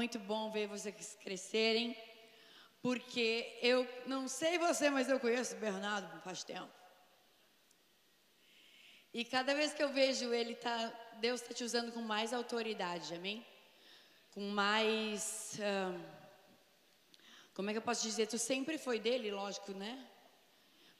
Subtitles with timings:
[0.00, 1.94] muito bom ver vocês crescerem,
[2.80, 6.72] porque eu não sei você, mas eu conheço o Bernardo faz tempo.
[9.12, 10.90] E cada vez que eu vejo ele, tá,
[11.20, 13.46] Deus está te usando com mais autoridade, amém?
[14.32, 15.58] Com mais.
[17.52, 18.26] como é que eu posso dizer?
[18.26, 19.92] Tu sempre foi dele, lógico, né?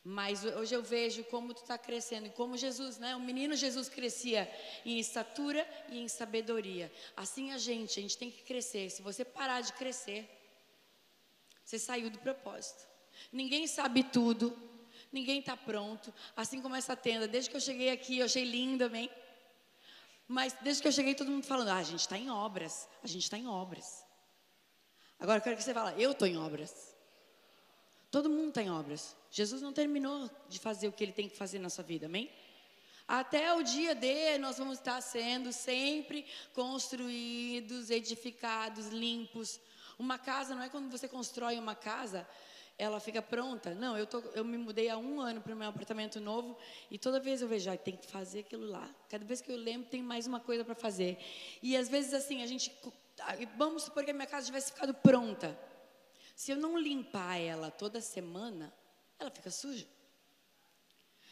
[0.02, 3.14] Mas hoje eu vejo como tu está crescendo e como Jesus, né?
[3.14, 4.50] O menino Jesus crescia
[4.84, 6.90] em estatura e em sabedoria.
[7.14, 8.90] Assim a gente, a gente tem que crescer.
[8.90, 10.28] Se você parar de crescer,
[11.62, 12.88] você saiu do propósito.
[13.30, 14.56] Ninguém sabe tudo,
[15.12, 16.12] ninguém está pronto.
[16.34, 19.10] Assim como essa tenda, desde que eu cheguei aqui, eu achei linda, amém?
[20.26, 23.06] Mas desde que eu cheguei, todo mundo falando: ah, a gente está em obras, a
[23.06, 24.02] gente está em obras.
[25.18, 26.89] Agora eu quero que você fale: eu estou em obras.
[28.10, 29.16] Todo mundo está em obras.
[29.30, 32.28] Jesus não terminou de fazer o que ele tem que fazer na sua vida, amém?
[33.06, 39.60] Até o dia D, nós vamos estar sendo sempre construídos, edificados, limpos.
[39.98, 42.26] Uma casa não é quando você constrói uma casa,
[42.78, 43.74] ela fica pronta.
[43.74, 46.56] Não, eu, tô, eu me mudei há um ano para o meu apartamento novo
[46.90, 48.88] e toda vez eu vejo, ah, tem que fazer aquilo lá.
[49.08, 51.18] Cada vez que eu lembro, tem mais uma coisa para fazer.
[51.62, 52.72] E às vezes assim, a gente.
[53.56, 55.56] Vamos supor que a minha casa tivesse ficado pronta.
[56.40, 58.72] Se eu não limpar ela toda semana,
[59.18, 59.86] ela fica suja.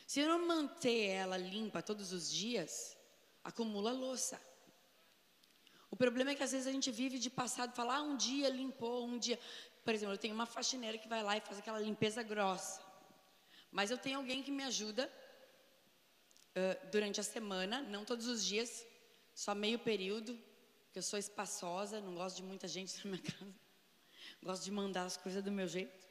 [0.06, 2.94] Se eu não manter ela limpa todos os dias,
[3.42, 4.38] acumula louça.
[5.90, 8.50] O problema é que às vezes a gente vive de passado, fala, ah, um dia
[8.50, 9.40] limpou, um dia.
[9.82, 12.78] Por exemplo, eu tenho uma faxineira que vai lá e faz aquela limpeza grossa.
[13.72, 15.10] Mas eu tenho alguém que me ajuda
[16.54, 18.86] uh, durante a semana, não todos os dias,
[19.34, 20.38] só meio período,
[20.84, 23.67] porque eu sou espaçosa, não gosto de muita gente na minha casa.
[24.42, 26.06] Gosto de mandar as coisas do meu jeito.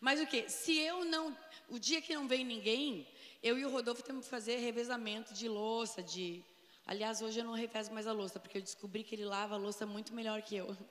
[0.00, 0.48] Mas o que?
[0.48, 1.36] Se eu não.
[1.68, 3.06] O dia que não vem ninguém,
[3.42, 6.44] eu e o Rodolfo temos que fazer revezamento de louça, de.
[6.86, 9.58] Aliás, hoje eu não revezo mais a louça, porque eu descobri que ele lava a
[9.58, 10.76] louça muito melhor que eu.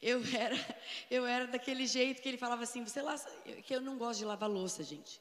[0.00, 0.54] Eu era,
[1.10, 3.18] eu era daquele jeito que ele falava assim, você lá,
[3.64, 5.16] que eu não gosto de lavar louça, gente.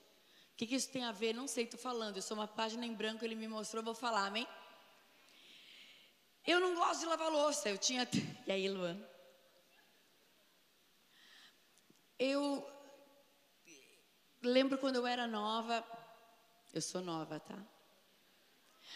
[0.53, 1.33] O que, que isso tem a ver?
[1.33, 2.17] Não sei, estou falando.
[2.17, 4.47] Eu sou uma página em branco, ele me mostrou, vou falar, amém?
[6.45, 7.69] Eu não gosto de lavar louça.
[7.69, 8.07] Eu tinha.
[8.45, 8.97] E aí, Luan?
[12.19, 12.67] Eu
[14.41, 15.85] lembro quando eu era nova,
[16.73, 17.57] eu sou nova, tá?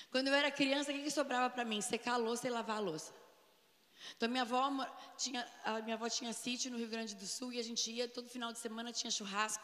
[0.10, 1.82] Quando eu era criança, o que, que sobrava para mim?
[1.82, 3.14] Secar a louça e lavar a louça.
[4.18, 4.64] Então minha avó
[5.18, 5.48] tinha,
[5.84, 8.52] minha avó tinha sítio no Rio Grande do Sul e a gente ia todo final
[8.52, 9.64] de semana tinha churrasco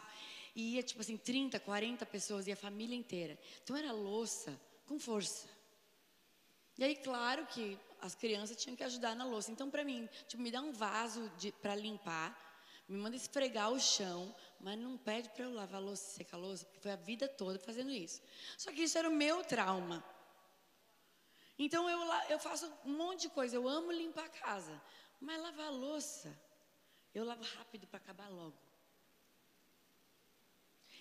[0.55, 3.37] e ia tipo assim 30, 40 pessoas e a família inteira.
[3.63, 5.47] Então era louça com força.
[6.77, 9.51] E aí claro que as crianças tinham que ajudar na louça.
[9.51, 11.31] Então para mim, tipo, me dá um vaso
[11.61, 12.46] para limpar
[12.87, 16.39] me manda esfregar o chão, mas não pede para eu lavar a louça secar a
[16.39, 18.21] louça, porque foi a vida toda fazendo isso.
[18.57, 20.03] Só que isso era o meu trauma.
[21.59, 21.99] Então eu,
[22.29, 24.81] eu faço um monte de coisa, eu amo limpar a casa,
[25.19, 26.33] mas lavar a louça,
[27.13, 28.57] eu lavo rápido para acabar logo.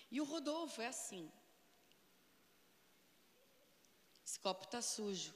[0.09, 1.31] E o Rodolfo é assim.
[4.25, 5.33] Esse copo está sujo.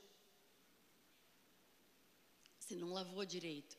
[2.60, 3.78] Você não lavou direito.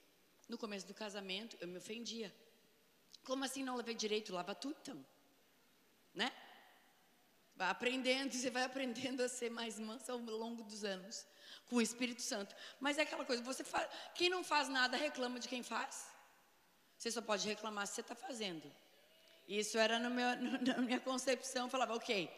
[0.48, 2.34] No começo do casamento, eu me ofendia.
[3.24, 4.32] Como assim não lavei direito?
[4.32, 5.06] Lava tudo então.
[6.14, 6.32] Né?
[7.54, 11.26] Vai aprendendo, você vai aprendendo a ser mais mansa ao longo dos anos,
[11.68, 12.54] com o Espírito Santo.
[12.80, 16.10] Mas é aquela coisa, você faz, quem não faz nada reclama de quem faz.
[16.98, 18.70] Você só pode reclamar se você está fazendo.
[19.48, 22.30] Isso era no meu, no, na minha concepção, eu falava, ok.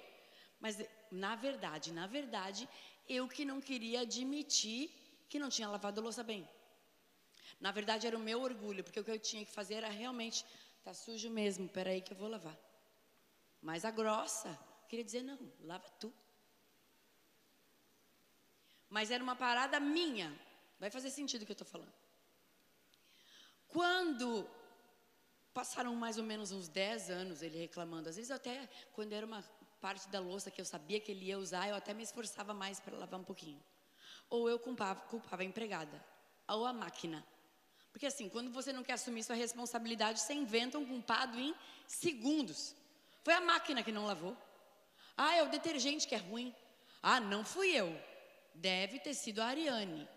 [0.61, 0.79] Mas
[1.11, 2.69] na verdade, na verdade,
[3.09, 4.91] eu que não queria admitir
[5.29, 6.49] que não tinha lavado a louça bem.
[7.61, 10.45] Na verdade, era o meu orgulho, porque o que eu tinha que fazer era realmente
[10.85, 12.57] Tá sujo mesmo, peraí que eu vou lavar.
[13.63, 14.57] Mas a grossa,
[14.87, 16.13] queria dizer, não, lava tu.
[18.91, 20.39] Mas era uma parada minha.
[20.79, 21.93] Vai fazer sentido o que eu estou falando.
[23.67, 24.47] Quando
[25.55, 29.43] passaram mais ou menos uns 10 anos ele reclamando, às vezes até quando era uma
[29.81, 32.79] parte da louça que eu sabia que ele ia usar, eu até me esforçava mais
[32.79, 33.63] para lavar um pouquinho.
[34.29, 36.05] Ou eu culpava, culpava a empregada,
[36.47, 37.25] ou a máquina.
[37.95, 41.55] Porque assim, quando você não quer assumir sua responsabilidade, você inventa um culpado em
[41.87, 42.75] segundos.
[43.23, 44.37] Foi a máquina que não lavou.
[45.17, 46.53] Ah, é o detergente que é ruim.
[47.01, 47.97] Ah, não fui eu.
[48.53, 50.09] Deve ter sido a Ariane.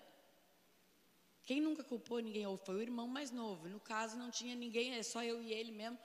[1.44, 2.48] Quem nunca culpou ninguém?
[2.48, 3.70] Ou foi o irmão mais novo.
[3.70, 6.00] No caso, não tinha ninguém, é só eu e ele mesmo.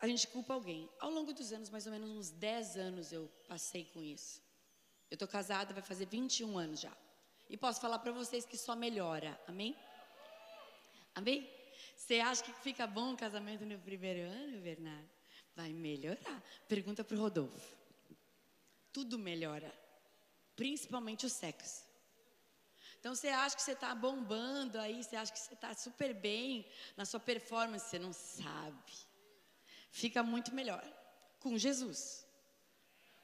[0.00, 0.90] A gente culpa alguém.
[0.98, 4.42] Ao longo dos anos, mais ou menos uns 10 anos eu passei com isso.
[5.08, 6.92] Eu estou casada, vai fazer 21 anos já.
[7.50, 9.38] E posso falar para vocês que só melhora.
[9.48, 9.76] Amém?
[11.16, 11.50] Amém?
[11.96, 15.10] Você acha que fica bom o casamento no primeiro ano, Bernardo?
[15.56, 16.42] Vai melhorar.
[16.68, 17.76] Pergunta para o Rodolfo.
[18.92, 19.74] Tudo melhora.
[20.54, 21.82] Principalmente o sexo.
[23.00, 26.64] Então você acha que você está bombando aí, você acha que você está super bem
[26.96, 28.92] na sua performance, você não sabe.
[29.90, 30.84] Fica muito melhor
[31.40, 32.19] com Jesus.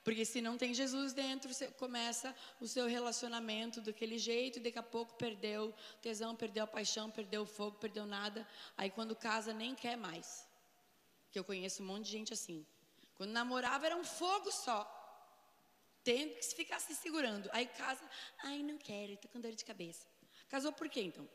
[0.06, 4.78] Porque se não tem Jesus dentro, você começa o seu relacionamento daquele jeito, e daqui
[4.78, 8.46] a pouco perdeu tesão, perdeu a paixão, perdeu o fogo, perdeu nada.
[8.76, 10.48] Aí quando casa nem quer mais.
[11.32, 12.64] Que eu conheço um monte de gente assim.
[13.16, 14.78] Quando namorava era um fogo só.
[16.04, 17.50] Tendo que ficar se segurando.
[17.52, 18.08] Aí casa,
[18.44, 20.06] ai não quero, estou com dor de cabeça.
[20.48, 21.28] Casou por quê então?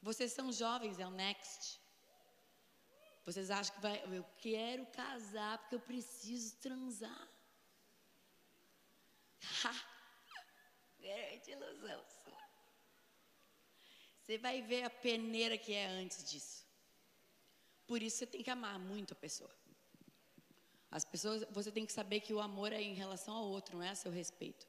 [0.00, 1.80] Vocês são jovens, é o next.
[3.28, 7.28] Vocês acham que vai, eu quero casar porque eu preciso transar.
[10.98, 12.02] Grande ilusão.
[14.22, 16.66] Você vai ver a peneira que é antes disso.
[17.86, 19.54] Por isso você tem que amar muito a pessoa.
[20.90, 23.84] As pessoas, você tem que saber que o amor é em relação ao outro, não
[23.84, 24.66] é a seu respeito.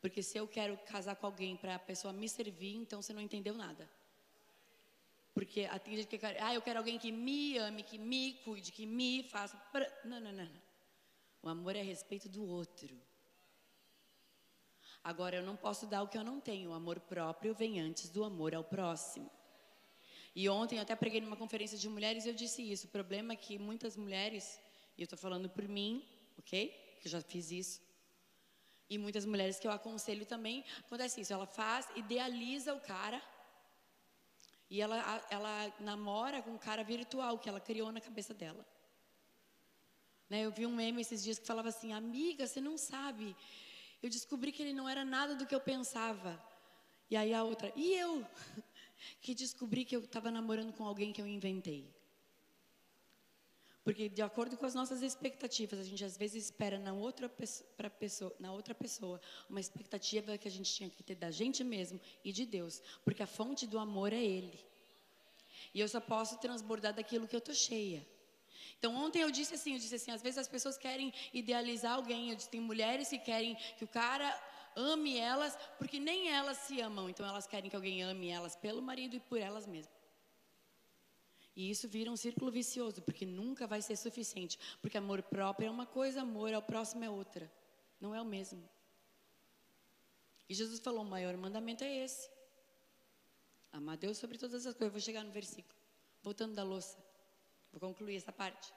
[0.00, 3.20] Porque se eu quero casar com alguém para a pessoa me servir, então você não
[3.20, 3.90] entendeu nada.
[5.48, 8.70] Porque tem gente que quer, ah, eu quero alguém que me ame, que me cuide,
[8.70, 9.58] que me faça.
[10.04, 10.62] Não, não, não, não.
[11.42, 12.94] O amor é a respeito do outro.
[15.02, 16.68] Agora, eu não posso dar o que eu não tenho.
[16.68, 19.30] O amor próprio vem antes do amor ao próximo.
[20.36, 22.86] E ontem eu até preguei numa conferência de mulheres e eu disse isso.
[22.86, 24.60] O problema é que muitas mulheres,
[24.98, 26.06] e eu estou falando por mim,
[26.36, 26.98] ok?
[27.00, 27.80] Que eu já fiz isso.
[28.90, 31.32] E muitas mulheres que eu aconselho também, acontece isso.
[31.32, 33.22] Ela faz, idealiza o cara
[34.70, 38.66] e ela, ela namora com um cara virtual que ela criou na cabeça dela.
[40.28, 43.34] Né, eu vi um meme esses dias que falava assim: Amiga, você não sabe.
[44.02, 46.40] Eu descobri que ele não era nada do que eu pensava.
[47.10, 48.24] E aí a outra, e eu?
[49.22, 51.88] Que descobri que eu estava namorando com alguém que eu inventei.
[53.88, 57.26] Porque de acordo com as nossas expectativas, a gente às vezes espera na outra,
[57.74, 59.18] pra pessoa, na outra pessoa
[59.48, 63.22] uma expectativa que a gente tinha que ter da gente mesmo e de Deus, porque
[63.22, 64.60] a fonte do amor é Ele.
[65.72, 68.06] E eu só posso transbordar daquilo que eu tô cheia.
[68.78, 72.28] Então ontem eu disse assim, eu disse assim, às vezes as pessoas querem idealizar alguém,
[72.28, 74.28] eu disse, tem mulheres que querem que o cara
[74.76, 78.82] ame elas, porque nem elas se amam, então elas querem que alguém ame elas pelo
[78.82, 79.97] marido e por elas mesmas.
[81.58, 84.56] E isso vira um círculo vicioso, porque nunca vai ser suficiente.
[84.80, 87.50] Porque amor próprio é uma coisa, amor ao próximo é outra.
[88.00, 88.62] Não é o mesmo.
[90.48, 92.30] E Jesus falou: o maior mandamento é esse.
[93.72, 94.82] Amar Deus sobre todas as coisas.
[94.82, 95.76] Eu vou chegar no versículo.
[96.22, 96.96] Voltando da louça.
[97.72, 98.72] Vou concluir essa parte.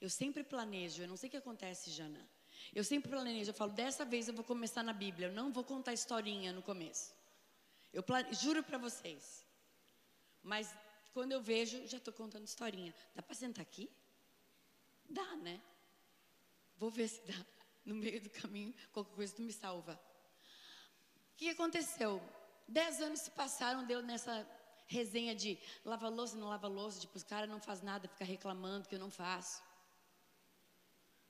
[0.00, 2.28] Eu sempre planejo, eu não sei o que acontece, Jana.
[2.74, 5.62] Eu sempre planejo, eu falo, dessa vez eu vou começar na Bíblia, eu não vou
[5.62, 7.14] contar historinha no começo.
[7.92, 8.34] Eu plane...
[8.34, 9.46] juro para vocês.
[10.42, 10.74] Mas
[11.12, 12.94] quando eu vejo, já estou contando historinha.
[13.14, 13.90] Dá para sentar aqui?
[15.08, 15.60] Dá, né?
[16.76, 17.34] Vou ver se dá.
[17.82, 19.98] No meio do caminho, qualquer coisa tu me salva.
[21.32, 22.22] O que aconteceu?
[22.68, 24.46] Dez anos se passaram, deu nessa
[24.86, 28.86] resenha de lava louça, não lava louça, tipo, os caras não faz nada, fica reclamando
[28.86, 29.62] que eu não faço.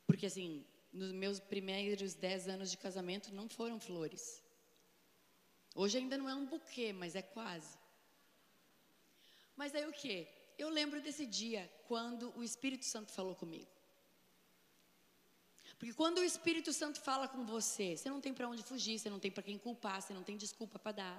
[0.08, 4.42] Porque assim, nos meus primeiros dez anos de casamento não foram flores.
[5.74, 7.78] Hoje ainda não é um buquê, mas é quase.
[9.60, 10.16] Mas aí o que?
[10.56, 13.70] Eu lembro desse dia quando o Espírito Santo falou comigo.
[15.78, 19.10] Porque quando o Espírito Santo fala com você, você não tem para onde fugir, você
[19.10, 21.18] não tem para quem culpar, você não tem desculpa para dar.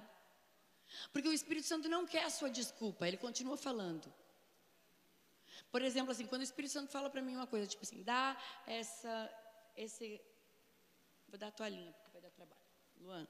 [1.12, 4.12] Porque o Espírito Santo não quer a sua desculpa, ele continua falando.
[5.70, 8.36] Por exemplo, assim, quando o Espírito Santo fala para mim uma coisa, tipo assim, dá
[8.66, 9.14] essa,
[9.76, 10.20] esse,
[11.28, 12.66] vou dar a toalhinha, porque vai dar trabalho.
[13.00, 13.28] Luan,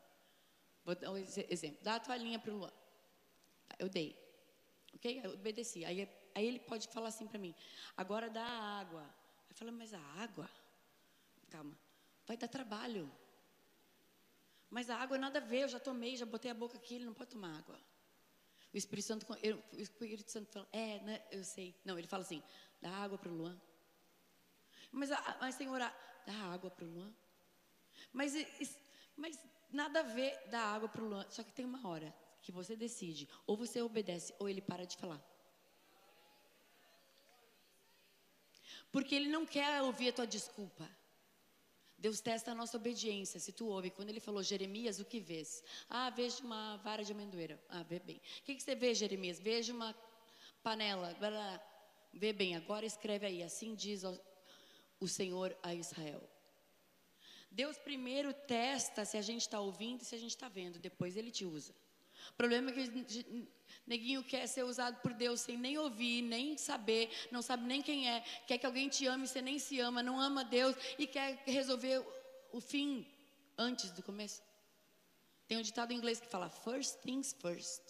[0.87, 2.73] vou dar um exemplo, dá a toalhinha para o Luan.
[3.79, 4.22] Eu dei.
[4.95, 5.21] Ok?
[5.25, 5.85] Eu obedeci.
[5.85, 7.55] Aí, aí ele pode falar assim para mim:
[7.97, 9.09] agora dá água.
[9.49, 10.49] Eu falo, mas a água?
[11.51, 11.77] Calma.
[12.27, 13.11] Vai dar trabalho.
[14.71, 17.05] Mas a água nada a ver, eu já tomei, já botei a boca aqui, ele
[17.05, 17.79] não pode tomar água.
[18.73, 21.79] O Espírito Santo, o Espírito Santo fala, é, né, eu sei.
[21.85, 22.43] Não, ele fala assim,
[22.81, 23.61] dá água para o Luan.
[24.91, 27.13] Mas, mas Senhor, dá água para o Luan.
[28.15, 28.33] Mas,
[29.15, 29.39] mas
[29.71, 31.27] nada a ver dar água para o Luan.
[31.29, 34.97] Só que tem uma hora que você decide, ou você obedece, ou ele para de
[34.97, 35.23] falar.
[38.91, 40.89] Porque ele não quer ouvir a tua desculpa.
[41.97, 43.39] Deus testa a nossa obediência.
[43.39, 45.63] Se tu ouve, quando ele falou, Jeremias, o que vês?
[45.89, 47.63] Ah, vejo uma vara de amendoeira.
[47.69, 48.17] Ah, vê bem.
[48.17, 49.39] O que, que você vê, Jeremias?
[49.39, 49.95] Vejo uma
[50.63, 51.15] panela.
[51.15, 51.63] Blá, blá.
[52.13, 53.43] Vê bem, agora escreve aí.
[53.43, 54.03] Assim diz
[54.99, 56.23] o Senhor a Israel.
[57.51, 60.79] Deus primeiro testa se a gente está ouvindo e se a gente está vendo.
[60.79, 61.73] Depois ele te usa.
[62.31, 63.49] O problema é que
[63.87, 68.09] neguinho quer ser usado por Deus sem nem ouvir, nem saber, não sabe nem quem
[68.09, 71.43] é, quer que alguém te ame, você nem se ama, não ama Deus e quer
[71.47, 72.05] resolver
[72.53, 73.07] o fim
[73.59, 74.43] antes do começo.
[75.47, 77.83] Tem um ditado em inglês que fala first things first.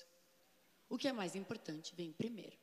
[0.89, 2.57] O que é mais importante vem primeiro.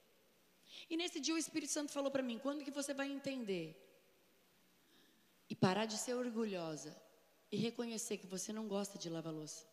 [0.89, 3.75] E nesse dia o Espírito Santo falou para mim: quando que você vai entender
[5.49, 6.95] e parar de ser orgulhosa
[7.51, 9.65] e reconhecer que você não gosta de lavar louça?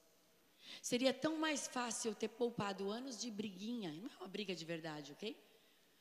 [0.82, 4.64] Seria tão mais fácil eu ter poupado anos de briguinha, não é uma briga de
[4.64, 5.36] verdade, ok?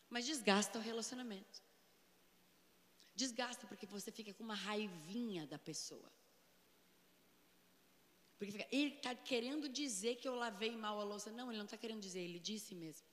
[0.10, 1.63] Mas desgasta o relacionamento.
[3.15, 6.12] Desgasta porque você fica com uma raivinha da pessoa.
[8.38, 11.31] Porque fica, ele está querendo dizer que eu lavei mal a louça.
[11.31, 13.07] Não, ele não está querendo dizer, ele disse mesmo.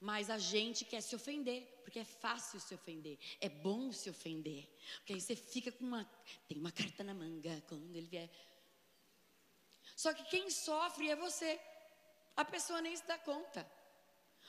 [0.00, 4.68] Mas a gente quer se ofender, porque é fácil se ofender, é bom se ofender.
[4.98, 6.04] Porque aí você fica com uma.
[6.46, 8.30] Tem uma carta na manga quando ele vier.
[9.96, 11.58] Só que quem sofre é você.
[12.36, 13.66] A pessoa nem se dá conta.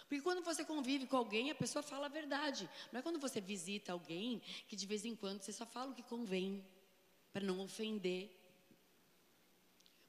[0.08, 2.70] Porque quando você convive com alguém, a pessoa fala a verdade.
[2.92, 5.96] Não é quando você visita alguém que de vez em quando você só fala o
[5.96, 6.66] que convém,
[7.32, 8.30] para não ofender.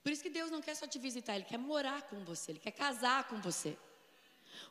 [0.03, 2.59] Por isso que Deus não quer só te visitar, Ele quer morar com você, Ele
[2.59, 3.77] quer casar com você.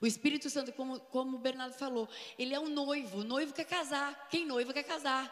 [0.01, 2.07] O Espírito Santo, como, como o Bernardo falou,
[2.37, 3.19] ele é um noivo.
[3.19, 4.27] O noivo quer casar.
[4.29, 5.25] Quem noivo quer casar.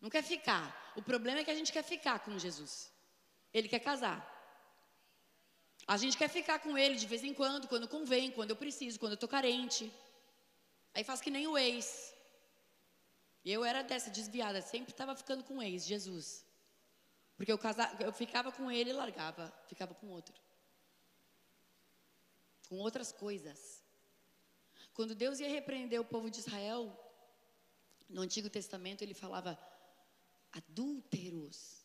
[0.00, 0.92] Não quer ficar.
[0.96, 2.92] O problema é que a gente quer ficar com Jesus.
[3.56, 4.18] Ele quer casar.
[5.94, 8.98] A gente quer ficar com ele de vez em quando, quando convém, quando eu preciso,
[9.00, 9.84] quando eu estou carente.
[10.94, 11.86] Aí faz que nem o ex.
[13.44, 16.26] Eu era dessa desviada, sempre estava ficando com o ex, Jesus.
[17.36, 20.34] Porque eu, casava, eu ficava com ele e largava, ficava com outro
[22.68, 23.82] com outras coisas.
[24.94, 26.80] Quando Deus ia repreender o povo de Israel,
[28.08, 29.58] no Antigo Testamento ele falava
[30.52, 31.84] adúlteros.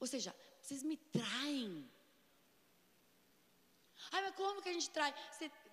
[0.00, 0.34] Ou seja,
[0.64, 1.86] vocês me traem.
[4.10, 5.14] Ai, mas como que a gente trai?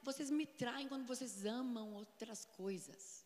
[0.04, 3.26] Vocês me traem quando vocês amam outras coisas.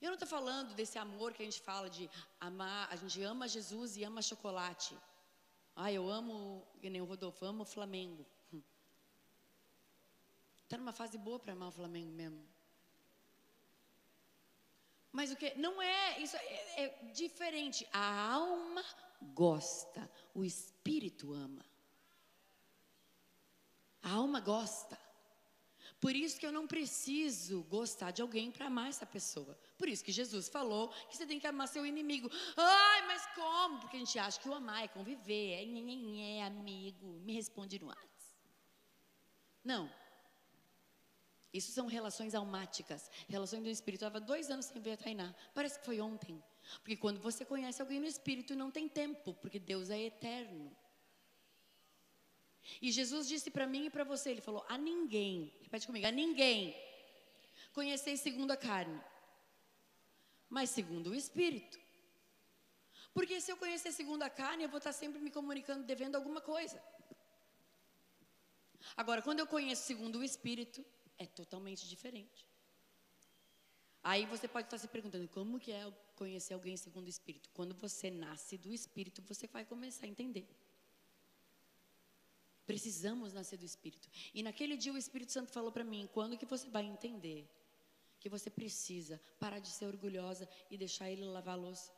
[0.00, 2.08] Eu não estou falando desse amor que a gente fala de
[2.40, 4.96] amar, a gente ama Jesus e ama chocolate.
[5.74, 8.24] Ah, eu amo, que nem o Rodolfo, amo o Flamengo.
[10.62, 12.40] Está numa fase boa para amar o Flamengo mesmo.
[15.12, 15.54] Mas o que?
[15.56, 17.86] Não é, isso é, é diferente.
[17.92, 18.84] A alma
[19.34, 21.64] gosta, o espírito ama.
[24.02, 24.98] A alma gosta.
[26.00, 29.58] Por isso que eu não preciso gostar de alguém para amar essa pessoa.
[29.76, 32.30] Por isso que Jesus falou que você tem que amar seu inimigo.
[32.56, 33.80] Ai, mas como?
[33.80, 37.20] Porque a gente acha que o amar é conviver, é, é, é amigo.
[37.20, 38.08] Me responde no WhatsApp.
[39.62, 39.90] Não.
[41.52, 44.04] Isso são relações almáticas, relações do espírito.
[44.04, 45.34] Eu estava dois anos sem ver a Tainá.
[45.52, 46.42] Parece que foi ontem.
[46.80, 50.76] Porque quando você conhece alguém no espírito, não tem tempo, porque Deus é eterno.
[52.80, 56.12] E Jesus disse para mim e para você, ele falou: a ninguém, repete comigo, a
[56.12, 56.76] ninguém
[57.72, 59.00] conheceis segundo a carne,
[60.48, 61.78] mas segundo o espírito.
[63.12, 66.40] Porque se eu conhecer segundo a carne, eu vou estar sempre me comunicando devendo alguma
[66.40, 66.80] coisa.
[68.96, 70.84] Agora, quando eu conheço segundo o espírito,
[71.24, 72.40] é totalmente diferente.
[74.02, 75.82] Aí você pode estar se perguntando como que é
[76.16, 77.50] conhecer alguém segundo o Espírito.
[77.52, 80.48] Quando você nasce do Espírito, você vai começar a entender.
[82.66, 84.08] Precisamos nascer do Espírito.
[84.32, 87.46] E naquele dia o Espírito Santo falou para mim: quando que você vai entender
[88.18, 91.92] que você precisa parar de ser orgulhosa e deixar ele lavar a louça?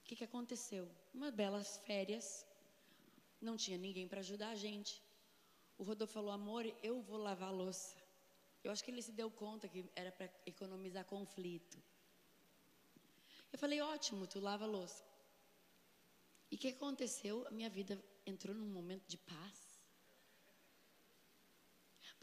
[0.00, 0.90] O que, que aconteceu?
[1.14, 2.44] Uma belas férias,
[3.40, 5.00] não tinha ninguém para ajudar a gente.
[5.80, 7.96] O Rodolfo falou: amor, eu vou lavar a louça.
[8.62, 11.78] Eu acho que ele se deu conta que era para economizar conflito.
[13.50, 15.02] Eu falei: ótimo, tu lava a louça.
[16.50, 17.46] E o que aconteceu?
[17.46, 17.94] A minha vida
[18.26, 19.58] entrou num momento de paz.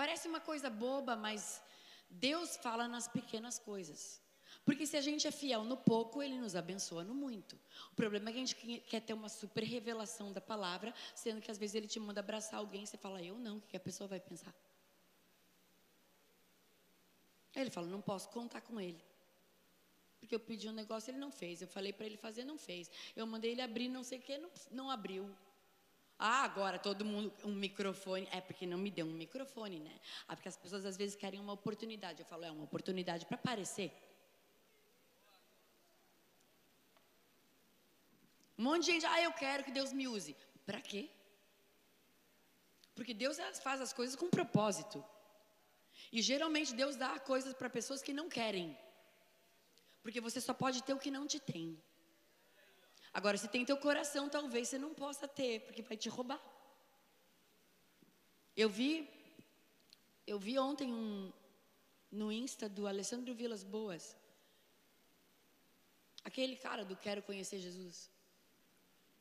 [0.01, 1.59] Parece uma coisa boba, mas
[2.07, 4.21] Deus fala nas pequenas coisas.
[4.67, 7.57] Porque se a gente é fiel no pouco, ele nos abençoa no muito.
[7.89, 11.49] O problema é que a gente quer ter uma super revelação da palavra, sendo que
[11.49, 13.79] às vezes ele te manda abraçar alguém e você fala, eu não, o que a
[13.79, 14.53] pessoa vai pensar?
[17.55, 19.01] Aí ele fala, não posso contar com ele.
[20.19, 21.61] Porque eu pedi um negócio, ele não fez.
[21.61, 22.91] Eu falei para ele fazer, não fez.
[23.15, 25.33] Eu mandei ele abrir, não sei o que, não, não abriu.
[26.19, 28.27] Ah, agora todo mundo, um microfone.
[28.33, 29.97] É porque não me deu um microfone, né?
[30.27, 32.19] Ah, porque as pessoas às vezes querem uma oportunidade.
[32.19, 34.06] Eu falo, é uma oportunidade para aparecer.
[38.57, 40.35] Um monte de gente, ah, eu quero que Deus me use.
[40.65, 41.09] Para quê?
[42.95, 43.37] Porque Deus
[43.67, 45.03] faz as coisas com propósito.
[46.11, 48.77] E geralmente Deus dá coisas para pessoas que não querem.
[50.01, 51.65] Porque você só pode ter o que não te tem.
[53.13, 56.41] Agora, se tem teu coração, talvez você não possa ter, porque vai te roubar.
[58.55, 58.91] Eu vi,
[60.25, 61.31] eu vi ontem um,
[62.11, 64.15] no Insta do Alessandro Vilas Boas.
[66.23, 68.09] Aquele cara do Quero Conhecer Jesus.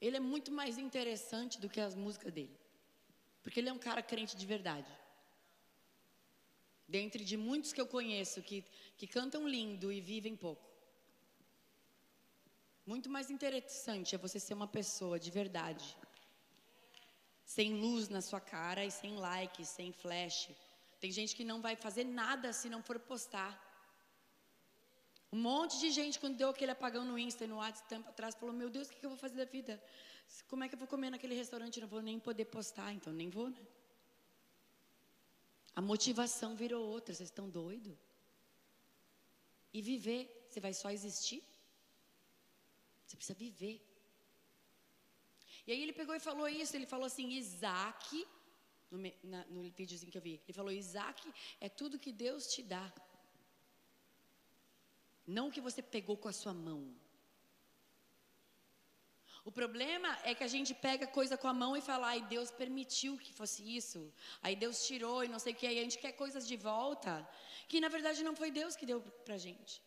[0.01, 2.57] Ele é muito mais interessante do que as músicas dele.
[3.43, 4.91] Porque ele é um cara crente de verdade.
[6.89, 8.65] Dentre de muitos que eu conheço que,
[8.97, 10.65] que cantam lindo e vivem pouco.
[12.85, 15.97] Muito mais interessante é você ser uma pessoa de verdade.
[17.45, 20.51] Sem luz na sua cara e sem like, sem flash.
[21.01, 23.66] Tem gente que não vai fazer nada se não for postar.
[25.37, 28.35] Um monte de gente, quando deu aquele apagão no Insta e no WhatsApp tempo atrás,
[28.35, 29.75] falou: Meu Deus, o que eu vou fazer da vida?
[30.51, 31.79] Como é que eu vou comer naquele restaurante?
[31.79, 33.63] Não vou nem poder postar, então nem vou, né?
[35.79, 37.99] A motivação virou outra, vocês estão doidos?
[39.75, 41.43] E viver, você vai só existir?
[43.05, 43.77] Você precisa viver.
[45.67, 48.27] E aí ele pegou e falou isso, ele falou assim, Isaac,
[48.91, 51.21] no, na, no videozinho que eu vi, ele falou, Isaac
[51.61, 52.91] é tudo que Deus te dá.
[55.27, 56.95] Não o que você pegou com a sua mão.
[59.49, 62.51] O problema é que a gente pega coisa com a mão e fala, ai, Deus
[62.51, 64.13] permitiu que fosse isso.
[64.43, 65.67] Aí Deus tirou e não sei o que.
[65.69, 67.29] Aí a gente quer coisas de volta,
[67.69, 69.81] que na verdade não foi Deus que deu pra gente.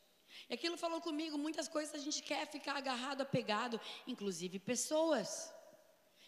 [0.49, 5.53] E aquilo falou comigo, muitas coisas a gente quer ficar agarrado, apegado, inclusive pessoas,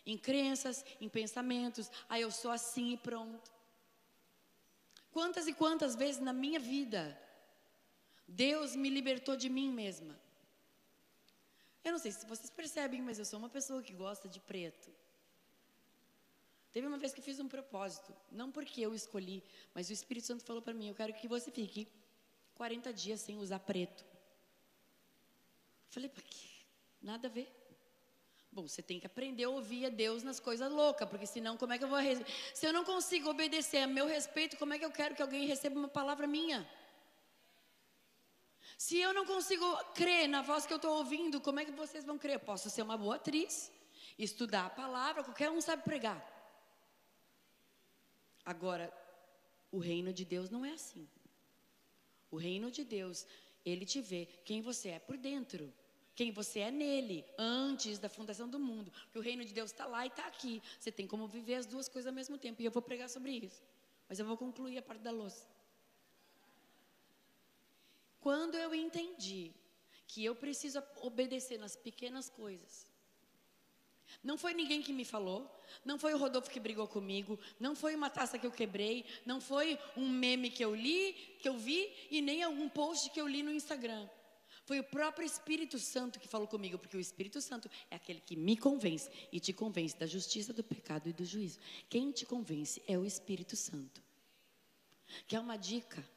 [0.06, 1.90] em crenças, em pensamentos.
[2.10, 3.50] Ah, eu sou assim e pronto.
[5.12, 7.18] Quantas e quantas vezes na minha vida
[8.32, 10.18] Deus me libertou de mim mesma?
[11.84, 14.90] Eu não sei se vocês percebem, mas eu sou uma pessoa que gosta de preto.
[16.72, 20.46] Teve uma vez que fiz um propósito, não porque eu escolhi, mas o Espírito Santo
[20.46, 21.88] falou para mim: eu quero que você fique
[22.56, 24.06] 40 dias sem usar preto.
[25.90, 26.48] Falei, para quê?
[27.02, 27.52] Nada a ver.
[28.52, 31.74] Bom, você tem que aprender a ouvir a Deus nas coisas loucas, porque senão como
[31.74, 32.00] é que eu vou?
[32.54, 35.46] Se eu não consigo obedecer a meu respeito, como é que eu quero que alguém
[35.46, 36.68] receba uma palavra minha?
[38.84, 42.04] Se eu não consigo crer na voz que eu estou ouvindo, como é que vocês
[42.04, 42.38] vão crer?
[42.38, 43.72] Eu posso ser uma boa atriz,
[44.18, 46.20] estudar a palavra, qualquer um sabe pregar.
[48.44, 48.92] Agora,
[49.72, 51.08] o reino de Deus não é assim.
[52.32, 53.28] O reino de Deus,
[53.64, 55.72] ele te vê quem você é por dentro.
[56.16, 58.92] Quem você é nele, antes da fundação do mundo.
[59.04, 60.60] Porque o reino de Deus está lá e está aqui.
[60.80, 62.64] Você tem como viver as duas coisas ao mesmo tempo.
[62.64, 63.62] E eu vou pregar sobre isso.
[64.10, 65.51] Mas eu vou concluir a parte da louça.
[68.22, 69.52] Quando eu entendi
[70.08, 72.88] que eu preciso obedecer nas pequenas coisas,
[74.24, 75.50] não foi ninguém que me falou,
[75.84, 79.42] não foi o Rodolfo que brigou comigo, não foi uma taça que eu quebrei, não
[79.42, 83.28] foi um meme que eu li, que eu vi e nem algum post que eu
[83.28, 84.08] li no Instagram.
[84.66, 88.36] Foi o próprio Espírito Santo que falou comigo, porque o Espírito Santo é aquele que
[88.36, 91.60] me convence e te convence da justiça, do pecado e do juízo.
[91.90, 94.04] Quem te convence é o Espírito Santo.
[95.28, 96.08] Que é uma dica.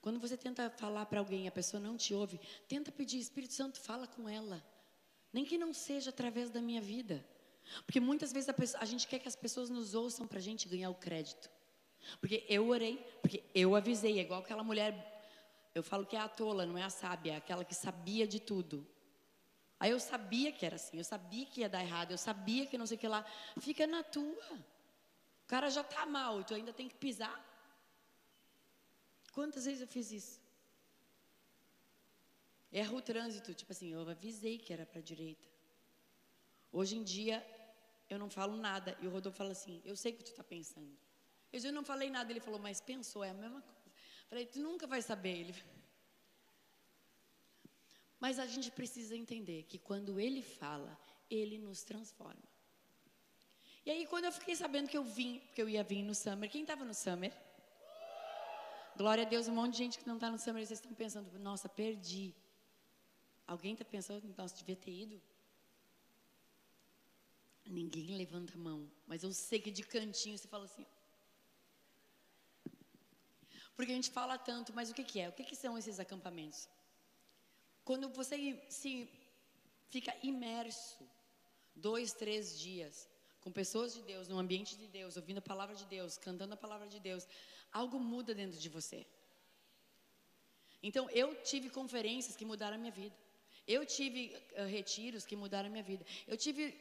[0.00, 3.52] Quando você tenta falar para alguém e a pessoa não te ouve, tenta pedir, Espírito
[3.52, 4.64] Santo, fala com ela.
[5.32, 7.24] Nem que não seja através da minha vida.
[7.84, 10.42] Porque muitas vezes a, pessoa, a gente quer que as pessoas nos ouçam para a
[10.42, 11.50] gente ganhar o crédito.
[12.18, 14.18] Porque eu orei, porque eu avisei.
[14.18, 15.22] É igual aquela mulher,
[15.74, 18.40] eu falo que é a tola, não é a sábia, é aquela que sabia de
[18.40, 18.86] tudo.
[19.78, 22.76] Aí eu sabia que era assim, eu sabia que ia dar errado, eu sabia que
[22.76, 23.24] não sei o que lá.
[23.58, 24.52] Fica na tua.
[25.44, 27.49] O cara já está mal, tu ainda tem que pisar.
[29.32, 30.40] Quantas vezes eu fiz isso?
[32.72, 35.48] Erra o trânsito, tipo assim, eu avisei que era para a direita.
[36.72, 37.44] Hoje em dia,
[38.08, 38.96] eu não falo nada.
[39.00, 40.96] E o Rodolfo fala assim, eu sei o que tu está pensando.
[41.52, 43.90] Eu já não falei nada, ele falou, mas pensou, é a mesma coisa.
[44.28, 45.40] Falei, tu nunca vai saber.
[45.40, 45.54] Ele...
[48.20, 50.96] Mas a gente precisa entender que quando ele fala,
[51.28, 52.48] ele nos transforma.
[53.84, 56.48] E aí, quando eu fiquei sabendo que eu vim, que eu ia vir no Summer,
[56.48, 57.32] quem estava no Summer?
[58.96, 61.38] Glória a Deus, um monte de gente que não está no Summer, vocês estão pensando,
[61.38, 62.34] nossa, perdi.
[63.46, 65.20] Alguém está pensando, nossa, devia ter ido?
[67.66, 70.86] Ninguém levanta a mão, mas eu sei que de cantinho você fala assim.
[73.76, 75.28] Porque a gente fala tanto, mas o que, que é?
[75.28, 76.68] O que, que são esses acampamentos?
[77.84, 79.08] Quando você se
[79.88, 81.04] fica imerso
[81.74, 83.08] dois, três dias
[83.40, 86.56] com pessoas de Deus, no ambiente de Deus, ouvindo a palavra de Deus, cantando a
[86.56, 87.26] palavra de Deus,
[87.72, 89.06] algo muda dentro de você.
[90.82, 93.14] Então, eu tive conferências que mudaram a minha vida.
[93.66, 96.04] Eu tive uh, retiros que mudaram a minha vida.
[96.26, 96.74] Eu tive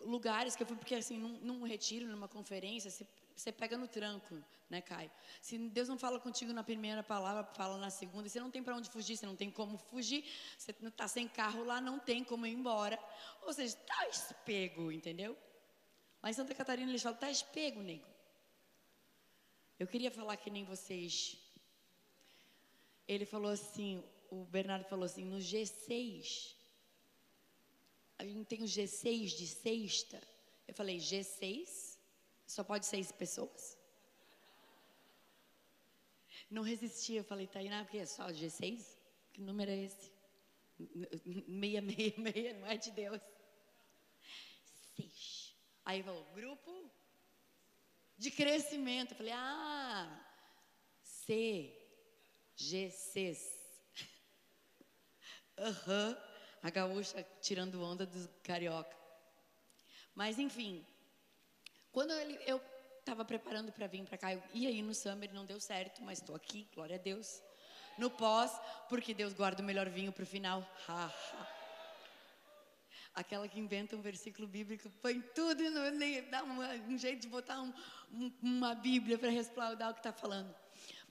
[0.00, 4.42] lugares que eu fui, porque assim, num, num retiro, numa conferência, você, pega no tranco,
[4.68, 5.10] né, Caio?
[5.40, 8.76] Se Deus não fala contigo na primeira palavra, fala na segunda, você não tem para
[8.76, 10.24] onde fugir, você não tem como fugir,
[10.56, 12.98] você está sem carro lá, não tem como ir embora.
[13.42, 15.36] Ou seja, tá espego, entendeu?
[16.22, 18.06] Lá em Santa Catarina eles falam, tá espego, nego.
[19.80, 21.38] Eu queria falar que nem vocês.
[23.08, 26.54] Ele falou assim: o Bernardo falou assim, no G6,
[28.18, 30.22] a gente tem o G6 de sexta.
[30.68, 31.96] Eu falei, G6?
[32.46, 33.78] Só pode seis pessoas?
[36.50, 38.84] Não resisti, eu falei, Tainá, porque é só G6?
[39.32, 40.12] Que número é esse?
[41.48, 43.22] Meia, meia, meia, não é de Deus.
[44.94, 45.56] Seis.
[45.86, 46.79] Aí falou, grupo
[48.20, 49.12] de crescimento.
[49.12, 50.06] Eu falei, ah,
[51.02, 51.74] C,
[52.54, 53.38] G6.
[55.56, 56.16] Aham, uhum.
[56.62, 58.94] a gaúcha tirando onda do carioca.
[60.14, 60.86] Mas enfim,
[61.90, 62.60] quando eu
[62.98, 66.18] estava preparando para vir para cá, eu ia ir no Summer, não deu certo, mas
[66.18, 67.42] estou aqui, glória a Deus.
[67.96, 68.52] No pós,
[68.90, 70.60] porque Deus guarda o melhor vinho para o final.
[70.86, 71.59] Ha, ha.
[73.14, 77.28] Aquela que inventa um versículo bíblico, põe tudo e não, nem, dá um jeito de
[77.28, 77.72] botar um,
[78.12, 80.54] um, uma Bíblia para respaldar o que está falando.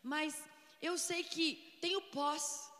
[0.01, 0.41] Mas
[0.81, 2.71] eu sei que tem o pós.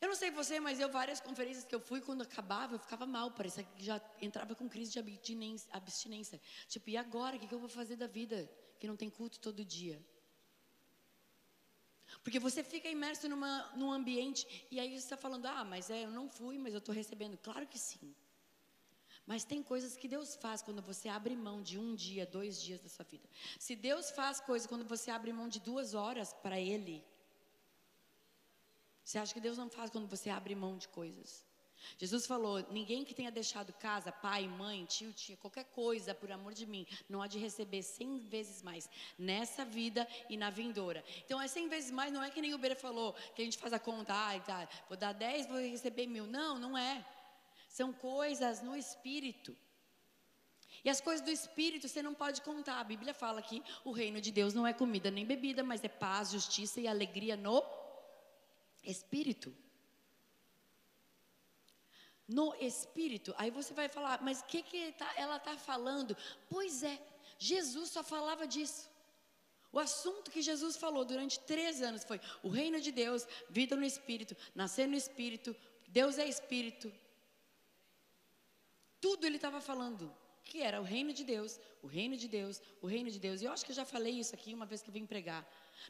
[0.00, 3.06] Eu não sei você, mas eu, várias conferências que eu fui, quando acabava, eu ficava
[3.06, 4.98] mal, parecia que já entrava com crise de
[5.72, 6.40] abstinência.
[6.68, 7.36] Tipo, e agora?
[7.36, 8.48] O que eu vou fazer da vida?
[8.78, 10.00] Que não tem culto todo dia.
[12.22, 16.04] Porque você fica imerso numa, num ambiente e aí você está falando, ah, mas é,
[16.04, 17.36] eu não fui, mas eu estou recebendo.
[17.38, 18.14] Claro que sim.
[19.26, 22.80] Mas tem coisas que Deus faz quando você abre mão de um dia, dois dias
[22.80, 23.28] da sua vida.
[23.58, 27.04] Se Deus faz coisas quando você abre mão de duas horas para Ele,
[29.04, 31.44] você acha que Deus não faz quando você abre mão de coisas?
[31.98, 36.52] Jesus falou: ninguém que tenha deixado casa, pai, mãe, tio, tia, qualquer coisa por amor
[36.54, 41.04] de mim, não há de receber cem vezes mais nessa vida e na vindoura.
[41.24, 43.58] Então, é cem vezes mais, não é que nem o Beira falou, que a gente
[43.58, 46.26] faz a conta, ah, tá, vou dar dez, vou receber mil.
[46.26, 47.04] Não, não é.
[47.78, 49.54] São coisas no espírito.
[50.82, 52.76] E as coisas do espírito você não pode contar.
[52.80, 55.88] A Bíblia fala que o reino de Deus não é comida nem bebida, mas é
[55.88, 57.62] paz, justiça e alegria no
[58.82, 59.54] espírito.
[62.26, 63.34] No espírito.
[63.36, 66.16] Aí você vai falar, mas o que, que tá, ela está falando?
[66.48, 66.98] Pois é,
[67.38, 68.88] Jesus só falava disso.
[69.70, 73.84] O assunto que Jesus falou durante três anos foi o reino de Deus, vida no
[73.84, 75.54] espírito, nascer no espírito,
[75.88, 76.90] Deus é espírito.
[79.06, 82.88] Tudo ele estava falando que era o reino de Deus, o reino de Deus, o
[82.88, 83.40] reino de Deus.
[83.40, 85.42] E eu acho que eu já falei isso aqui uma vez que eu vim pregar.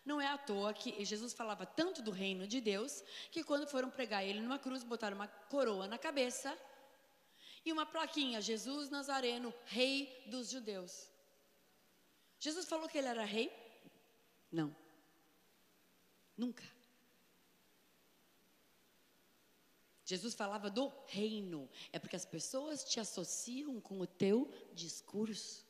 [0.05, 3.89] Não é à toa que Jesus falava tanto do reino de Deus que quando foram
[3.89, 6.51] pregar ele numa cruz, botaram uma coroa na cabeça
[7.65, 11.09] e uma plaquinha: Jesus Nazareno, Rei dos Judeus.
[12.39, 13.51] Jesus falou que ele era rei?
[14.53, 14.77] Não.
[16.37, 16.76] Nunca.
[20.07, 21.69] Jesus falava do reino.
[21.93, 25.67] É porque as pessoas te associam com o teu discurso.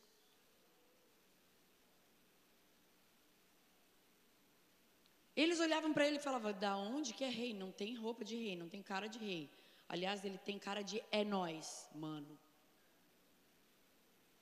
[5.35, 7.51] Eles olhavam para ele e falavam: da onde que é rei?
[7.51, 9.49] Não tem roupa de rei, não tem cara de rei.
[9.89, 12.37] Aliás, ele tem cara de é nós, mano.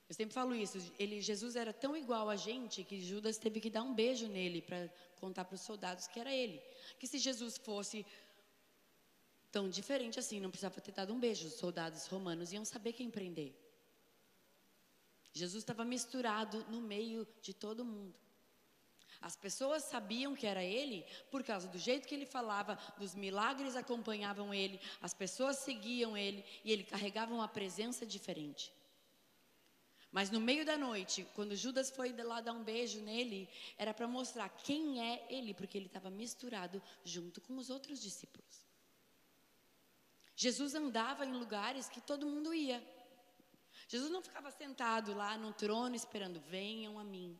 [0.09, 0.77] Eu sempre falo isso.
[0.99, 4.61] Ele, Jesus era tão igual a gente que Judas teve que dar um beijo nele
[4.61, 6.61] para contar para os soldados que era ele.
[6.99, 8.05] Que se Jesus fosse
[9.55, 11.47] tão diferente assim, não precisava ter dado um beijo.
[11.47, 13.55] Os soldados romanos iam saber quem prender.
[15.31, 18.13] Jesus estava misturado no meio de todo mundo.
[19.21, 23.77] As pessoas sabiam que era ele por causa do jeito que ele falava, dos milagres
[23.77, 28.73] acompanhavam ele, as pessoas seguiam ele e ele carregava uma presença diferente.
[30.11, 34.05] Mas no meio da noite, quando Judas foi lá dar um beijo nele, era para
[34.05, 38.65] mostrar quem é ele, porque ele estava misturado junto com os outros discípulos.
[40.35, 42.83] Jesus andava em lugares que todo mundo ia.
[43.87, 47.39] Jesus não ficava sentado lá no trono esperando, venham a mim.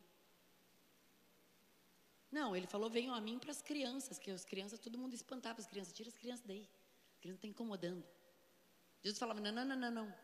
[2.30, 5.60] Não, ele falou: venham a mim para as crianças, que as crianças, todo mundo espantava
[5.60, 6.68] as crianças, tira as crianças daí.
[7.18, 8.04] A criança está incomodando.
[9.02, 10.14] Jesus falava: não, não, não, não, não.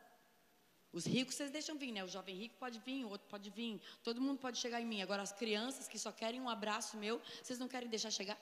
[0.93, 2.05] Os ricos vocês deixam vir, né?
[2.05, 5.01] O jovem rico pode vir, o outro pode vir, todo mundo pode chegar em mim.
[5.01, 8.39] Agora, as crianças que só querem um abraço meu, vocês não querem deixar chegar?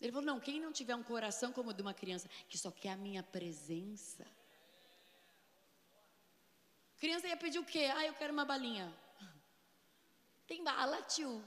[0.00, 2.70] Ele falou: não, quem não tiver um coração como o de uma criança, que só
[2.70, 4.26] quer a minha presença.
[6.98, 7.90] Criança ia pedir o quê?
[7.94, 8.92] Ah, eu quero uma balinha.
[10.46, 11.42] Tem bala, tio.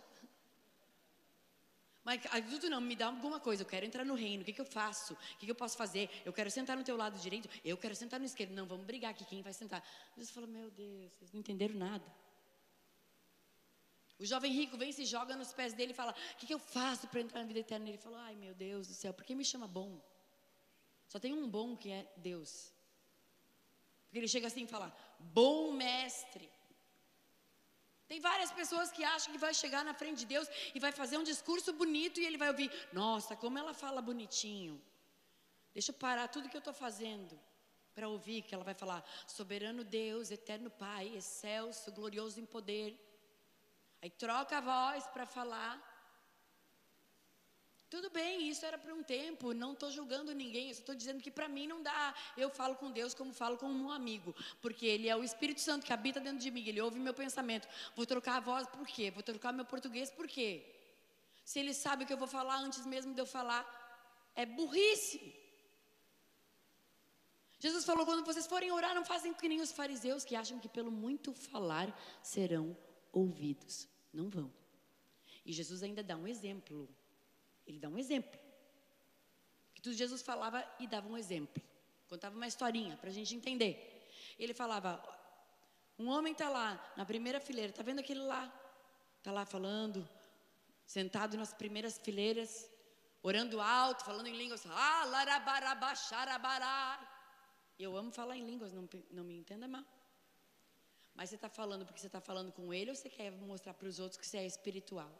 [2.03, 4.59] Mas adulto não, me dá alguma coisa, eu quero entrar no reino, o que, que
[4.59, 5.13] eu faço?
[5.13, 6.09] O que, que eu posso fazer?
[6.25, 8.51] Eu quero sentar no teu lado direito, eu quero sentar no esquerdo.
[8.51, 9.81] Não, vamos brigar aqui, quem vai sentar?
[10.15, 12.03] Jesus falou, meu Deus, vocês não entenderam nada.
[14.23, 16.59] O jovem rico vem, se joga nos pés dele e fala, o que, que eu
[16.75, 17.89] faço para entrar na vida eterna?
[17.89, 19.91] Ele falou, ai meu Deus do céu, por que me chama bom?
[21.09, 22.51] Só tem um bom que é Deus.
[24.05, 26.49] Porque ele chega assim e fala, bom mestre.
[28.07, 31.17] Tem várias pessoas que acham que vai chegar na frente de Deus e vai fazer
[31.17, 34.81] um discurso bonito e ele vai ouvir: Nossa, como ela fala bonitinho.
[35.73, 37.37] Deixa eu parar tudo que eu estou fazendo
[37.95, 42.89] para ouvir que ela vai falar: Soberano Deus, eterno Pai, excelso, glorioso em poder.
[44.03, 45.73] Aí troca a voz para falar.
[47.89, 51.31] Tudo bem, isso era para um tempo, não estou julgando ninguém, eu estou dizendo que
[51.31, 52.13] para mim não dá.
[52.35, 55.85] Eu falo com Deus como falo com um amigo, porque Ele é o Espírito Santo
[55.85, 57.65] que habita dentro de mim, Ele ouve meu pensamento.
[57.95, 59.09] Vou trocar a voz por quê?
[59.09, 60.51] Vou trocar meu português por quê?
[61.45, 63.63] Se Ele sabe o que eu vou falar antes mesmo de eu falar,
[64.35, 65.33] é burrice.
[67.57, 70.67] Jesus falou: quando vocês forem orar, não fazem que nem os fariseus que acham que
[70.67, 71.87] pelo muito falar
[72.21, 72.75] serão
[73.13, 73.92] ouvidos.
[74.13, 74.51] Não vão.
[75.45, 76.87] E Jesus ainda dá um exemplo.
[77.65, 78.39] Ele dá um exemplo.
[79.73, 81.61] Que tudo Jesus falava e dava um exemplo.
[82.07, 84.07] Contava uma historinha para a gente entender.
[84.37, 85.01] Ele falava:
[85.97, 88.51] um homem está lá na primeira fileira, está vendo aquele lá?
[89.17, 90.07] Está lá falando,
[90.85, 92.69] sentado nas primeiras fileiras,
[93.21, 94.65] orando alto, falando em línguas.
[94.67, 95.05] Ah,
[97.79, 99.83] Eu amo falar em línguas, não, não me entenda mal.
[101.15, 103.87] Mas você está falando porque você está falando com ele ou você quer mostrar para
[103.87, 105.11] os outros que você é espiritual?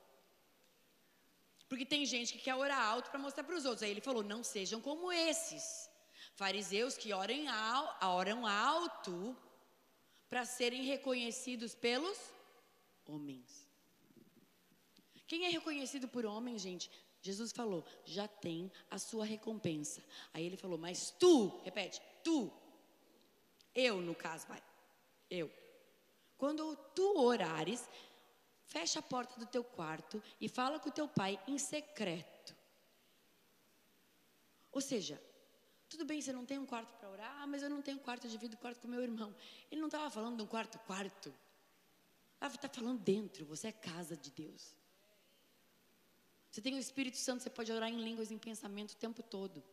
[1.70, 3.84] Porque tem gente que quer orar alto para mostrar para os outros.
[3.84, 5.90] Aí ele falou: não sejam como esses
[6.36, 7.46] fariseus que oram,
[8.02, 9.36] oram alto
[10.30, 12.18] para serem reconhecidos pelos
[13.06, 13.68] homens.
[15.28, 16.92] Quem é reconhecido por homens, gente?
[17.22, 20.04] Jesus falou: já tem a sua recompensa.
[20.34, 22.52] Aí ele falou: mas tu, repete, tu,
[23.74, 24.62] eu no caso, vai,
[25.30, 25.52] eu.
[26.44, 27.82] Quando tu orares,
[28.74, 32.56] Fecha a porta do teu quarto e fala com o teu pai em secreto.
[34.72, 35.22] Ou seja,
[35.88, 38.26] tudo bem, você não tem um quarto para orar, ah, mas eu não tenho quarto,
[38.26, 39.36] eu divido quarto com meu irmão.
[39.70, 41.32] Ele não estava falando de um quarto, quarto.
[42.42, 44.76] Ele está falando dentro, você é casa de Deus.
[46.50, 49.64] Você tem o Espírito Santo, você pode orar em línguas, em pensamento o tempo todo.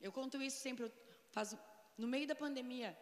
[0.00, 0.92] Eu conto isso sempre, eu
[1.32, 1.58] faço,
[1.98, 2.96] no meio da pandemia,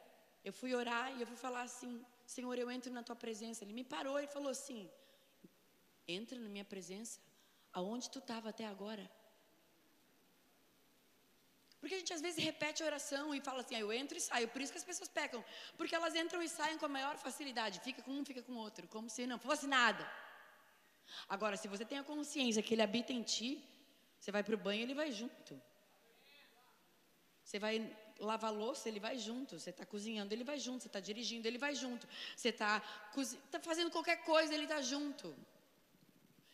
[0.45, 1.93] eu fui orar e eu fui falar assim,
[2.27, 3.65] Senhor, eu entro na tua presença.
[3.65, 4.91] Ele me parou e falou assim:
[6.07, 7.19] Entra na minha presença.
[7.73, 9.05] Aonde tu estava até agora?
[11.81, 14.21] Porque a gente às vezes repete a oração e fala assim, ah, eu entro e
[14.21, 14.49] saio.
[14.49, 15.45] Por isso que as pessoas pecam.
[15.77, 17.81] Porque elas entram e saem com a maior facilidade.
[17.81, 18.87] Fica com um, fica com outro.
[18.89, 20.05] Como se não fosse nada.
[21.29, 23.63] Agora, se você tem a consciência que ele habita em ti,
[24.19, 25.61] você vai para o banho e ele vai junto.
[27.43, 27.75] Você vai
[28.19, 29.59] lavar louça, ele vai junto.
[29.59, 30.83] Você está cozinhando, ele vai junto.
[30.83, 32.07] Você está dirigindo, ele vai junto.
[32.37, 32.81] Você está
[33.51, 35.35] tá fazendo qualquer coisa, ele está junto.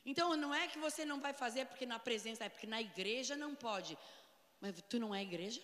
[0.04, 3.36] Então, não é que você não vai fazer porque na presença, é porque na igreja
[3.36, 3.98] não pode.
[4.60, 5.62] Mas tu não é igreja?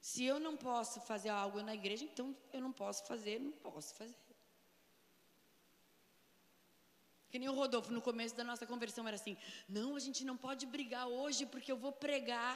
[0.00, 3.94] Se eu não posso fazer algo na igreja, então eu não posso fazer, não posso
[3.94, 4.29] fazer.
[7.30, 9.36] Que nem o Rodolfo, no começo da nossa conversão, era assim:
[9.68, 12.54] não, a gente não pode brigar hoje porque eu vou pregar.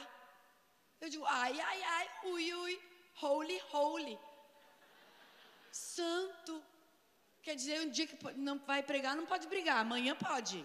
[0.99, 2.75] Eu digo: ai, ai, ai, ui, ui,
[3.21, 4.17] holy, holy.
[5.71, 6.55] Santo.
[7.45, 10.57] Quer dizer, um dia que não vai pregar, não pode brigar, amanhã pode.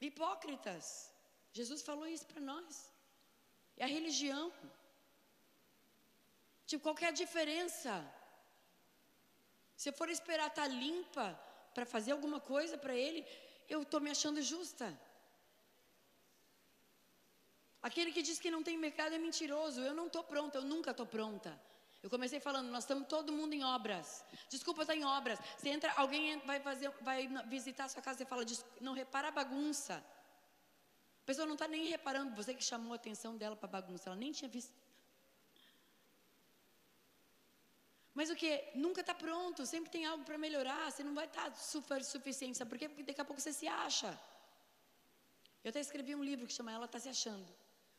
[0.00, 0.86] Hipócritas.
[1.58, 2.90] Jesus falou isso para nós.
[3.76, 4.44] É a religião.
[6.66, 7.92] Tipo, qual é a diferença?
[9.82, 11.26] Se eu for esperar estar tá limpa
[11.74, 13.20] para fazer alguma coisa para ele,
[13.68, 14.86] eu estou me achando justa.
[17.82, 19.80] Aquele que diz que não tem mercado é mentiroso.
[19.80, 21.60] Eu não estou pronta, eu nunca estou pronta.
[22.00, 24.24] Eu comecei falando, nós estamos todo mundo em obras.
[24.48, 25.40] Desculpa, está em obras.
[25.58, 28.44] Você entra, alguém vai fazer, vai visitar a sua casa e fala,
[28.80, 29.94] não repara a bagunça.
[31.22, 34.10] A pessoa não está nem reparando, você que chamou a atenção dela para a bagunça,
[34.10, 34.72] ela nem tinha visto.
[38.14, 38.50] Mas o que?
[38.74, 42.58] Nunca está pronto, sempre tem algo para melhorar, você não vai estar tá super suficiente.
[42.58, 42.88] Sabe por quê?
[42.88, 44.18] Porque daqui a pouco você se acha.
[45.64, 47.50] Eu até escrevi um livro que chama Ela Está Se Achando.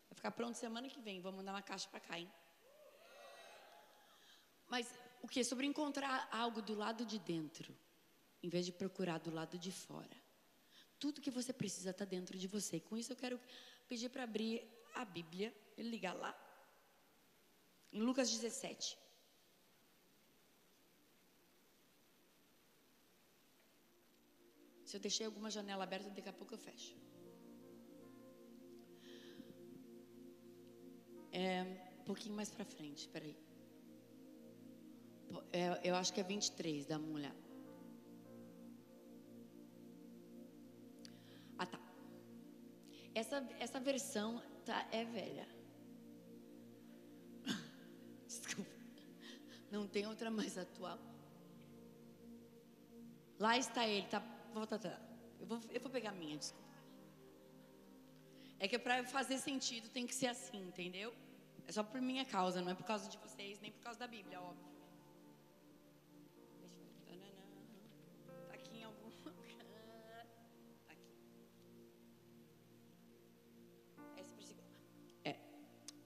[0.10, 2.32] Vai ficar pronto semana que vem, vou mandar uma caixa para cá, hein?
[4.68, 4.88] Mas
[5.22, 5.44] o que?
[5.44, 7.76] Sobre encontrar algo do lado de dentro,
[8.42, 10.18] em vez de procurar do lado de fora.
[11.00, 12.80] Tudo que você precisa está dentro de você.
[12.80, 13.40] Com isso eu quero
[13.88, 16.38] pedir para abrir a Bíblia, ligar lá,
[17.92, 19.03] em Lucas 17.
[24.94, 26.96] Se eu deixei alguma janela aberta, daqui a pouco eu fecho.
[31.32, 31.64] É,
[32.02, 33.36] um pouquinho mais para frente, peraí.
[35.52, 37.44] É, eu acho que é 23, dá uma olhada.
[41.58, 41.80] Ah, tá.
[43.16, 45.48] Essa, essa versão tá, é velha.
[48.28, 48.70] Desculpa.
[49.72, 51.00] Não tem outra mais atual.
[53.40, 54.33] Lá está ele, tá.
[54.54, 54.96] Volta, tá.
[55.40, 56.64] Eu vou, eu vou pegar a minha, desculpa.
[58.60, 61.12] É que para fazer sentido tem que ser assim, entendeu?
[61.68, 64.08] É só por minha causa, não é por causa de vocês, nem por causa da
[64.08, 64.72] Bíblia, óbvio.
[68.48, 70.28] Tá aqui em algum lugar.
[73.96, 74.68] Tá versículo.
[75.26, 75.36] É.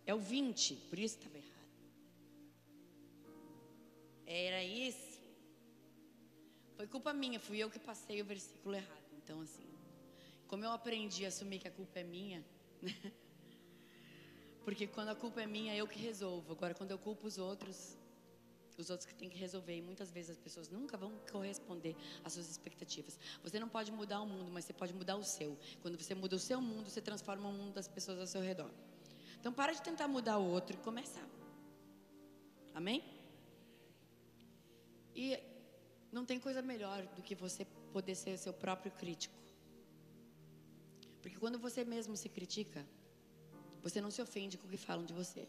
[0.05, 1.57] É o 20, por isso estava errado.
[4.25, 5.06] Era esse.
[6.77, 9.07] Foi culpa minha, fui eu que passei o versículo errado.
[9.17, 9.67] Então, assim,
[10.47, 12.45] como eu aprendi a assumir que a culpa é minha,
[12.81, 12.93] né?
[14.63, 16.51] Porque quando a culpa é minha, eu que resolvo.
[16.51, 17.97] Agora, quando eu culpo os outros,
[18.77, 19.75] os outros que têm que resolver.
[19.75, 23.19] E muitas vezes as pessoas nunca vão corresponder às suas expectativas.
[23.43, 25.57] Você não pode mudar o mundo, mas você pode mudar o seu.
[25.81, 28.69] Quando você muda o seu mundo, você transforma o mundo das pessoas ao seu redor.
[29.39, 31.27] Então, para de tentar mudar o outro e começar.
[32.75, 33.03] Amém?
[35.15, 35.39] E
[36.11, 39.35] não tem coisa melhor do que você poder ser seu próprio crítico.
[41.21, 42.85] Porque quando você mesmo se critica,
[43.83, 45.47] você não se ofende com o que falam de você.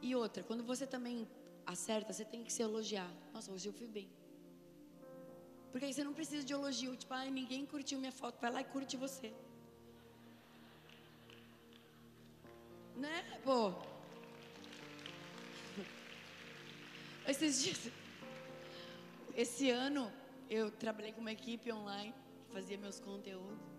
[0.00, 1.28] E outra, quando você também
[1.66, 3.10] acerta, você tem que se elogiar.
[3.32, 4.08] Nossa, hoje eu fui bem.
[5.70, 6.96] Porque aí você não precisa de elogio.
[6.96, 8.40] Tipo, ah, ninguém curtiu minha foto.
[8.40, 9.32] Vai lá e curte você.
[12.96, 13.72] Né, pô?
[17.26, 18.03] Esses dias.
[19.34, 20.12] Esse ano,
[20.48, 22.14] eu trabalhei com uma equipe online
[22.46, 23.74] que fazia meus conteúdos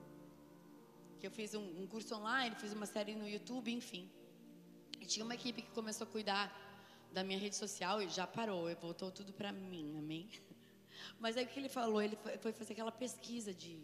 [1.19, 4.09] que eu fiz um, um curso online, fiz uma série no YouTube, enfim.
[4.99, 6.45] E tinha uma equipe que começou a cuidar
[7.11, 10.29] da minha rede social e já parou, e voltou tudo para mim, amém?
[11.19, 12.01] Mas aí o que ele falou?
[12.01, 13.81] Ele foi, fazer aquela pesquisa de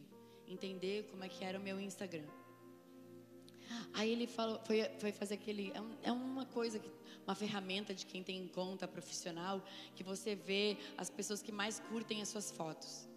[0.47, 2.27] entender como é que era o meu Instagram.
[3.93, 5.71] Aí ele falou, foi, foi fazer aquele.
[5.73, 6.89] É, um, é, uma coisa, que,
[7.25, 9.63] uma ferramenta de quem tem conta profissional,
[9.95, 13.07] que você vê as pessoas que mais curtem as suas fotos.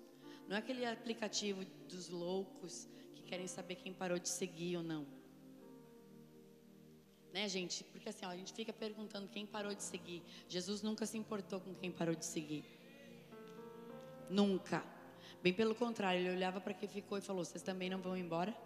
[0.49, 2.89] Não é aquele aplicativo dos loucos
[3.25, 5.05] querem saber quem parou de seguir ou não.
[7.33, 7.83] Né, gente?
[7.85, 10.23] Porque assim, ó, a gente fica perguntando quem parou de seguir.
[10.49, 12.65] Jesus nunca se importou com quem parou de seguir.
[14.31, 14.85] Nunca.
[15.43, 18.57] Bem pelo contrário, ele olhava para quem ficou e falou: Vocês também não vão embora?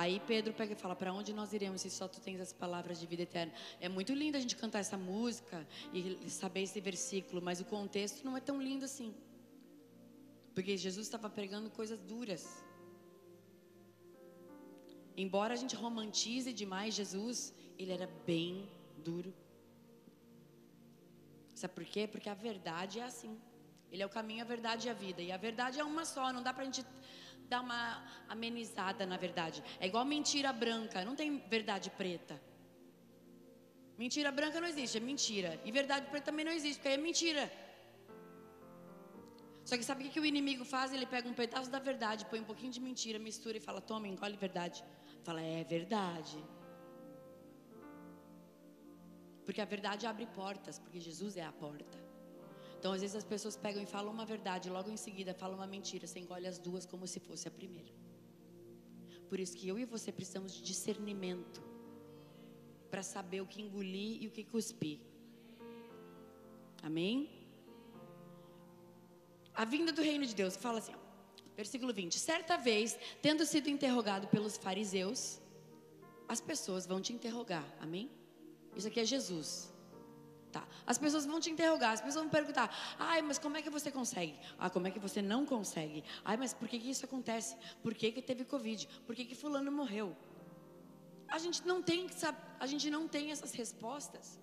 [0.00, 2.98] Aí Pedro pega e fala: Para onde nós iremos se só tu tens as palavras
[2.98, 3.52] de vida eterna?
[3.78, 8.24] É muito lindo a gente cantar essa música e saber esse versículo, mas o contexto
[8.24, 9.14] não é tão lindo assim.
[10.54, 12.64] Porque Jesus estava pregando coisas duras.
[15.14, 19.34] Embora a gente romantize demais Jesus, ele era bem duro.
[21.54, 22.06] Sabe por quê?
[22.06, 23.38] Porque a verdade é assim.
[23.90, 25.20] Ele é o caminho, a verdade e a vida.
[25.20, 26.82] E a verdade é uma só, não dá pra gente
[27.52, 27.82] dar uma
[28.34, 29.58] amenizada na verdade.
[29.82, 32.36] É igual mentira branca, não tem verdade preta.
[34.02, 35.50] Mentira branca não existe, é mentira.
[35.66, 37.44] E verdade preta também não existe, porque é mentira.
[39.68, 40.92] Só que sabe o que, o inimigo faz?
[40.92, 44.08] Ele pega um pedaço da verdade, põe um pouquinho de mentira, mistura e fala: toma,
[44.08, 44.78] engole verdade.
[45.26, 46.38] Fala: é verdade.
[49.44, 52.01] Porque a verdade abre portas, porque Jesus é a porta.
[52.82, 55.68] Então, às vezes as pessoas pegam e falam uma verdade, logo em seguida falam uma
[55.68, 57.92] mentira, você engole as duas como se fosse a primeira.
[59.28, 61.62] Por isso que eu e você precisamos de discernimento
[62.90, 64.98] para saber o que engolir e o que cuspir.
[66.82, 67.16] Amém?
[69.54, 70.56] a vinda do reino de Deus.
[70.56, 70.94] Fala assim,
[71.56, 75.40] versículo 20: Certa vez, tendo sido interrogado pelos fariseus,
[76.28, 78.10] as pessoas vão te interrogar, amém?
[78.74, 79.71] Isso aqui é Jesus.
[80.52, 80.68] Tá.
[80.86, 83.90] As pessoas vão te interrogar, as pessoas vão perguntar: ai, mas como é que você
[83.90, 84.38] consegue?
[84.58, 86.04] Ah, como é que você não consegue?
[86.22, 87.56] Ai, mas por que, que isso acontece?
[87.82, 88.86] Por que, que teve Covid?
[89.06, 90.14] Por que, que Fulano morreu?
[91.26, 92.06] A gente não tem,
[92.60, 94.38] a gente não tem essas respostas.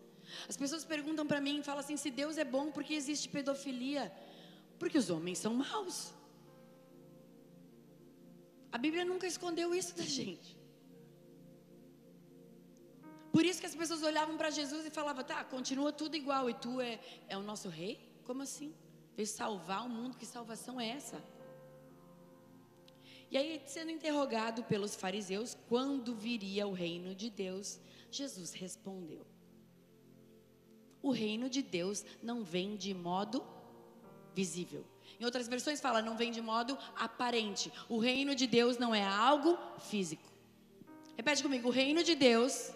[0.48, 3.30] As pessoas perguntam para mim e falam assim: se Deus é bom, por que existe
[3.30, 4.12] pedofilia?
[4.80, 6.12] Porque os homens são maus.
[8.72, 10.59] A Bíblia nunca escondeu isso da gente.
[13.32, 16.53] Por isso que as pessoas olhavam para Jesus e falavam: tá, continua tudo igual, e
[16.53, 17.99] tu é, é o nosso rei?
[18.26, 18.74] Como assim?
[19.16, 21.22] Veio salvar o mundo, que salvação é essa?
[23.32, 27.80] E aí, sendo interrogado pelos fariseus, quando viria o reino de Deus,
[28.10, 29.26] Jesus respondeu:
[31.01, 33.45] O reino de Deus não vem de modo
[34.34, 34.86] visível.
[35.20, 37.72] Em outras versões fala, não vem de modo aparente.
[37.89, 40.28] O reino de Deus não é algo físico.
[41.18, 42.72] Repete comigo, o reino de Deus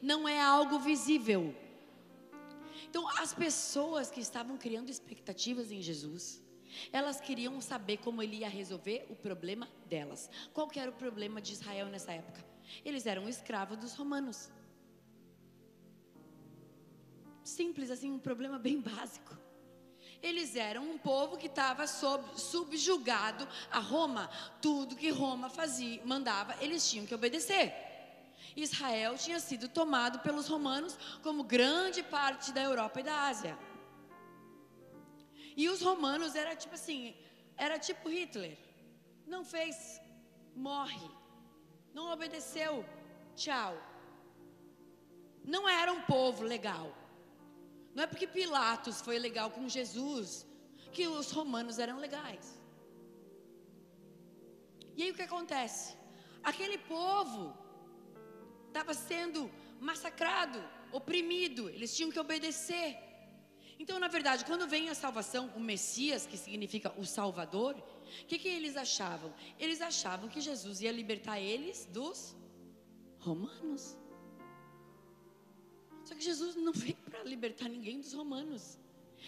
[0.00, 1.54] não é algo visível.
[2.88, 6.42] Então, as pessoas que estavam criando expectativas em Jesus,
[6.92, 10.30] elas queriam saber como ele ia resolver o problema delas.
[10.52, 12.44] Qual era o problema de Israel nessa época?
[12.84, 14.50] Eles eram escravos dos romanos.
[17.42, 19.36] Simples assim, um problema bem básico.
[20.20, 24.28] Eles eram um povo que estava subjugado a Roma.
[24.60, 27.87] Tudo que Roma fazia, mandava, eles tinham que obedecer.
[28.56, 33.58] Israel tinha sido tomado pelos romanos, como grande parte da Europa e da Ásia.
[35.56, 37.16] E os romanos era tipo assim,
[37.56, 38.56] era tipo Hitler.
[39.26, 40.00] Não fez,
[40.54, 41.10] morre.
[41.92, 42.84] Não obedeceu,
[43.34, 43.76] tchau.
[45.44, 46.94] Não era um povo legal.
[47.94, 50.46] Não é porque Pilatos foi legal com Jesus
[50.92, 52.58] que os romanos eram legais.
[54.96, 55.96] E aí o que acontece?
[56.42, 57.56] Aquele povo
[58.78, 59.50] estava sendo
[59.80, 60.58] massacrado,
[60.92, 62.96] oprimido, eles tinham que obedecer.
[63.78, 67.74] Então, na verdade, quando vem a salvação, o Messias, que significa o Salvador,
[68.22, 69.32] o que, que eles achavam?
[69.58, 72.36] Eles achavam que Jesus ia libertar eles dos
[73.18, 73.96] romanos.
[76.04, 78.78] Só que Jesus não veio para libertar ninguém dos romanos.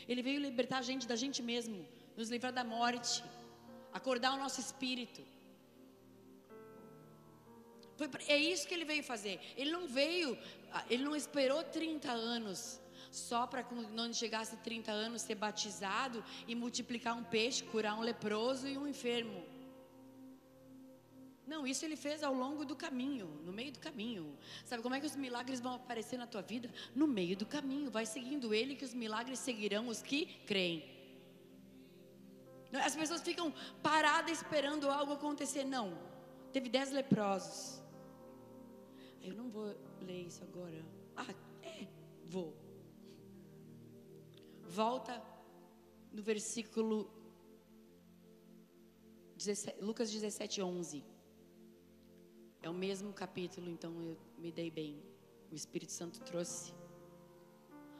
[0.08, 1.86] Ele veio libertar a gente da gente mesmo,
[2.16, 3.22] nos livrar da morte,
[3.92, 5.22] acordar o nosso espírito.
[8.28, 9.40] É isso que ele veio fazer.
[9.56, 10.38] Ele não veio,
[10.72, 12.80] ah, ele não esperou 30 anos
[13.10, 18.68] só para quando chegasse 30 anos ser batizado e multiplicar um peixe, curar um leproso
[18.68, 19.44] e um enfermo.
[21.46, 24.38] Não, isso ele fez ao longo do caminho, no meio do caminho.
[24.64, 26.70] Sabe como é que os milagres vão aparecer na tua vida?
[26.94, 27.90] No meio do caminho.
[27.90, 30.84] Vai seguindo ele que os milagres seguirão os que creem.
[32.72, 35.64] As pessoas ficam paradas esperando algo acontecer.
[35.64, 35.98] Não.
[36.52, 37.79] Teve dez leprosos.
[39.22, 40.84] Eu não vou ler isso agora.
[41.16, 41.86] Ah, é,
[42.24, 42.54] vou.
[44.62, 45.22] Volta
[46.12, 47.10] no versículo
[49.36, 51.04] 17, Lucas 17, 11.
[52.62, 55.02] É o mesmo capítulo, então eu me dei bem.
[55.50, 56.74] O Espírito Santo trouxe.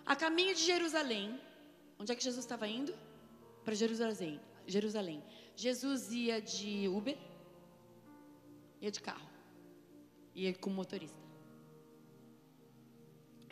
[0.05, 1.41] A caminho de Jerusalém.
[1.99, 2.95] Onde é que Jesus estava indo?
[3.65, 4.41] Para Jerusalém.
[4.67, 5.23] Jerusalém.
[5.57, 7.19] Jesus ia de Uber,
[8.81, 9.30] ia de carro,
[10.35, 11.19] ia com motorista.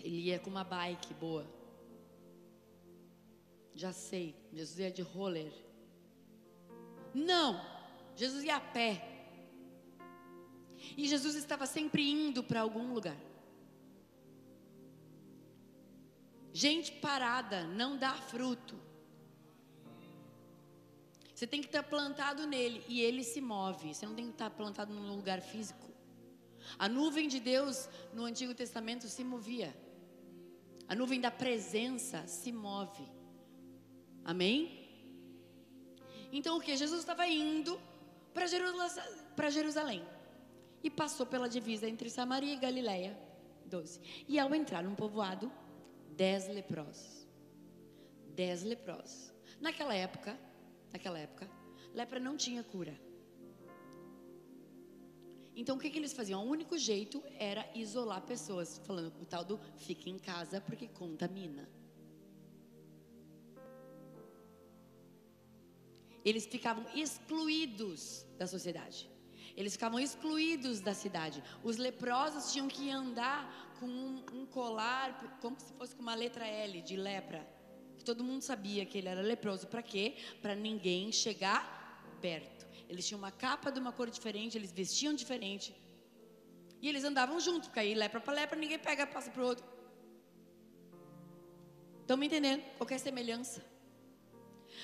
[0.03, 1.47] Ele ia com uma bike boa.
[3.75, 5.53] Já sei, Jesus ia de roller.
[7.15, 7.61] Não,
[8.17, 9.05] Jesus ia a pé.
[10.97, 13.17] E Jesus estava sempre indo para algum lugar.
[16.53, 18.77] Gente parada não dá fruto.
[21.35, 23.95] Você tem que estar plantado nele e ele se move.
[23.95, 25.88] Você não tem que estar plantado num lugar físico.
[26.79, 29.75] A nuvem de Deus no Antigo Testamento se movia.
[30.89, 33.07] A nuvem da presença se move.
[34.25, 34.89] Amém?
[36.33, 36.77] Então o que?
[36.77, 37.81] Jesus estava indo
[38.33, 40.05] para Jerusalém
[40.83, 43.19] e passou pela divisa entre Samaria e Galiléia.
[43.67, 44.01] 12.
[44.27, 45.53] E ao entrar num povoado,
[46.17, 47.27] dez leprosos.
[48.35, 49.33] Dez leprosos.
[49.61, 50.39] Naquela época,
[50.93, 51.49] naquela época,
[51.93, 52.99] lepra não tinha cura.
[55.61, 56.47] Então o que, que eles faziam?
[56.47, 61.69] O único jeito era isolar pessoas, falando o tal do fique em casa porque contamina.
[66.25, 69.11] Eles ficavam excluídos da sociedade.
[69.57, 71.43] Eles ficavam excluídos da cidade.
[71.65, 76.47] Os leprosos tinham que andar com um, um colar, como se fosse com uma letra
[76.47, 77.45] L de lepra.
[78.05, 79.67] Todo mundo sabia que ele era leproso.
[79.67, 80.15] Para quê?
[80.41, 81.61] Para ninguém chegar
[82.21, 82.58] perto.
[82.89, 85.75] Eles tinham uma capa de uma cor diferente, eles vestiam diferente.
[86.81, 89.67] E eles andavam juntos, porque aí lepra para lepra, ninguém pega, passa para o outro.
[92.03, 92.63] Estão me entendendo?
[92.79, 93.63] Qualquer semelhança.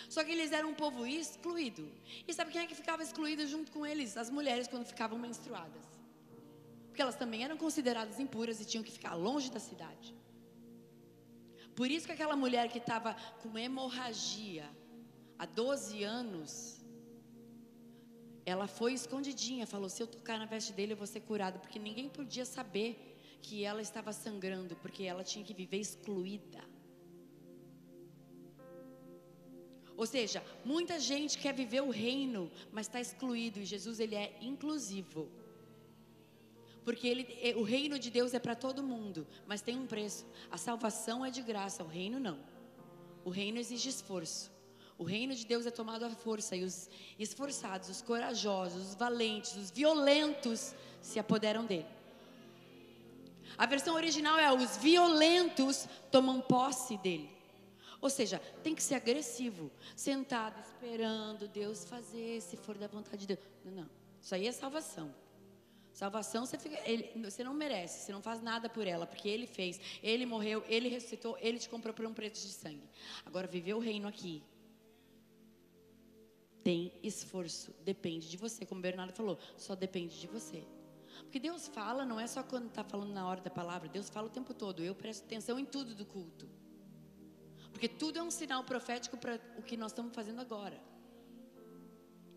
[0.09, 1.90] Só que eles eram um povo excluído.
[2.28, 4.16] E sabe quem é que ficava excluído junto com eles?
[4.16, 5.84] As mulheres quando ficavam menstruadas.
[6.88, 10.14] Porque elas também eram consideradas impuras e tinham que ficar longe da cidade.
[11.74, 14.68] Por isso que aquela mulher que estava com hemorragia
[15.38, 16.84] há 12 anos,
[18.47, 21.78] ela foi escondidinha, falou: se eu tocar na veste dele, eu vou ser curada, porque
[21.78, 26.62] ninguém podia saber que ela estava sangrando, porque ela tinha que viver excluída.
[29.97, 33.61] Ou seja, muita gente quer viver o reino, mas está excluído.
[33.61, 35.30] E Jesus ele é inclusivo.
[36.84, 40.26] Porque ele, é, o reino de Deus é para todo mundo, mas tem um preço.
[40.51, 42.38] A salvação é de graça, o reino não.
[43.24, 44.53] O reino exige esforço.
[44.97, 46.88] O reino de Deus é tomado à força e os
[47.18, 51.86] esforçados, os corajosos, os valentes, os violentos se apoderam dele.
[53.59, 57.30] A versão original é: os violentos tomam posse dele.
[58.01, 63.34] Ou seja, tem que ser agressivo, sentado, esperando Deus fazer, se for da vontade de
[63.34, 63.40] Deus.
[63.64, 63.90] Não, não.
[64.20, 65.12] Isso aí é salvação.
[65.92, 69.47] Salvação você, fica, ele, você não merece, você não faz nada por ela, porque ele
[69.47, 72.82] fez, ele morreu, ele ressuscitou, ele te comprou por um preço de sangue.
[73.24, 74.42] Agora, viver o reino aqui
[76.64, 80.64] tem esforço, depende de você, como o Bernardo falou, só depende de você.
[81.24, 84.28] Porque Deus fala, não é só quando está falando na hora da palavra, Deus fala
[84.28, 84.82] o tempo todo.
[84.82, 86.48] Eu presto atenção em tudo do culto.
[87.70, 90.80] Porque tudo é um sinal profético para o que nós estamos fazendo agora.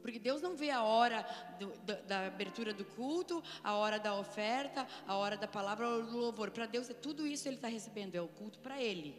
[0.01, 1.25] Porque Deus não vê a hora
[1.59, 6.17] do, da, da, abertura do culto, a hora da oferta, a hora da palavra do
[6.17, 6.51] louvor.
[6.51, 9.15] Para Deus, é tudo isso Ele está recebendo, é o culto para Ele.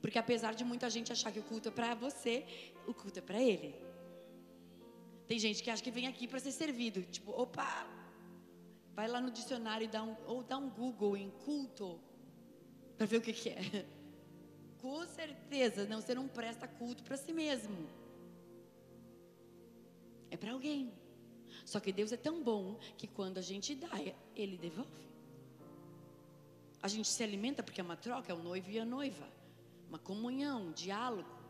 [0.00, 2.44] Porque apesar de muita gente achar que o culto é para você,
[2.86, 3.91] o culto é para Ele.
[5.32, 7.00] Tem gente que acha que vem aqui para ser servido.
[7.16, 7.86] Tipo, opa,
[8.92, 11.98] vai lá no dicionário dá um, ou dá um Google em culto
[12.98, 13.86] para ver o que, que é.
[14.82, 17.88] Com certeza, não, você não presta culto para si mesmo
[20.30, 20.92] é para alguém.
[21.64, 23.88] Só que Deus é tão bom que quando a gente dá,
[24.36, 25.08] Ele devolve.
[26.82, 29.26] A gente se alimenta porque é uma troca, é o noivo e a noiva.
[29.88, 31.41] Uma comunhão, um diálogo.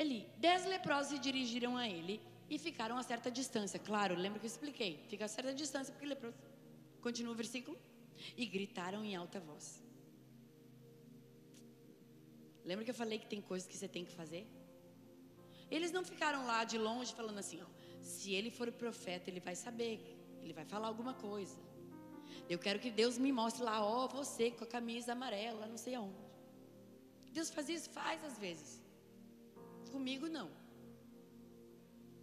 [0.00, 2.14] Ele, dez leprosos se dirigiram a ele
[2.48, 3.78] e ficaram a certa distância.
[3.78, 4.92] Claro, lembra que eu expliquei?
[5.10, 6.38] Fica a certa distância porque leproso.
[7.06, 7.76] Continua o versículo.
[8.36, 9.66] E gritaram em alta voz.
[12.64, 14.46] Lembra que eu falei que tem coisas que você tem que fazer?
[15.70, 17.66] Eles não ficaram lá de longe falando assim, ó,
[18.00, 19.94] se ele for profeta, ele vai saber,
[20.42, 21.58] ele vai falar alguma coisa.
[22.48, 25.94] Eu quero que Deus me mostre lá, ó, você com a camisa amarela, não sei
[25.94, 26.24] aonde.
[27.32, 27.90] Deus faz isso?
[27.90, 28.79] Faz às vezes.
[29.94, 30.48] Comigo não.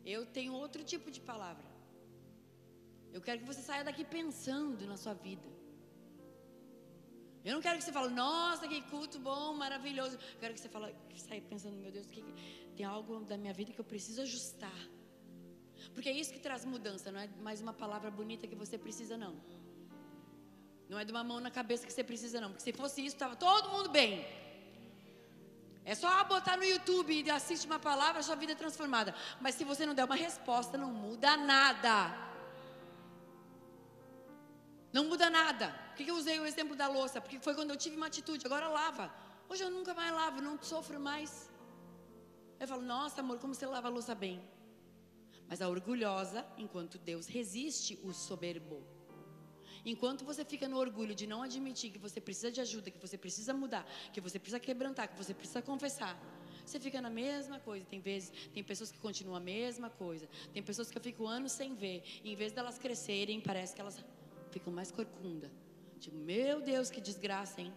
[0.06, 1.68] Eu tenho outro tipo de palavra.
[3.16, 5.50] Eu quero que você saia daqui pensando na sua vida.
[7.48, 10.16] Eu não quero que você fale, nossa, que culto bom, maravilhoso.
[10.34, 12.22] Eu quero que você fale, saia pensando, meu Deus, que,
[12.78, 14.80] tem algo da minha vida que eu preciso ajustar.
[15.94, 19.18] Porque é isso que traz mudança, não é mais uma palavra bonita que você precisa,
[19.18, 19.36] não.
[20.90, 22.50] Não é de uma mão na cabeça que você precisa, não.
[22.52, 24.26] Porque se fosse isso, estava todo mundo bem.
[25.92, 29.16] É só botar no YouTube e assistir uma palavra, sua vida é transformada.
[29.40, 31.94] Mas se você não der uma resposta, não muda nada.
[34.92, 35.68] Não muda nada.
[35.96, 37.22] Por que eu usei o exemplo da louça?
[37.22, 39.06] Porque foi quando eu tive uma atitude, agora lava.
[39.48, 41.50] Hoje eu nunca mais lavo, não sofro mais.
[42.60, 44.36] Eu falo, nossa amor, como você lava a louça bem.
[45.48, 48.86] Mas a orgulhosa, enquanto Deus resiste o soberbo.
[49.92, 53.18] Enquanto você fica no orgulho de não admitir que você precisa de ajuda, que você
[53.18, 56.14] precisa mudar, que você precisa quebrantar, que você precisa confessar,
[56.66, 57.86] você fica na mesma coisa.
[57.86, 60.28] Tem vezes, tem pessoas que continuam a mesma coisa.
[60.54, 62.04] Tem pessoas que eu fico anos sem ver.
[62.22, 64.04] E em vez delas crescerem, parece que elas
[64.52, 65.50] ficam mais corcunda.
[66.02, 67.74] Tipo, meu Deus, que desgraça, hein?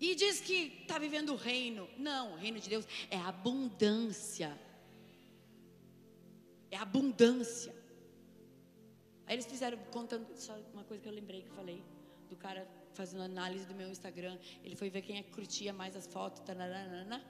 [0.00, 1.88] E diz que está vivendo o reino.
[1.96, 4.58] Não, o reino de Deus é abundância.
[6.72, 7.72] É abundância.
[9.28, 11.84] Aí eles fizeram, contando, só uma coisa que eu lembrei que eu falei,
[12.30, 14.38] do cara fazendo análise do meu Instagram.
[14.64, 16.40] Ele foi ver quem é que curtia mais as fotos.
[16.40, 17.22] Taranana.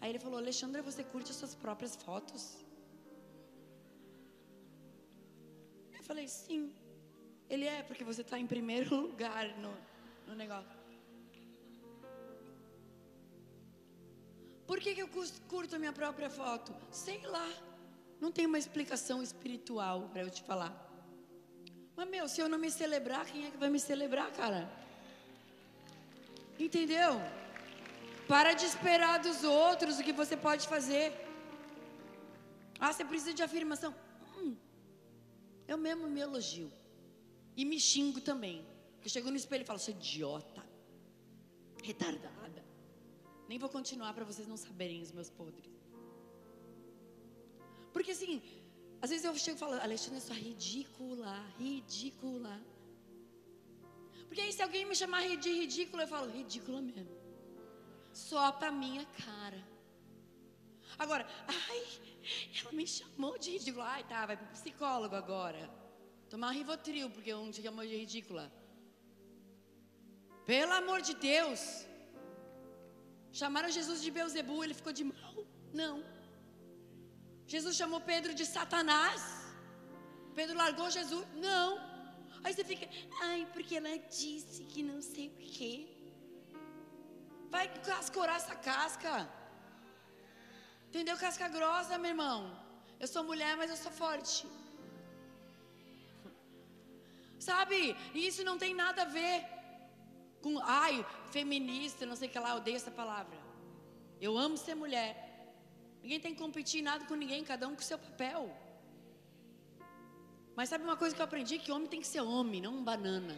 [0.00, 2.42] Aí ele falou: Alexandra, você curte as suas próprias fotos?
[5.96, 6.70] Eu falei: sim.
[7.48, 9.74] Ele é, porque você está em primeiro lugar no,
[10.26, 10.76] no negócio.
[14.66, 15.08] Por que, que eu
[15.48, 16.74] curto a minha própria foto?
[16.90, 17.50] Sei lá.
[18.20, 20.87] Não tem uma explicação espiritual para eu te falar.
[21.98, 24.60] Mas, meu, se eu não me celebrar, quem é que vai me celebrar, cara?
[26.66, 27.12] Entendeu?
[28.32, 31.06] Para de esperar dos outros o que você pode fazer.
[32.78, 33.92] Ah, você precisa de afirmação.
[34.36, 34.54] Hum,
[35.66, 36.70] eu mesmo me elogio.
[37.56, 38.56] E me xingo também.
[39.02, 40.64] Eu chego no espelho e falo, sou idiota.
[41.82, 42.62] Retardada.
[43.48, 45.74] Nem vou continuar para vocês não saberem os meus podres.
[47.92, 48.40] Porque assim,
[49.00, 52.60] às vezes eu chego e falo, Alexandre, só ridícula, ridícula.
[54.26, 57.16] Porque aí se alguém me chamar de ridícula, eu falo, ridícula mesmo.
[58.12, 59.62] Só pra minha cara.
[60.98, 61.82] Agora, ai,
[62.60, 63.84] ela me chamou de ridícula.
[63.84, 65.70] Ai, tá, vai pro psicólogo agora.
[66.28, 68.52] Tomar Rivotril, porque um te chamou de ridícula.
[70.44, 71.86] Pelo amor de Deus.
[73.32, 75.34] Chamaram Jesus de Beuzebu, ele ficou de mal?
[75.72, 76.17] Não.
[77.52, 79.22] Jesus chamou Pedro de Satanás.
[80.38, 81.26] Pedro largou Jesus?
[81.46, 81.68] Não.
[82.44, 82.86] Aí você fica,
[83.28, 85.72] ai, porque ela disse que não sei o quê.
[87.54, 89.12] Vai cascorar essa casca.
[90.88, 91.16] Entendeu?
[91.16, 92.40] Casca grossa, meu irmão.
[93.00, 94.46] Eu sou mulher, mas eu sou forte.
[97.38, 97.96] Sabe?
[98.14, 99.36] E isso não tem nada a ver
[100.42, 100.94] com, ai,
[101.30, 103.38] feminista, não sei o que lá, odeio essa palavra.
[104.20, 105.27] Eu amo ser mulher.
[106.08, 108.50] Ninguém tem que competir nada com ninguém, cada um com seu papel.
[110.56, 111.58] Mas sabe uma coisa que eu aprendi?
[111.58, 113.36] Que homem tem que ser homem, não um banana.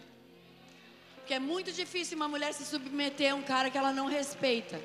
[1.16, 4.80] Porque é muito difícil uma mulher se submeter a um cara que ela não respeita.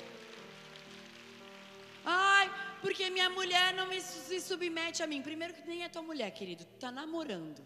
[2.04, 5.22] Ai, porque minha mulher não me se submete a mim.
[5.22, 6.64] Primeiro que nem é tua mulher, querido.
[6.64, 7.64] Tu tá namorando.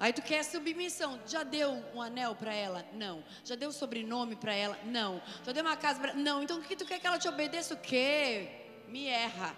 [0.00, 1.20] Aí tu quer submissão.
[1.26, 2.86] Já deu um anel para ela?
[2.92, 3.24] Não.
[3.44, 4.78] Já deu sobrenome para ela?
[4.84, 5.20] Não.
[5.44, 6.42] Já deu uma casa para Não.
[6.42, 8.48] Então o que tu quer que ela te obedeça o quê?
[8.86, 9.56] Me erra.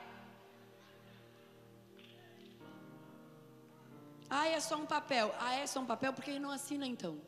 [4.30, 5.34] Ah, é só um papel.
[5.38, 7.20] Ah, é só um papel porque ele não assina então.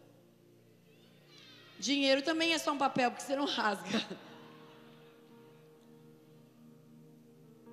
[1.78, 4.06] Dinheiro também é só um papel porque você não rasga.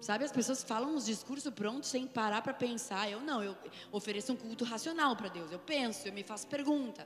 [0.02, 3.10] Sabe, as pessoas falam uns discursos prontos sem parar para pensar.
[3.12, 3.56] Eu não, eu
[3.91, 5.52] ofereço um culto racional para Deus.
[5.52, 7.06] Eu penso, eu me faço pergunta.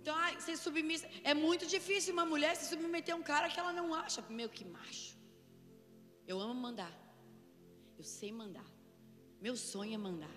[0.00, 1.08] Então, ai, ser submissa.
[1.22, 4.20] É muito difícil uma mulher se submeter a um cara que ela não acha.
[4.28, 5.16] Meu, que macho.
[6.26, 6.92] Eu amo mandar.
[7.96, 8.66] Eu sei mandar.
[9.40, 10.36] Meu sonho é mandar.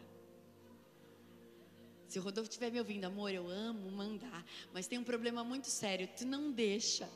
[2.08, 4.46] Se o Rodolfo estiver me ouvindo, amor, eu amo mandar.
[4.72, 6.08] Mas tem um problema muito sério.
[6.16, 7.10] Tu não deixa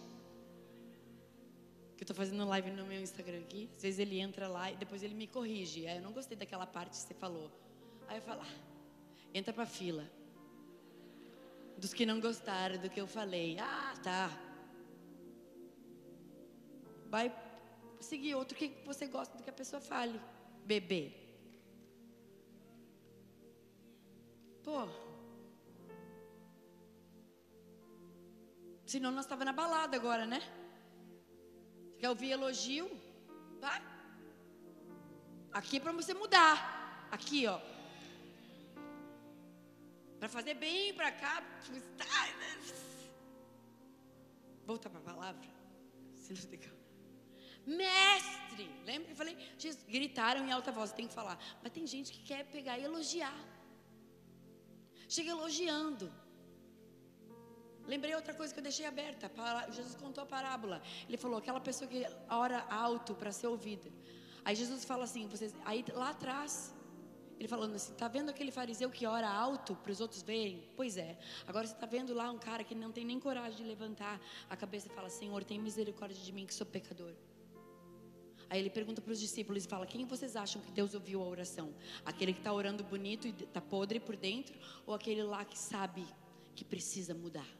[1.99, 3.69] que eu tô fazendo live no meu Instagram aqui.
[3.75, 5.85] Às vezes ele entra lá e depois ele me corrige.
[5.85, 7.51] Aí eu não gostei daquela parte que você falou.
[8.07, 8.55] Aí eu falo, ah,
[9.33, 10.09] entra pra fila.
[11.77, 13.59] Dos que não gostaram do que eu falei.
[13.59, 14.31] Ah, tá.
[17.09, 17.35] Vai
[17.99, 20.21] seguir outro que você gosta do que a pessoa fale.
[20.63, 21.11] Bebê.
[24.63, 24.87] Pô.
[28.85, 30.58] Senão nós estava na balada agora, né?
[31.99, 32.89] Quer ouvir elogio?
[33.59, 33.81] Vai.
[35.51, 37.07] Aqui é para você mudar.
[37.11, 37.59] Aqui, ó.
[40.19, 41.43] Para fazer bem para cá.
[44.65, 45.49] Voltar para a palavra.
[47.65, 49.37] Mestre, lembra que eu falei?
[49.87, 51.37] Gritaram em alta voz, tem que falar.
[51.61, 53.37] Mas tem gente que quer pegar e elogiar.
[55.07, 56.11] Chega elogiando.
[57.93, 59.31] Lembrei outra coisa que eu deixei aberta.
[59.77, 60.77] Jesus contou a parábola.
[61.07, 63.89] Ele falou: aquela pessoa que ora alto para ser ouvida.
[64.45, 66.73] Aí Jesus fala assim: vocês, aí lá atrás,
[67.39, 70.63] ele falando assim: tá vendo aquele fariseu que ora alto para os outros verem?
[70.75, 71.17] Pois é.
[71.47, 74.55] Agora você está vendo lá um cara que não tem nem coragem de levantar a
[74.55, 77.13] cabeça e fala: Senhor, tem misericórdia de mim que sou pecador.
[78.51, 81.27] Aí ele pergunta para os discípulos e fala: Quem vocês acham que Deus ouviu a
[81.27, 81.73] oração?
[82.05, 84.55] Aquele que está orando bonito e está podre por dentro?
[84.85, 86.05] Ou aquele lá que sabe
[86.55, 87.58] que precisa mudar?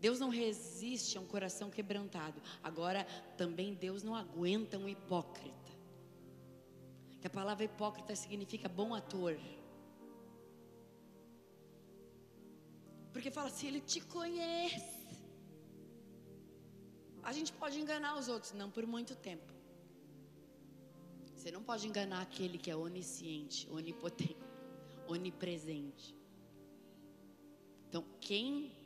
[0.00, 2.40] Deus não resiste a um coração quebrantado.
[2.62, 3.04] Agora,
[3.36, 5.72] também Deus não aguenta um hipócrita.
[7.20, 9.36] Que a palavra hipócrita significa bom ator.
[13.12, 14.98] Porque fala assim, ele te conhece.
[17.22, 19.52] A gente pode enganar os outros, não por muito tempo.
[21.34, 24.36] Você não pode enganar aquele que é onisciente, onipotente,
[25.08, 26.14] onipresente.
[27.88, 28.77] Então, quem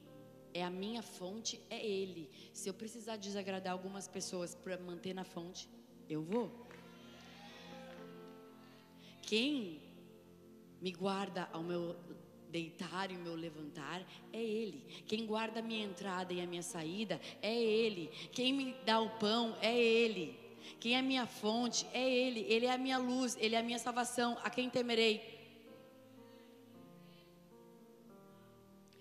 [0.55, 2.31] é a minha fonte, é Ele.
[2.53, 5.69] Se eu precisar desagradar algumas pessoas para manter na fonte,
[6.09, 6.67] eu vou.
[9.23, 9.81] Quem
[10.81, 11.97] me guarda ao meu
[12.51, 14.85] deitar e o meu levantar é Ele.
[15.07, 18.09] Quem guarda a minha entrada e a minha saída é Ele.
[18.31, 20.39] Quem me dá o pão é Ele.
[20.79, 22.41] Quem é a minha fonte é Ele.
[22.41, 24.37] Ele é a minha luz, Ele é a minha salvação.
[24.45, 25.33] A quem temerei?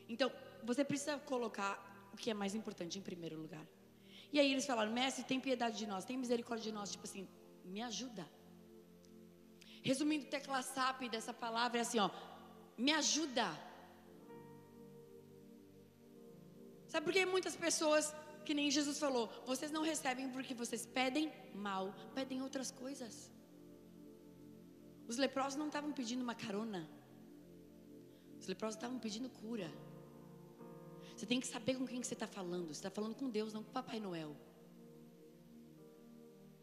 [0.08, 0.32] Então,
[0.64, 1.74] você precisa colocar
[2.14, 3.66] o que é mais importante em primeiro lugar.
[4.34, 6.92] E aí eles falaram, mestre, tem piedade de nós, tem misericórdia de nós.
[6.92, 7.28] Tipo assim,
[7.66, 8.26] me ajuda.
[9.84, 12.10] Resumindo, tecla SAP dessa palavra é assim, ó,
[12.78, 13.48] me ajuda.
[16.88, 18.14] Sabe por que muitas pessoas,
[18.46, 23.32] que nem Jesus falou, vocês não recebem porque vocês pedem mal, pedem outras coisas.
[25.08, 26.90] Os leprosos não estavam pedindo uma carona.
[28.40, 29.70] Os leprosos estavam pedindo cura.
[31.22, 32.70] Você tem que saber com quem que você está falando.
[32.70, 34.36] Você está falando com Deus, não com Papai Noel.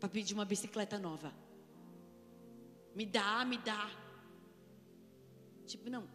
[0.01, 1.33] Para pedir uma bicicleta nova.
[2.93, 3.89] Me dá, me dá.
[5.65, 6.09] Tipo, não.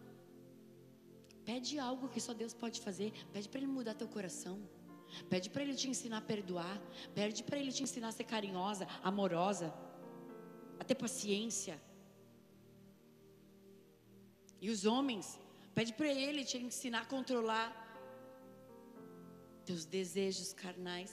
[1.46, 3.14] Pede algo que só Deus pode fazer.
[3.32, 4.60] Pede para Ele mudar teu coração.
[5.30, 6.82] Pede para Ele te ensinar a perdoar.
[7.16, 9.74] Pede para Ele te ensinar a ser carinhosa, amorosa,
[10.82, 11.82] a ter paciência.
[14.60, 15.40] E os homens,
[15.74, 17.83] pede para Ele te ensinar a controlar
[19.66, 21.12] teus desejos carnais.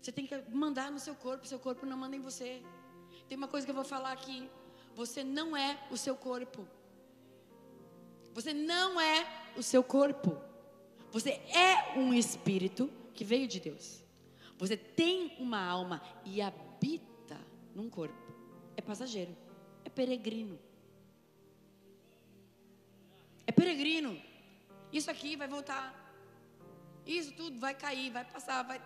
[0.00, 2.62] Você tem que mandar no seu corpo, seu corpo não manda em você.
[3.28, 4.48] Tem uma coisa que eu vou falar aqui.
[4.94, 6.66] Você não é o seu corpo.
[8.32, 10.36] Você não é o seu corpo.
[11.10, 14.04] Você é um espírito que veio de Deus.
[14.58, 17.38] Você tem uma alma e habita
[17.74, 18.32] num corpo.
[18.76, 19.34] É passageiro,
[19.84, 20.58] é peregrino.
[23.46, 24.20] É peregrino.
[24.92, 26.04] Isso aqui vai voltar.
[27.04, 28.80] Isso tudo vai cair, vai passar, vai,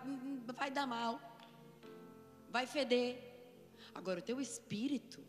[0.45, 1.19] vai dar mal.
[2.49, 3.17] Vai feder.
[3.93, 5.23] Agora, o teu espírito,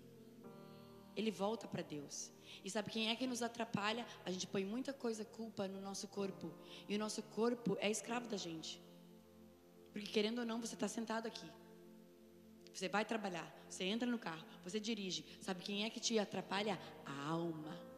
[1.16, 2.31] ele volta para Deus.
[2.64, 4.07] E sabe quem é que nos atrapalha?
[4.25, 6.53] A gente põe muita coisa, culpa no nosso corpo.
[6.89, 8.83] E o nosso corpo é escravo da gente.
[9.93, 11.49] Porque querendo ou não, você está sentado aqui.
[12.73, 15.25] Você vai trabalhar, você entra no carro, você dirige.
[15.43, 16.79] Sabe quem é que te atrapalha?
[17.05, 17.91] A alma.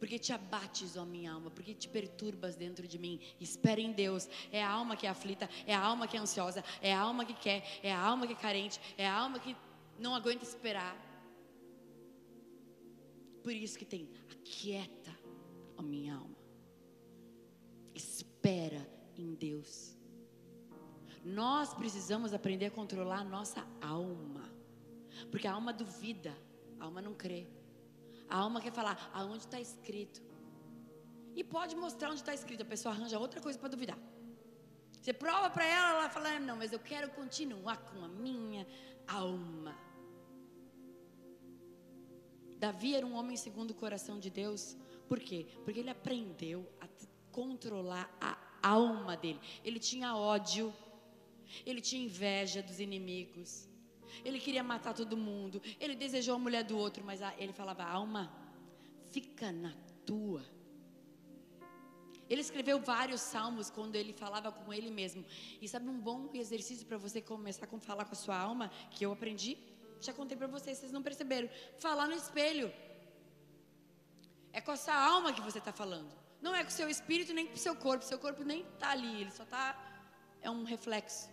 [0.00, 3.20] Porque te abates, ó minha alma, porque te perturbas dentro de mim.
[3.38, 4.26] Espera em Deus.
[4.50, 7.22] É a alma que é aflita, é a alma que é ansiosa, é a alma
[7.26, 9.54] que quer, é a alma que é carente, é a alma que
[9.98, 10.96] não aguenta esperar.
[13.42, 15.14] Por isso que tem, aquieta,
[15.76, 16.36] ó minha alma.
[17.94, 18.88] Espera
[19.18, 19.98] em Deus.
[21.22, 24.50] Nós precisamos aprender a controlar a nossa alma.
[25.30, 26.34] Porque a alma duvida,
[26.78, 27.46] a alma não crê.
[28.30, 30.22] A alma quer falar aonde está escrito.
[31.34, 32.62] E pode mostrar onde está escrito.
[32.62, 33.98] A pessoa arranja outra coisa para duvidar.
[35.00, 38.66] Você prova para ela, ela fala: não, mas eu quero continuar com a minha
[39.06, 39.74] alma.
[42.58, 44.76] Davi era um homem segundo o coração de Deus.
[45.08, 45.46] Por quê?
[45.64, 46.86] Porque ele aprendeu a
[47.32, 49.40] controlar a alma dele.
[49.64, 50.72] Ele tinha ódio,
[51.64, 53.66] ele tinha inveja dos inimigos,
[54.24, 58.32] ele queria matar todo mundo, ele desejou a mulher do outro, mas ele falava: alma,
[59.10, 59.72] fica na
[60.06, 60.44] tua.
[62.28, 65.24] Ele escreveu vários salmos quando ele falava com ele mesmo.
[65.60, 69.04] E sabe um bom exercício para você começar a falar com a sua alma, que
[69.04, 69.58] eu aprendi?
[70.00, 71.48] Já contei para vocês, vocês não perceberam.
[71.78, 72.72] Falar no espelho.
[74.52, 76.12] É com a sua alma que você está falando.
[76.40, 78.04] Não é com o seu espírito nem com o seu corpo.
[78.04, 79.76] Seu corpo nem está ali, ele só está.
[80.40, 81.28] É um reflexo.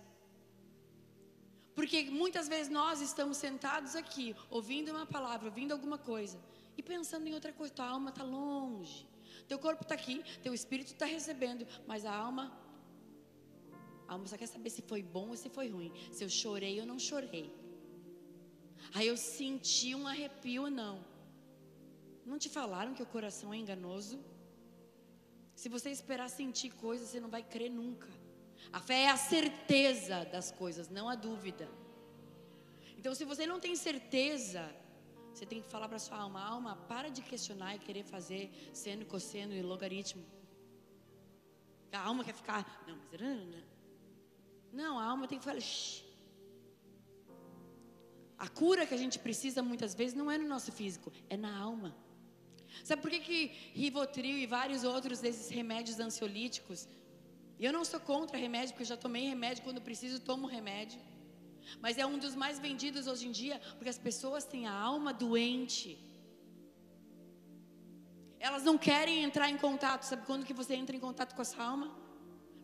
[1.78, 6.40] Porque muitas vezes nós estamos sentados aqui, ouvindo uma palavra, ouvindo alguma coisa,
[6.76, 7.72] e pensando em outra coisa.
[7.72, 9.08] Tua alma está longe.
[9.48, 12.46] Teu corpo está aqui, teu espírito está recebendo, mas a alma.
[14.08, 15.92] A alma só quer saber se foi bom ou se foi ruim.
[16.12, 17.46] Se eu chorei ou não chorei.
[18.96, 20.96] Aí eu senti um arrepio ou não.
[22.26, 24.20] Não te falaram que o coração é enganoso?
[25.54, 28.10] Se você esperar sentir coisas, você não vai crer nunca.
[28.72, 31.70] A fé é a certeza das coisas, não a dúvida.
[32.98, 34.64] Então, se você não tem certeza,
[35.34, 39.06] você tem que falar para sua alma: alma, para de questionar e querer fazer seno,
[39.06, 40.26] cosseno e logaritmo.
[41.92, 42.84] A alma quer ficar.
[42.88, 43.64] Não, mas.
[44.74, 45.62] Não, a alma tem que falar.
[45.62, 46.04] Shh.
[48.38, 51.58] A cura que a gente precisa muitas vezes não é no nosso físico, é na
[51.58, 51.96] alma.
[52.84, 56.88] Sabe por que, que Rivotril e vários outros desses remédios ansiolíticos?
[57.60, 61.00] E eu não sou contra remédio, porque eu já tomei remédio quando preciso, tomo remédio.
[61.82, 65.14] Mas é um dos mais vendidos hoje em dia, porque as pessoas têm a alma
[65.14, 65.98] doente.
[68.40, 70.04] Elas não querem entrar em contato.
[70.04, 71.88] Sabe quando que você entra em contato com a sua alma?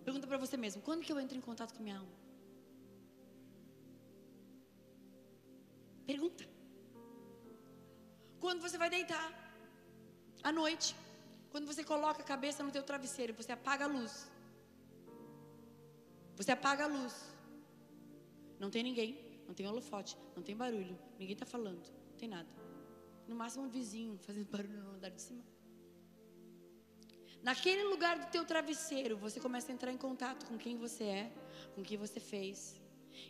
[0.05, 2.13] Pergunta para você mesmo: quando que eu entro em contato com a minha alma?
[6.05, 6.45] Pergunta.
[8.39, 9.27] Quando você vai deitar,
[10.43, 10.95] à noite,
[11.49, 14.29] quando você coloca a cabeça no teu travesseiro, você apaga a luz.
[16.35, 17.33] Você apaga a luz.
[18.59, 22.47] Não tem ninguém, não tem holofote, não tem barulho, ninguém está falando, não tem nada.
[23.27, 25.43] No máximo um vizinho fazendo barulho no andar de cima.
[27.41, 31.33] Naquele lugar do teu travesseiro, você começa a entrar em contato com quem você é,
[31.75, 32.81] com o que você fez.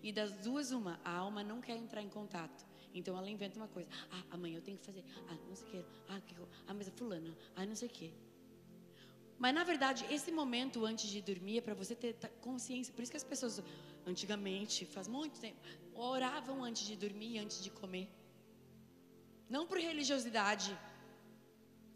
[0.04, 2.64] E das duas, uma, a alma não quer entrar em contato.
[2.94, 3.90] Então ela inventa uma coisa.
[4.12, 5.04] Ah, amanhã eu tenho que fazer.
[5.28, 5.86] Ah, não sei o que.
[6.08, 6.36] Ah, que,
[6.68, 7.36] ah mas é fulano.
[7.56, 8.14] Ah, não sei o que.
[9.44, 12.14] Mas na verdade, esse momento antes de dormir é para você ter
[12.48, 12.94] consciência.
[12.94, 13.56] Por isso que as pessoas
[14.12, 15.60] antigamente, faz muito tempo,
[15.94, 18.08] oravam antes de dormir, antes de comer.
[19.50, 20.72] Não por religiosidade.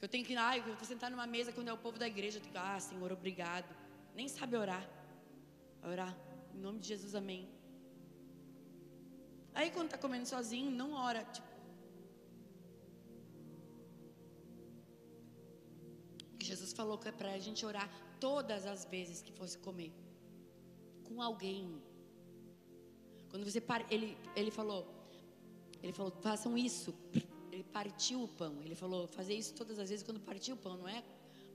[0.02, 2.38] Eu tenho que, ah, eu vou sentar numa mesa quando é o povo da igreja,
[2.38, 3.74] eu tenho que, ah, Senhor, obrigado.
[4.14, 4.86] Nem sabe orar.
[5.93, 6.14] Orar.
[6.54, 7.48] Em nome de Jesus, amém.
[9.56, 11.24] Aí quando está comendo sozinho, não ora.
[11.24, 11.47] Tipo,
[16.52, 17.88] Jesus falou que é para a gente orar
[18.20, 19.91] todas as vezes que fosse comer
[21.08, 21.64] com alguém.
[23.30, 24.82] Quando você para, ele ele falou,
[25.84, 26.93] ele falou, façam isso.
[27.52, 28.54] Ele partiu o pão.
[28.66, 31.04] Ele falou, fazer isso todas as vezes quando partiu o pão, não é?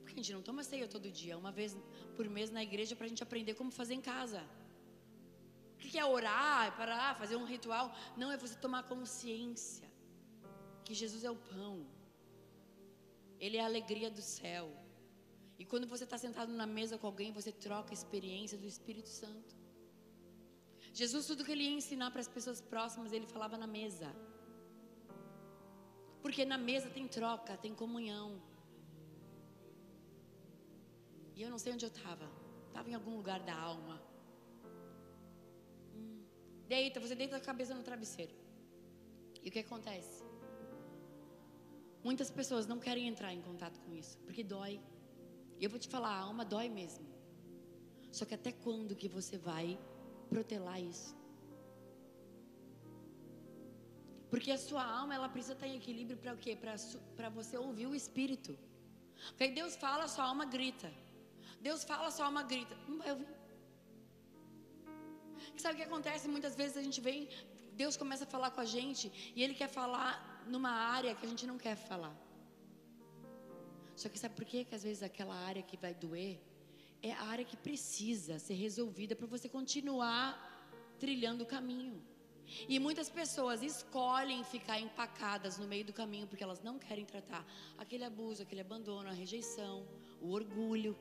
[0.01, 1.76] Porque a gente não toma ceia todo dia, uma vez
[2.16, 4.43] por mês na igreja para a gente aprender como fazer em casa.
[5.74, 7.95] O que é orar, é parar, fazer um ritual?
[8.16, 9.88] Não, é você tomar consciência
[10.84, 11.86] que Jesus é o pão.
[13.38, 14.81] Ele é a alegria do céu.
[15.62, 19.08] E quando você está sentado na mesa com alguém, você troca a experiência do Espírito
[19.08, 19.54] Santo.
[20.92, 24.08] Jesus, tudo que ele ia ensinar para as pessoas próximas, ele falava na mesa.
[26.20, 28.42] Porque na mesa tem troca, tem comunhão.
[31.36, 32.28] E eu não sei onde eu estava.
[32.66, 34.02] Estava em algum lugar da alma.
[35.94, 36.24] Hum.
[36.66, 38.34] Deita, você deita a cabeça no travesseiro.
[39.44, 40.24] E o que acontece?
[42.02, 44.80] Muitas pessoas não querem entrar em contato com isso, porque dói.
[45.62, 47.04] E eu vou te falar, a alma dói mesmo.
[48.16, 49.66] Só que até quando que você vai
[50.28, 51.10] protelar isso?
[54.30, 56.52] Porque a sua alma, ela precisa estar em equilíbrio para o quê?
[57.18, 58.52] Para você ouvir o Espírito.
[59.28, 60.90] Porque Deus fala, a sua alma grita.
[61.68, 62.74] Deus fala, a sua alma grita.
[62.88, 63.28] Não vai ouvir.
[65.64, 66.34] Sabe o que acontece?
[66.36, 67.28] Muitas vezes a gente vem,
[67.82, 70.10] Deus começa a falar com a gente e Ele quer falar
[70.54, 72.16] numa área que a gente não quer falar.
[73.97, 74.64] Só que sabe por quê?
[74.64, 76.40] que às vezes aquela área que vai doer
[77.03, 80.26] é a área que precisa ser resolvida para você continuar
[80.99, 82.01] trilhando o caminho.
[82.68, 87.45] E muitas pessoas escolhem ficar empacadas no meio do caminho porque elas não querem tratar
[87.78, 89.86] aquele abuso, aquele abandono, a rejeição,
[90.20, 90.97] o orgulho.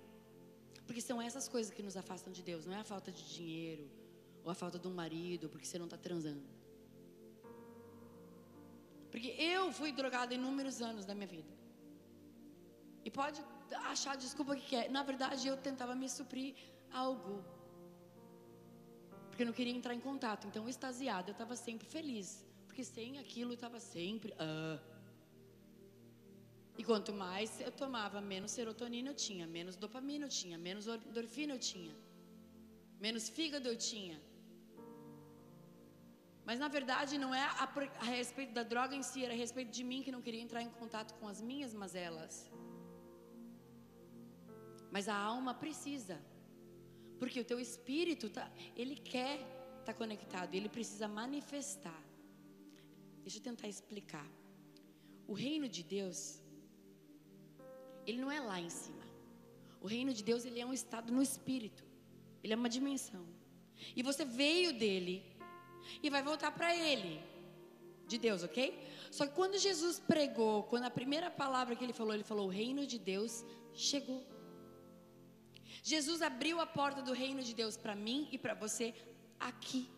[0.85, 3.89] Porque são essas coisas que nos afastam de Deus, não é a falta de dinheiro,
[4.43, 6.43] ou a falta de um marido, porque você não está transando.
[9.11, 11.60] Porque eu fui drogada inúmeros anos da minha vida.
[13.03, 13.43] E pode
[13.93, 14.89] achar desculpa que quer.
[14.89, 16.55] Na verdade, eu tentava me suprir
[16.91, 17.43] algo.
[19.29, 20.47] Porque eu não queria entrar em contato.
[20.47, 22.45] Então, extasiada, eu estava sempre feliz.
[22.67, 24.31] Porque sem aquilo, eu estava sempre.
[24.33, 24.79] Uh.
[26.77, 31.53] E quanto mais eu tomava, menos serotonina eu tinha, menos dopamina eu tinha, menos endorfina
[31.53, 31.93] eu tinha,
[32.99, 34.19] menos fígado eu tinha.
[36.43, 39.71] Mas na verdade não é a, a, respeito da droga em si, era a respeito
[39.71, 42.49] de mim que não queria entrar em contato com as minhas mazelas.
[44.91, 46.21] Mas a alma precisa.
[47.19, 49.35] Porque o teu espírito, tá, ele quer
[49.79, 52.03] estar tá conectado, ele precisa manifestar.
[53.23, 54.27] Deixa eu tentar explicar.
[55.27, 56.41] O reino de Deus,
[58.05, 59.05] ele não é lá em cima.
[59.79, 61.83] O reino de Deus, ele é um estado no espírito.
[62.43, 63.25] Ele é uma dimensão.
[63.95, 65.23] E você veio dele
[66.03, 67.19] e vai voltar para ele.
[68.07, 68.87] De Deus, ok?
[69.09, 72.49] Só que quando Jesus pregou, quando a primeira palavra que ele falou, ele falou: o
[72.49, 74.21] reino de Deus chegou.
[75.81, 78.93] Jesus abriu a porta do reino de Deus para mim e para você
[79.39, 79.89] aqui.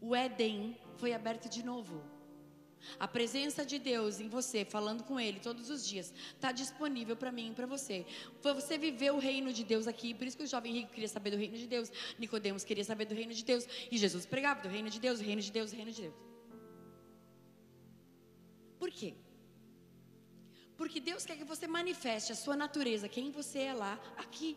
[0.00, 2.02] O Éden foi aberto de novo.
[2.98, 7.32] A presença de Deus em você, falando com Ele todos os dias, está disponível para
[7.32, 8.06] mim e para você.
[8.42, 10.14] Para você viver o reino de Deus aqui.
[10.14, 11.90] Por isso que o jovem rico queria saber do reino de Deus.
[12.18, 13.66] Nicodemos queria saber do reino de Deus.
[13.90, 16.14] E Jesus pregava do reino de Deus, reino de Deus, reino de Deus.
[18.78, 19.14] Por quê?
[20.76, 24.56] Porque Deus quer que você manifeste a sua natureza, quem você é lá, aqui.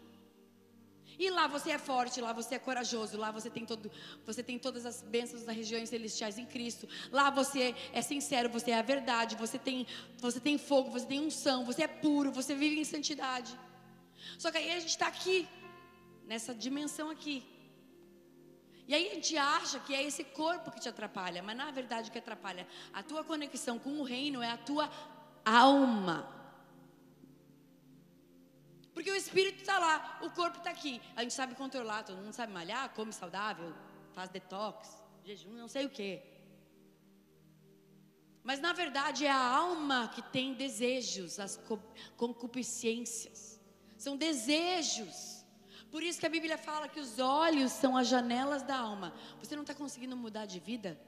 [1.20, 3.91] E lá você é forte, lá você é corajoso, lá você tem, todo,
[4.26, 6.88] você tem todas as bênçãos das regiões celestiais em Cristo.
[7.11, 9.86] Lá você é sincero, você é a verdade, você tem,
[10.17, 13.51] você tem fogo, você tem unção, você é puro, você vive em santidade.
[14.38, 15.45] Só que aí a gente está aqui,
[16.26, 17.45] nessa dimensão aqui.
[18.88, 22.09] E aí a gente acha que é esse corpo que te atrapalha, mas na verdade
[22.09, 24.89] o que atrapalha a tua conexão com o reino é a tua
[25.43, 26.38] alma.
[28.99, 31.01] Porque o espírito está lá, o corpo está aqui.
[31.15, 33.73] A gente sabe controlar, todo mundo sabe malhar, come saudável,
[34.11, 36.21] faz detox, jejum, não sei o quê.
[38.43, 41.57] Mas na verdade é a alma que tem desejos, as
[42.17, 43.61] concupiscências.
[43.97, 45.45] São desejos.
[45.89, 49.13] Por isso que a Bíblia fala que os olhos são as janelas da alma.
[49.41, 50.99] Você não está conseguindo mudar de vida?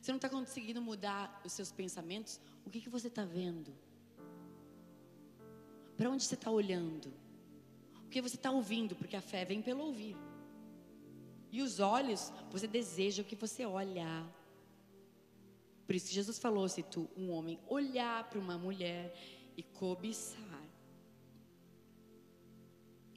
[0.00, 2.38] Você não está conseguindo mudar os seus pensamentos?
[2.64, 3.76] O que, que você está vendo?
[5.96, 7.12] Para onde você está olhando?
[8.04, 8.94] O que você está ouvindo?
[8.94, 10.16] Porque a fé vem pelo ouvir.
[11.50, 14.26] E os olhos, você deseja o que você olha.
[15.86, 19.14] Por isso Jesus falou: se tu, um homem, olhar para uma mulher
[19.56, 20.62] e cobiçar.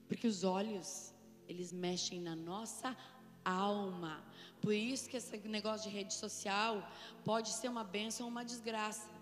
[0.08, 1.14] Porque os olhos,
[1.48, 2.96] eles mexem na nossa
[3.44, 4.24] alma.
[4.62, 6.88] Por isso que esse negócio de rede social
[7.24, 9.17] pode ser uma bênção ou uma desgraça.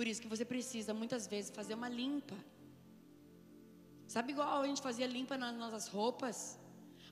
[0.00, 2.36] Por isso que você precisa muitas vezes fazer uma limpa.
[4.14, 6.36] Sabe igual a gente fazia limpa nas nossas roupas?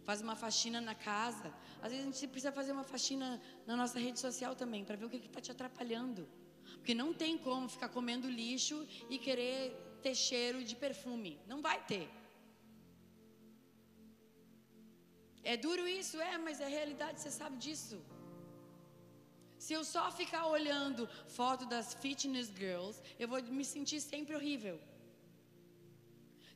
[0.06, 1.48] Faz uma faxina na casa.
[1.82, 3.28] Às vezes a gente precisa fazer uma faxina
[3.66, 6.22] na nossa rede social também, para ver o que está te atrapalhando.
[6.78, 8.78] Porque não tem como ficar comendo lixo
[9.10, 9.60] e querer
[10.04, 11.32] ter cheiro de perfume.
[11.52, 12.06] Não vai ter.
[15.52, 17.98] É duro isso, é, mas é realidade, você sabe disso.
[19.64, 24.76] Se eu só ficar olhando foto das fitness girls, eu vou me sentir sempre horrível.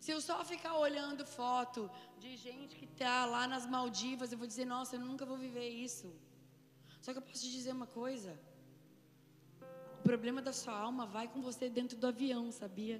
[0.04, 1.80] Se eu só ficar olhando foto
[2.22, 5.68] de gente que está lá nas Maldivas, eu vou dizer, nossa, eu nunca vou viver
[5.68, 6.08] isso.
[7.00, 8.32] Só que eu posso te dizer uma coisa.
[10.00, 12.98] O problema da sua alma vai com você dentro do avião, sabia?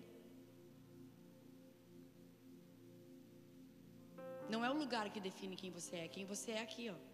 [4.49, 7.12] Não é o lugar que define quem você é, quem você é aqui, ó.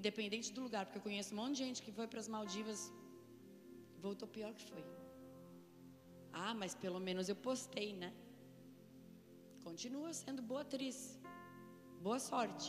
[0.00, 2.80] Independente do lugar, porque eu conheço um monte de gente que foi para as Maldivas,
[4.06, 4.84] voltou pior que foi.
[6.44, 8.10] Ah, mas pelo menos eu postei, né?
[9.66, 10.98] Continua sendo boa atriz.
[12.06, 12.68] Boa sorte.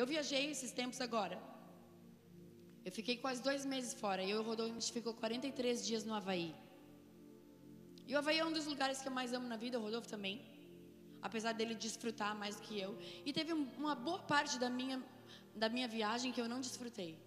[0.00, 1.36] Eu viajei esses tempos agora.
[2.86, 4.22] Eu fiquei quase dois meses fora.
[4.22, 6.50] Eu e o Rodolfo, a gente ficou 43 dias no Havaí.
[8.08, 10.08] E o Havaí é um dos lugares que eu mais amo na vida, o Rodolfo
[10.08, 10.36] também.
[11.28, 12.92] Apesar dele desfrutar mais do que eu.
[13.26, 14.96] E teve uma boa parte da minha,
[15.54, 17.18] da minha viagem que eu não desfrutei.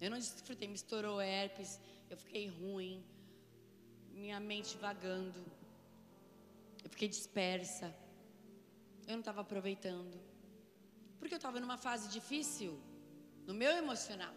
[0.00, 3.04] Eu não desfrutei, me estourou herpes, eu fiquei ruim,
[4.12, 5.44] minha mente vagando,
[6.84, 7.94] eu fiquei dispersa,
[9.06, 10.20] eu não estava aproveitando,
[11.18, 12.80] porque eu estava numa fase difícil,
[13.46, 14.34] no meu emocional.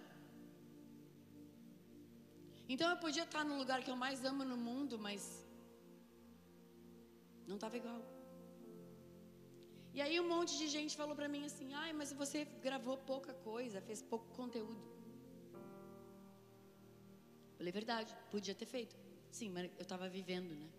[2.67, 5.45] Então eu podia estar no lugar que eu mais amo no mundo, mas
[7.45, 8.01] não estava igual.
[9.93, 13.33] E aí um monte de gente falou para mim assim: "Ai, mas você gravou pouca
[13.49, 14.81] coisa, fez pouco conteúdo".
[17.57, 18.95] Falei, verdade, podia ter feito.
[19.31, 20.69] Sim, mas eu estava vivendo, né?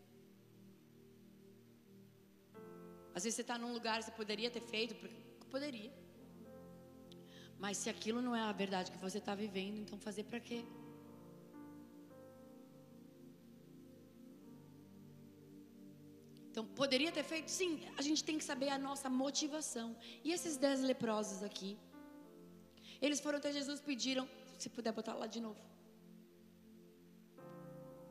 [3.15, 5.15] Às vezes você está num lugar, você poderia ter feito, porque
[5.51, 5.93] poderia.
[7.59, 10.65] Mas se aquilo não é a verdade que você está vivendo, então fazer para quê?
[16.53, 17.51] Então, poderia ter feito?
[17.51, 19.97] Sim, a gente tem que saber a nossa motivação.
[20.23, 21.79] E esses dez leprosos aqui,
[23.01, 24.29] eles foram até Jesus pediram,
[24.59, 25.63] se puder botar lá de novo.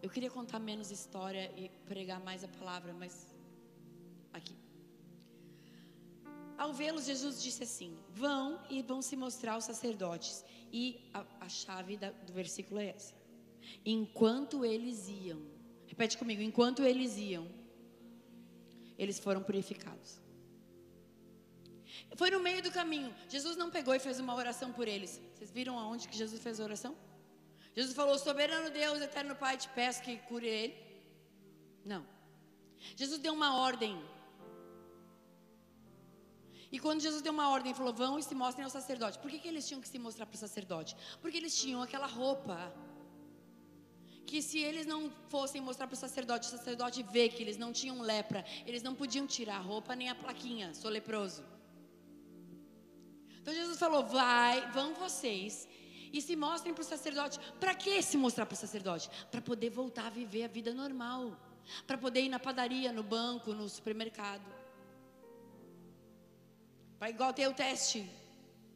[0.02, 3.14] Eu queria contar menos história e pregar mais a palavra, mas
[4.34, 4.56] aqui.
[6.58, 10.44] Ao vê-los, Jesus disse assim: Vão e vão se mostrar aos sacerdotes.
[10.74, 10.84] E
[11.14, 13.14] a, a chave da, do versículo é essa.
[13.86, 15.40] Enquanto eles iam,
[15.86, 17.61] repete comigo: enquanto eles iam,
[19.04, 20.10] eles foram purificados.
[22.20, 23.12] Foi no meio do caminho.
[23.28, 25.20] Jesus não pegou e fez uma oração por eles.
[25.34, 26.96] Vocês viram aonde que Jesus fez a oração?
[27.76, 30.76] Jesus falou: Soberano Deus, eterno Pai, te peço que cure ele.
[31.84, 32.06] Não.
[32.96, 33.94] Jesus deu uma ordem.
[36.72, 39.18] E quando Jesus deu uma ordem, falou: Vão e se mostrem ao sacerdote.
[39.20, 40.96] Por que, que eles tinham que se mostrar para o sacerdote?
[41.22, 42.72] Porque eles tinham aquela roupa.
[44.26, 47.72] Que se eles não fossem mostrar para o sacerdote, o sacerdote vê que eles não
[47.72, 51.44] tinham lepra, eles não podiam tirar a roupa nem a plaquinha, sou leproso.
[53.42, 55.68] Então Jesus falou: Vai, vão vocês
[56.14, 57.40] e se mostrem para o sacerdote.
[57.60, 59.10] Para que se mostrar para o sacerdote?
[59.32, 61.38] Para poder voltar a viver a vida normal.
[61.88, 64.46] Para poder ir na padaria, no banco, no supermercado.
[67.00, 68.10] Para igual ter o teste.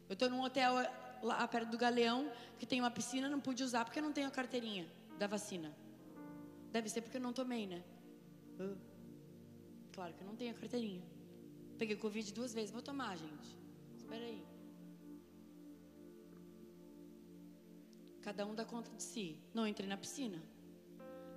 [0.10, 0.76] Eu estou num hotel
[1.22, 4.32] lá perto do Galeão, que tem uma piscina, não pude usar porque não tenho a
[4.32, 4.88] carteirinha
[5.18, 5.76] da vacina.
[6.72, 7.84] Deve ser porque eu não tomei, né?
[8.60, 8.78] Uh,
[9.94, 11.04] claro que eu não tenho a carteirinha.
[11.78, 12.72] Peguei Covid duas vezes.
[12.72, 13.50] Vou tomar, gente.
[13.96, 14.44] Espera aí.
[18.22, 19.40] Cada um dá conta de si.
[19.54, 20.42] Não entrei na piscina.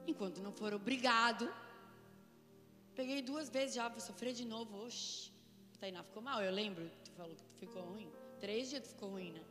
[0.07, 1.53] Enquanto não for obrigado.
[2.95, 4.85] Peguei duas vezes já, vou sofrer de novo.
[4.85, 5.33] Oxi.
[5.79, 6.91] Tainá ficou mal, eu lembro.
[7.05, 8.11] Tu falou que ficou ruim.
[8.41, 9.45] Três dias tu ficou ruim, né?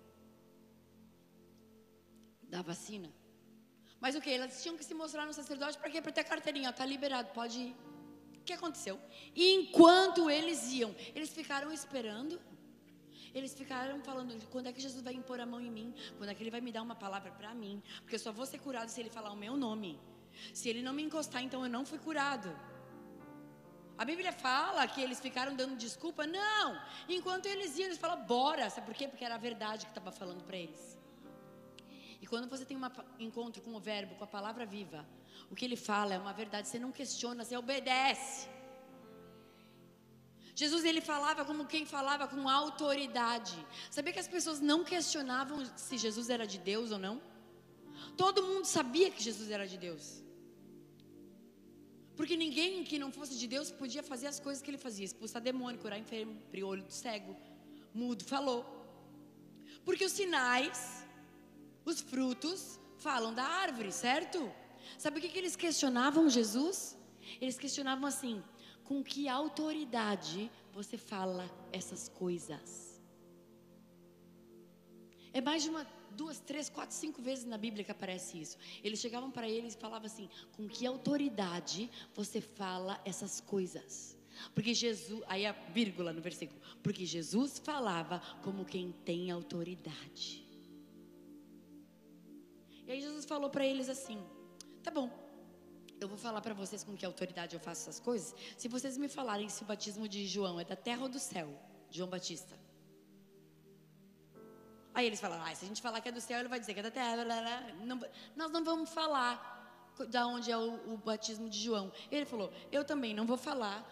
[2.43, 3.09] Da vacina.
[3.99, 4.29] Mas o que?
[4.29, 6.01] Elas tinham que se mostrar no sacerdote para quê?
[6.01, 6.71] Para ter carteirinha.
[6.71, 7.75] Tá liberado, pode ir.
[8.35, 8.99] O que aconteceu?
[9.35, 12.39] Enquanto eles iam, eles ficaram esperando
[13.33, 15.93] eles ficaram falando: quando é que Jesus vai impor a mão em mim?
[16.17, 17.83] Quando é que ele vai me dar uma palavra para mim?
[18.01, 19.99] Porque eu só vou ser curado se ele falar o meu nome.
[20.53, 22.49] Se ele não me encostar, então eu não fui curado.
[23.97, 26.25] A Bíblia fala que eles ficaram dando desculpa.
[26.25, 26.79] Não!
[27.09, 28.69] Enquanto eles iam, eles falam, bora.
[28.69, 29.07] Sabe por quê?
[29.07, 30.96] Porque era a verdade que estava falando para eles.
[32.21, 32.81] E quando você tem um
[33.19, 35.07] encontro com o Verbo, com a palavra viva,
[35.51, 36.67] o que ele fala é uma verdade.
[36.67, 38.49] Você não questiona, você obedece.
[40.55, 43.57] Jesus ele falava como quem falava com autoridade.
[43.91, 47.21] Sabia que as pessoas não questionavam se Jesus era de Deus ou não?
[48.15, 50.23] Todo mundo sabia que Jesus era de Deus.
[52.15, 55.39] Porque ninguém que não fosse de Deus podia fazer as coisas que ele fazia: expulsar
[55.39, 57.35] demônio, curar enfermo, abrir olho do cego,
[57.93, 58.61] mudo, falou.
[59.85, 61.05] Porque os sinais,
[61.89, 64.51] os frutos, falam da árvore, certo?
[64.97, 66.97] Sabe o que, que eles questionavam Jesus?
[67.41, 68.43] Eles questionavam assim:
[68.83, 73.01] com que autoridade você fala essas coisas?
[75.33, 78.57] É mais de uma duas, três, quatro, cinco vezes na Bíblia que aparece isso.
[78.83, 84.17] Eles chegavam para eles e falavam assim: com que autoridade você fala essas coisas?
[84.53, 90.46] Porque Jesus, aí a vírgula no versículo, porque Jesus falava como quem tem autoridade.
[92.87, 94.19] E aí Jesus falou para eles assim:
[94.81, 95.11] tá bom,
[95.99, 98.33] eu vou falar para vocês com que autoridade eu faço essas coisas.
[98.57, 101.49] Se vocês me falarem se o batismo de João é da terra ou do céu,
[101.89, 102.55] João Batista.
[104.93, 106.73] Aí eles falam, ah, se a gente falar que é do céu, ele vai dizer
[106.73, 107.23] que é da terra.
[107.85, 107.99] Não,
[108.35, 111.91] nós não vamos falar da onde é o, o, batismo de João.
[112.09, 113.85] Ele falou, eu também não vou falar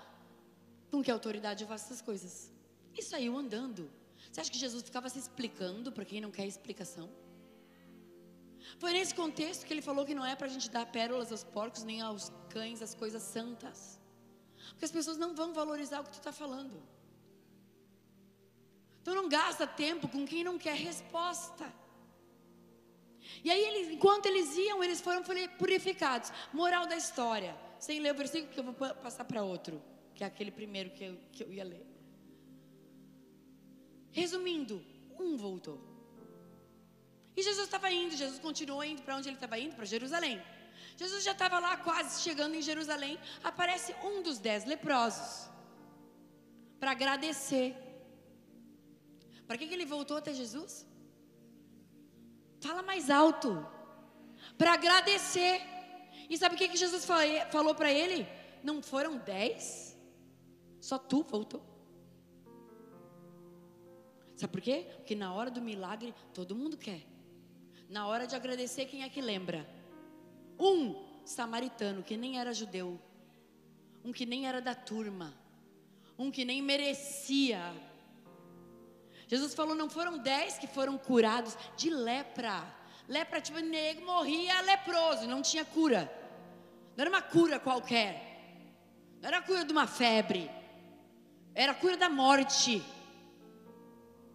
[0.90, 2.52] com que autoridade eu faço essas coisas.
[2.96, 3.92] E saiu andando.
[4.32, 7.10] Você acha que Jesus ficava se explicando para quem não quer explicação?
[8.78, 11.44] Foi nesse contexto que ele falou que não é para a gente dar pérolas aos
[11.44, 14.00] porcos, nem aos cães, as coisas santas.
[14.70, 16.82] Porque as pessoas não vão valorizar o que tu está falando.
[19.02, 21.72] Então não gasta tempo com quem não quer resposta.
[23.44, 25.24] E aí, eles, enquanto eles iam, eles foram
[25.58, 26.32] purificados.
[26.54, 27.56] Moral da história.
[27.80, 29.82] Sem ler o versículo, que eu vou passar para outro,
[30.14, 31.86] que é aquele primeiro que eu, que eu ia ler.
[34.12, 34.84] Resumindo,
[35.20, 35.95] um voltou.
[37.38, 39.76] E Jesus estava indo, Jesus continuou indo para onde ele estava indo?
[39.76, 40.42] Para Jerusalém.
[40.98, 43.20] Jesus já estava lá, quase chegando em Jerusalém.
[43.44, 45.50] Aparece um dos dez leprosos
[46.80, 47.76] para agradecer.
[49.46, 50.88] Para que, que ele voltou até Jesus?
[52.62, 53.66] Fala mais alto.
[54.58, 55.62] Para agradecer.
[56.30, 57.06] E sabe o que, que Jesus
[57.52, 58.28] falou para ele?
[58.64, 59.98] Não foram dez?
[60.80, 61.64] Só tu voltou.
[64.36, 64.88] Sabe por quê?
[64.98, 67.15] Porque na hora do milagre todo mundo quer.
[67.90, 69.68] Na hora de agradecer, quem é que lembra?
[70.60, 73.00] Um samaritano que nem era judeu,
[74.04, 75.34] um que nem era da turma,
[76.18, 77.74] um que nem merecia
[79.28, 82.64] Jesus falou: não foram dez que foram curados de lepra.
[83.08, 86.12] Lepra, tipo, negro morria leproso, não tinha cura.
[86.96, 88.14] Não era uma cura qualquer.
[89.22, 90.50] Não era a cura de uma febre.
[91.54, 92.84] Era a cura da morte,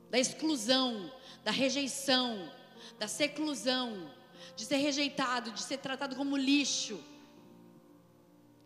[0.09, 1.13] da exclusão,
[1.45, 2.51] da rejeição,
[2.99, 4.11] da seclusão,
[4.57, 7.03] de ser rejeitado, de ser tratado como lixo.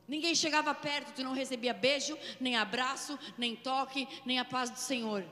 [0.06, 4.78] Ninguém chegava perto, tu não recebia beijo, nem abraço, nem toque, nem a paz do
[4.78, 5.24] Senhor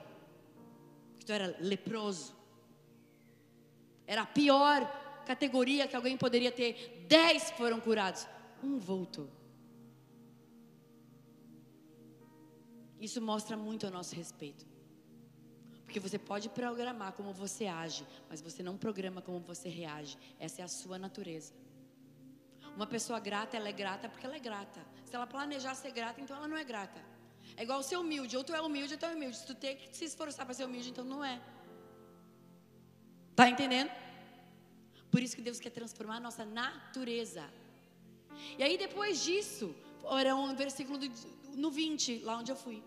[1.24, 2.35] tu era leproso.
[4.07, 4.80] Era a pior
[5.24, 7.07] categoria que alguém poderia ter.
[7.09, 8.26] Dez foram curados,
[8.62, 9.30] um voltou.
[13.01, 14.64] Isso mostra muito a nosso respeito.
[15.93, 20.16] Porque você pode programar como você age, mas você não programa como você reage.
[20.40, 21.53] Essa é a sua natureza.
[22.74, 24.80] Uma pessoa grata, ela é grata porque ela é grata.
[25.05, 26.99] Se ela planejar ser grata, então ela não é grata.
[27.59, 28.38] É igual ser humilde.
[28.38, 29.36] Ou tu é humilde ou tu é humilde.
[29.36, 31.38] Se tu tem que se esforçar para ser humilde, então não é.
[33.36, 33.90] Tá entendendo?
[35.11, 37.45] Por isso que Deus quer transformar a nossa natureza.
[38.59, 39.74] E aí depois disso,
[40.18, 41.12] era um versículo do,
[41.55, 42.82] no 20, lá onde eu fui.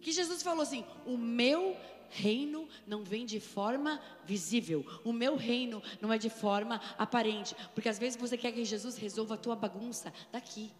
[0.00, 1.76] Que Jesus falou assim: O meu
[2.10, 4.84] reino não vem de forma visível.
[5.04, 7.54] O meu reino não é de forma aparente.
[7.74, 10.72] Porque às vezes você quer que Jesus resolva a tua bagunça daqui.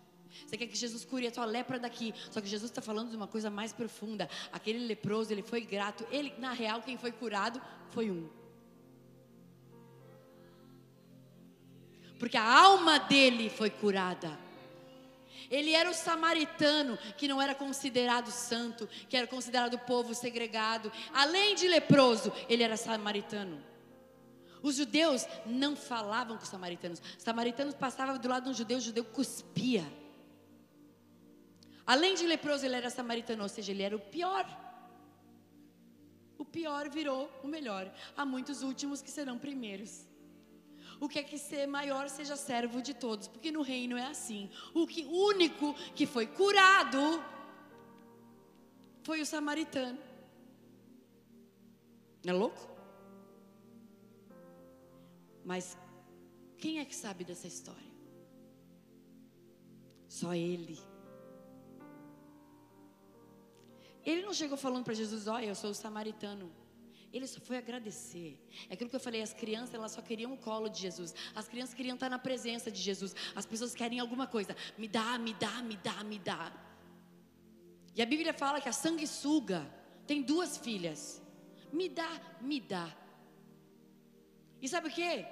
[0.47, 2.15] Você quer que Jesus cure a tua lepra daqui.
[2.31, 4.29] Só que Jesus está falando de uma coisa mais profunda.
[4.53, 6.07] Aquele leproso, ele foi grato.
[6.11, 7.61] Ele, na real, quem foi curado
[7.91, 8.29] foi um.
[12.19, 14.48] Porque a alma dele foi curada.
[15.51, 20.93] Ele era o samaritano que não era considerado santo, que era considerado povo segregado.
[21.13, 23.63] Além de leproso, ele era samaritano.
[24.63, 27.01] Os judeus não falavam com os samaritanos.
[27.17, 29.85] Os samaritanos passavam do lado de um judeu, o judeu cuspia.
[31.87, 34.47] Além de leproso, ele era samaritano, ou seja, ele era o pior.
[36.37, 37.93] O pior virou o melhor.
[38.17, 40.08] Há muitos últimos que serão primeiros.
[41.01, 44.51] O que é que ser maior seja servo de todos, porque no reino é assim.
[44.75, 47.23] O que único que foi curado
[49.03, 49.99] foi o samaritano.
[52.25, 52.69] Não é louco?
[55.45, 55.79] Mas
[56.59, 57.93] quem é que sabe dessa história?
[60.09, 60.79] Só ele.
[64.05, 66.51] Ele não chegou falando para Jesus: Olha, eu sou o samaritano.
[67.13, 68.39] Ele só foi agradecer.
[68.69, 71.15] É aquilo que eu falei, as crianças elas só queriam o colo de Jesus.
[71.35, 73.15] As crianças queriam estar na presença de Jesus.
[73.35, 74.55] As pessoas querem alguma coisa.
[74.77, 76.53] Me dá, me dá, me dá, me dá.
[77.95, 79.67] E a Bíblia fala que a sanguessuga
[80.07, 81.23] tem duas filhas.
[81.73, 82.95] Me dá, me dá.
[84.61, 85.27] E sabe o que?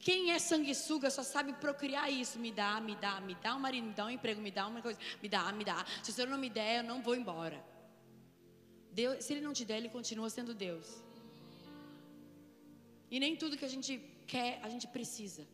[0.00, 2.38] Quem é sanguessuga só sabe procriar isso.
[2.38, 4.82] Me dá, me dá, me dá um marido, me dá um emprego, me dá uma
[4.82, 4.98] coisa.
[5.22, 5.84] Me dá, me dá.
[6.02, 7.69] Se o Senhor não me der, eu não vou embora.
[8.92, 10.86] Deus, se Ele não te der, Ele continua sendo Deus.
[13.10, 13.92] E nem tudo que a gente
[14.26, 15.44] quer, a gente precisa.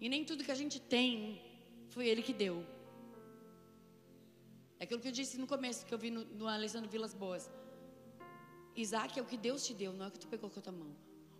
[0.00, 1.40] E nem tudo que a gente tem
[1.88, 2.56] foi Ele que deu.
[4.78, 7.44] É aquilo que eu disse no começo, que eu vi no, no Alessandro Vilas Boas.
[8.76, 10.62] Isaac é o que Deus te deu, não é o que tu pegou com a
[10.62, 10.92] tua mão.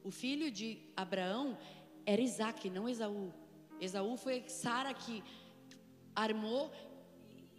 [0.02, 1.58] O filho de Abraão
[2.06, 3.32] era Isaac, não Esaú.
[3.80, 5.22] Esaú foi Sara que
[6.14, 6.70] armou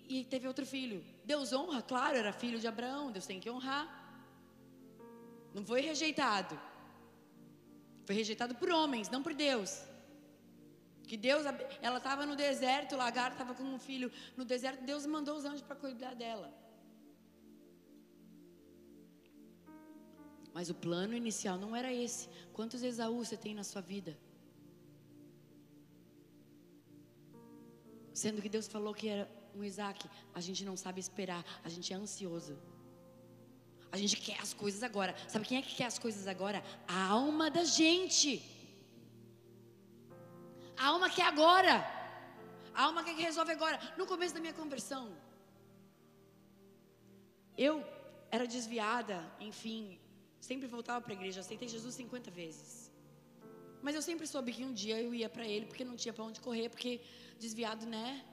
[0.10, 1.04] e teve outro filho.
[1.24, 3.86] Deus honra, claro, era filho de Abraão, Deus tem que honrar.
[5.54, 6.60] Não foi rejeitado.
[8.06, 9.82] Foi rejeitado por homens, não por Deus.
[11.08, 11.46] Que Deus,
[11.82, 15.62] ela estava no deserto, Lagar estava com um filho no deserto, Deus mandou os anjos
[15.62, 16.52] para cuidar dela.
[20.54, 22.30] Mas o plano inicial não era esse.
[22.54, 24.18] Quantos Esaú você tem na sua vida?
[28.14, 31.92] Sendo que Deus falou que era um Isaac, a gente não sabe esperar, a gente
[31.94, 32.58] é ansioso.
[33.92, 35.16] A gente quer as coisas agora.
[35.28, 36.64] Sabe quem é que quer as coisas agora?
[36.88, 38.32] A alma da gente.
[40.78, 41.76] A alma quer agora.
[42.74, 43.80] A alma quer que resolve agora.
[43.98, 45.04] No começo da minha conversão,
[47.58, 47.76] eu
[48.30, 49.98] era desviada, enfim,
[50.42, 52.92] sempre voltava para a igreja, aceitei Jesus 50 vezes.
[53.82, 56.26] Mas eu sempre soube que um dia eu ia para ele, porque não tinha para
[56.26, 57.02] onde correr, porque
[57.40, 58.26] desviado, né?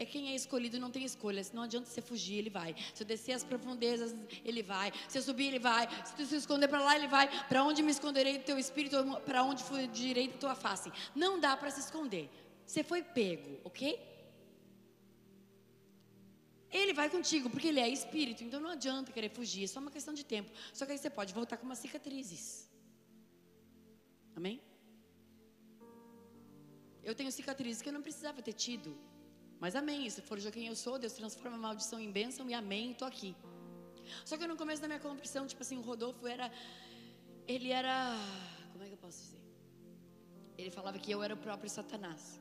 [0.00, 1.42] É quem é escolhido não tem escolha.
[1.42, 2.70] Se não adianta você fugir, ele vai.
[2.94, 4.14] Se eu descer as profundezas,
[4.44, 4.92] ele vai.
[5.08, 5.88] Se eu subir, ele vai.
[6.06, 7.26] Se tu se esconder para lá, ele vai.
[7.48, 8.96] Para onde me esconderei do teu espírito?
[9.28, 10.92] Para onde fugirei da tua face?
[11.16, 12.30] Não dá para se esconder.
[12.64, 13.82] Você foi pego, ok?
[16.70, 18.44] Ele vai contigo, porque ele é espírito.
[18.44, 19.64] Então não adianta querer fugir.
[19.64, 20.48] É só uma questão de tempo.
[20.72, 22.70] Só que aí você pode voltar com umas cicatrizes.
[24.36, 24.60] Amém?
[27.02, 28.90] Eu tenho cicatrizes que eu não precisava ter tido.
[29.60, 32.92] Mas amém, se for quem eu sou, Deus transforma a maldição em bênção e amém,
[32.92, 33.34] estou aqui.
[34.24, 36.50] Só que no começo da minha conversão, tipo assim, o Rodolfo era.
[37.46, 38.14] Ele era.
[38.72, 39.38] Como é que eu posso dizer?
[40.56, 42.40] Ele falava que eu era o próprio Satanás.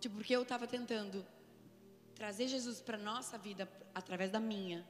[0.00, 1.24] Tipo, porque eu estava tentando
[2.14, 4.86] trazer Jesus para nossa vida através da minha.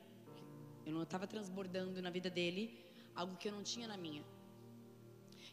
[0.86, 2.84] Eu não estava transbordando na vida dele
[3.14, 4.24] algo que eu não tinha na minha.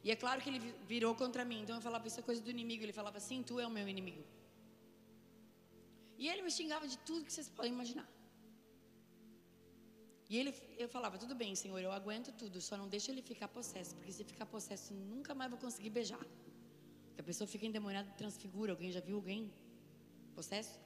[0.03, 0.59] E é claro que ele
[0.93, 1.61] virou contra mim.
[1.63, 2.83] Então eu falava, isso é coisa do inimigo.
[2.83, 4.23] Ele falava assim, tu é o meu inimigo.
[6.17, 8.07] E ele me xingava de tudo que vocês podem imaginar.
[10.29, 13.47] E ele, eu falava, tudo bem, Senhor, eu aguento tudo, só não deixa ele ficar
[13.47, 16.23] possesso, porque se ficar possesso, nunca mais vou conseguir beijar.
[17.07, 18.73] Porque a pessoa fica endemoniada transfigura.
[18.73, 19.51] Alguém já viu alguém
[20.35, 20.79] possesso?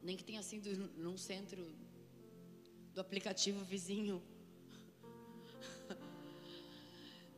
[0.00, 0.68] Nem que tenha sido
[1.04, 1.62] num centro
[2.94, 4.22] do aplicativo vizinho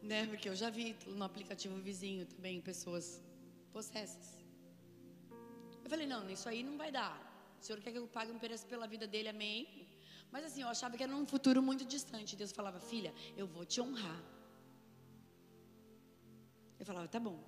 [0.07, 0.27] né?
[0.27, 3.21] Porque eu já vi no aplicativo vizinho também pessoas
[3.73, 4.27] possessas.
[5.85, 7.15] Eu falei, não, isso aí não vai dar.
[7.61, 9.87] O senhor quer que eu pague um preço pela vida dele, amém?
[10.31, 12.37] Mas assim, eu achava que era num futuro muito distante.
[12.37, 14.21] Deus falava, filha, eu vou te honrar.
[16.79, 17.39] Eu falava, tá bom.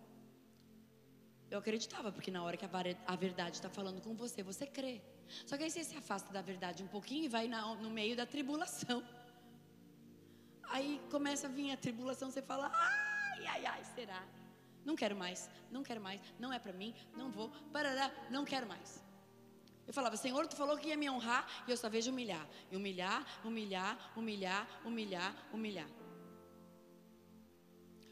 [1.51, 5.01] Eu acreditava, porque na hora que a verdade está falando com você, você crê.
[5.47, 8.27] Só que aí você se afasta da verdade um pouquinho e vai no meio da
[8.27, 9.03] tribulação.
[10.71, 14.23] Aí começa a vir a tribulação, você fala, ai, ai, ai, será?
[14.85, 18.67] Não quero mais, não quero mais, não é para mim, não vou, parará, não quero
[18.67, 19.03] mais.
[19.87, 22.47] Eu falava, Senhor, tu falou que ia me honrar e eu só vejo humilhar.
[22.71, 25.89] E humilhar, humilhar, humilhar, humilhar, humilhar.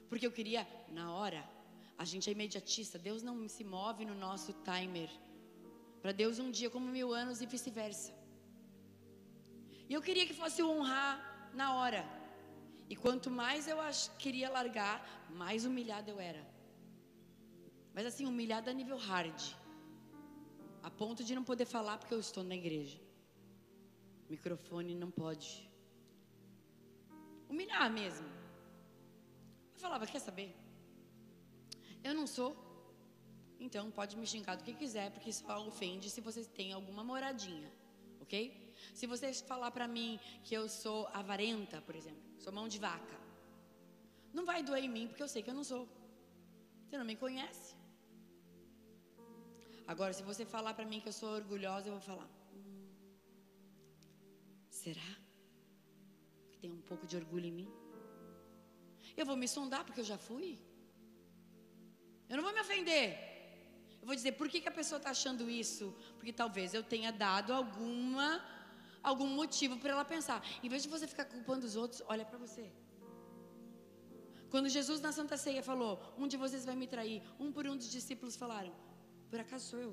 [0.08, 1.44] Porque eu queria, na hora,
[1.98, 5.10] a gente é imediatista, Deus não se move no nosso timer.
[6.00, 8.14] Para Deus um dia como mil anos e vice-versa.
[9.88, 12.15] E eu queria que fosse honrar na hora.
[12.88, 13.78] E quanto mais eu
[14.18, 14.96] queria largar,
[15.30, 16.44] mais humilhada eu era.
[17.94, 19.40] Mas assim, humilhada a nível hard.
[20.82, 23.00] A ponto de não poder falar porque eu estou na igreja.
[24.28, 25.68] O microfone não pode.
[27.48, 28.28] Humilhar mesmo.
[29.74, 30.54] Eu falava, quer saber?
[32.04, 32.50] Eu não sou.
[33.58, 37.72] Então pode me xingar do que quiser, porque só ofende se vocês têm alguma moradinha.
[38.20, 38.34] Ok?
[38.92, 43.16] Se você falar para mim que eu sou avarenta, por exemplo, sou mão de vaca,
[44.32, 45.84] não vai doer em mim porque eu sei que eu não sou.
[46.84, 47.74] Você não me conhece.
[49.92, 52.86] Agora, se você falar para mim que eu sou orgulhosa, eu vou falar: hum,
[54.80, 55.10] será
[56.52, 57.70] que tem um pouco de orgulho em mim?
[59.16, 60.50] Eu vou me sondar porque eu já fui.
[62.28, 63.08] Eu não vou me ofender.
[64.00, 65.92] Eu vou dizer, por que, que a pessoa está achando isso?
[66.16, 68.28] Porque talvez eu tenha dado alguma
[69.10, 70.38] algum motivo para ela pensar.
[70.64, 72.64] Em vez de você ficar culpando os outros, olha para você.
[74.52, 77.76] Quando Jesus na Santa Ceia falou: Um de vocês vai me trair, um por um
[77.80, 78.72] dos discípulos falaram:
[79.30, 79.92] Por acaso sou eu?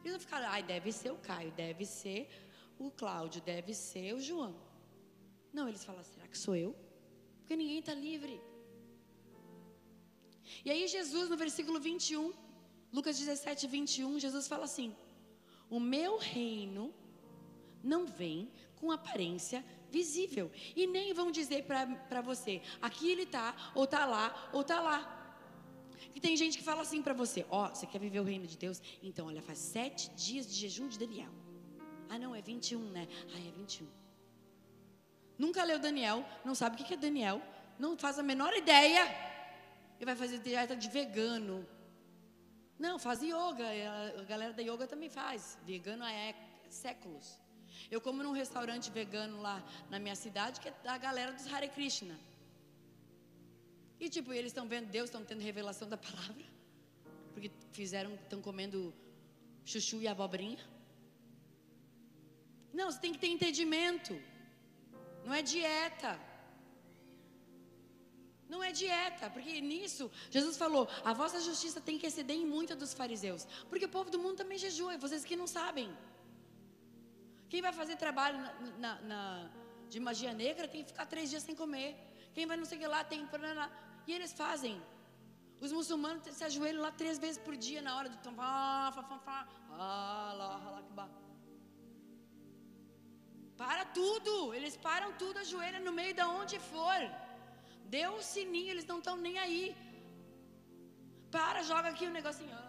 [0.00, 2.20] Eles não ficaram, ai, deve ser o Caio, deve ser
[2.78, 4.54] o Cláudio, deve ser o João.
[5.52, 6.70] Não, eles falam, será que sou eu?
[7.38, 8.40] Porque ninguém está livre.
[10.64, 12.32] E aí Jesus, no versículo 21,
[12.92, 14.94] Lucas 17, 21, Jesus fala assim:
[15.68, 16.94] O meu reino
[17.82, 20.50] não vem com aparência visível.
[20.76, 25.14] E nem vão dizer para você, aqui ele está, ou está lá, ou está lá.
[26.14, 28.46] E tem gente que fala assim para você: Ó, oh, você quer viver o reino
[28.46, 28.80] de Deus?
[29.02, 31.30] Então, olha, faz sete dias de jejum de Daniel.
[32.08, 33.06] Ah, não, é 21, né?
[33.34, 33.86] Ah, é 21.
[35.38, 37.40] Nunca leu Daniel, não sabe o que é Daniel,
[37.78, 39.04] não faz a menor ideia.
[40.00, 41.66] E vai fazer dieta de vegano.
[42.78, 43.66] Não, faz yoga.
[44.18, 45.58] A galera da yoga também faz.
[45.64, 46.34] Vegano é
[46.68, 47.38] séculos.
[47.90, 51.68] Eu como num restaurante vegano lá na minha cidade, que é da galera dos Hare
[51.68, 52.18] Krishna.
[54.00, 56.44] E tipo, eles estão vendo Deus, estão tendo revelação da palavra.
[57.32, 58.94] Porque fizeram, estão comendo
[59.64, 60.58] chuchu e abobrinha.
[62.72, 64.14] Não, você tem que ter entendimento.
[65.24, 66.18] Não é dieta.
[68.48, 72.74] Não é dieta, porque nisso Jesus falou: a vossa justiça tem que exceder em muita
[72.74, 75.90] dos fariseus, porque o povo do mundo também jejua, vocês que não sabem.
[77.50, 78.52] Quem vai fazer trabalho na,
[78.84, 79.20] na, na,
[79.92, 81.90] de magia negra tem que ficar três dias sem comer.
[82.34, 83.20] Quem vai não sei o que lá tem.
[84.06, 84.74] E eles fazem.
[85.60, 88.18] Os muçulmanos se ajoelham lá três vezes por dia na hora do.
[93.62, 94.54] Para tudo.
[94.54, 97.00] Eles param tudo, ajoelham no meio de onde for.
[97.96, 99.64] Deu o sininho, eles não estão nem aí.
[101.30, 102.67] Para, joga aqui o um negocinho.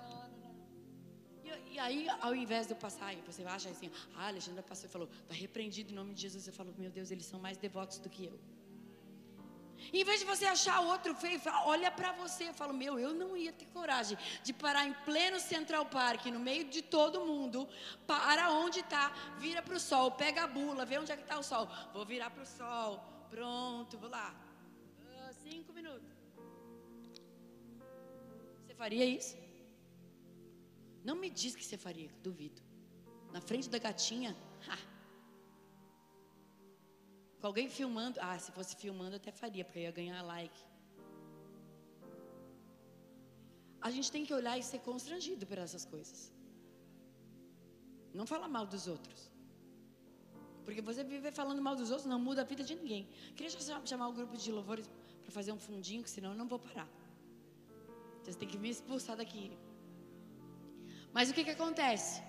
[1.72, 4.92] E, aí, ao invés de eu passar, você acha assim, ah, a Alexandra passou e
[4.92, 6.48] falou, está repreendido em nome de Jesus.
[6.48, 8.40] Eu falo, meu Deus, eles são mais devotos do que eu.
[9.94, 12.50] Em vez de você achar outro feio, olha para você.
[12.50, 16.40] Eu falo, meu, eu não ia ter coragem de parar em pleno Central Park, no
[16.40, 17.68] meio de todo mundo,
[18.06, 21.40] para onde está, vira para o sol, pega a bula, vê onde é que está
[21.40, 21.68] o sol.
[21.94, 24.36] Vou virar para o sol, pronto, vou lá.
[25.02, 26.10] Uh, cinco minutos.
[28.66, 29.49] Você faria isso?
[31.10, 32.62] Não me diz que você faria, duvido.
[33.36, 34.32] Na frente da gatinha,
[34.72, 34.78] ha.
[37.40, 40.60] Com alguém filmando, ah, se fosse filmando até faria, porque eu ia ganhar like.
[43.88, 46.20] A gente tem que olhar e ser constrangido por essas coisas.
[48.14, 49.32] Não falar mal dos outros.
[50.66, 53.08] Porque você viver falando mal dos outros não muda a vida de ninguém.
[53.36, 53.50] Queria
[53.92, 54.88] chamar o grupo de louvores
[55.24, 56.90] para fazer um fundinho, que senão eu não vou parar.
[58.22, 59.58] Vocês têm que me expulsar daqui.
[61.14, 62.22] Mas o que, que acontece?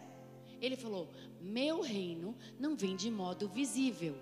[0.61, 1.09] Ele falou:
[1.41, 4.17] Meu reino não vem de modo visível.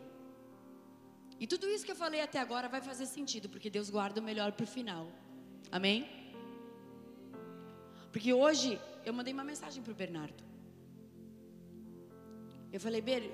[1.41, 4.25] E tudo isso que eu falei até agora vai fazer sentido, porque Deus guarda o
[4.25, 5.07] melhor para o final.
[5.71, 6.09] Amém?
[8.13, 10.43] Porque hoje eu mandei uma mensagem para o Bernardo.
[12.73, 13.31] Eu falei, Ber,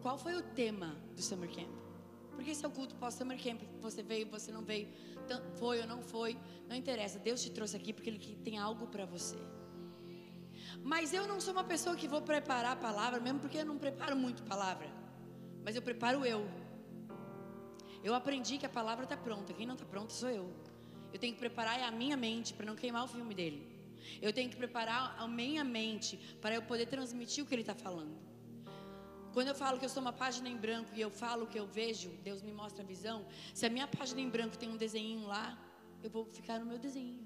[0.00, 1.82] qual foi o tema do Summer Camp?
[2.34, 3.60] Porque esse é o culto pós-Summer Camp.
[3.80, 4.88] Você veio, você não veio,
[5.56, 6.36] foi ou não foi,
[6.68, 7.18] não interessa.
[7.18, 9.36] Deus te trouxe aqui porque Ele tem algo para você.
[10.82, 13.78] Mas eu não sou uma pessoa que vou preparar a palavra, mesmo porque eu não
[13.78, 14.88] preparo muito palavra.
[15.64, 16.48] Mas eu preparo eu.
[18.02, 19.52] Eu aprendi que a palavra está pronta.
[19.52, 20.52] Quem não está pronto sou eu.
[21.12, 23.60] Eu tenho que preparar a minha mente para não queimar o filme dele.
[24.20, 27.74] Eu tenho que preparar a minha mente para eu poder transmitir o que ele está
[27.74, 28.16] falando.
[29.32, 31.58] Quando eu falo que eu sou uma página em branco e eu falo o que
[31.58, 33.24] eu vejo, Deus me mostra a visão.
[33.54, 35.58] Se a minha página em branco tem um desenho lá,
[36.02, 37.20] eu vou ficar no meu desenho.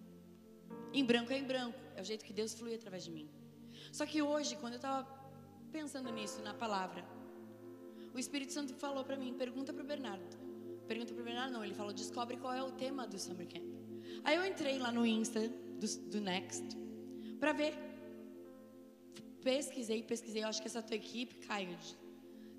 [0.92, 1.78] Em branco é em branco.
[1.96, 3.28] É o jeito que Deus flui através de mim.
[3.96, 5.08] Só que hoje, quando eu estava
[5.72, 7.02] pensando nisso, na palavra,
[8.12, 10.36] o Espírito Santo falou para mim: pergunta para o Bernardo.
[10.86, 11.64] Pergunta para o Bernardo, não.
[11.64, 13.64] Ele falou: descobre qual é o tema do Summer Camp.
[14.22, 16.62] Aí eu entrei lá no Insta do, do Next
[17.40, 17.74] para ver.
[19.42, 20.44] Pesquisei, pesquisei.
[20.44, 21.96] Eu acho que essa tua equipe, Caio, de,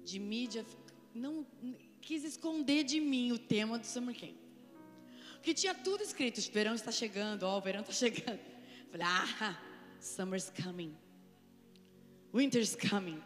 [0.04, 0.66] de mídia,
[1.14, 1.46] não
[2.02, 4.38] quis esconder de mim o tema do Summer Camp.
[5.36, 8.40] Porque tinha tudo escrito: verão está chegando, ó, o verão está chegando.
[8.90, 9.56] Falei, ah,
[10.00, 10.98] summer's coming.
[12.38, 13.20] Winter's coming.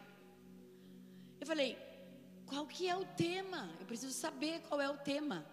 [1.41, 1.77] Eu falei,
[2.45, 3.69] qual que é o tema?
[3.77, 5.45] Eu preciso saber qual é o tema.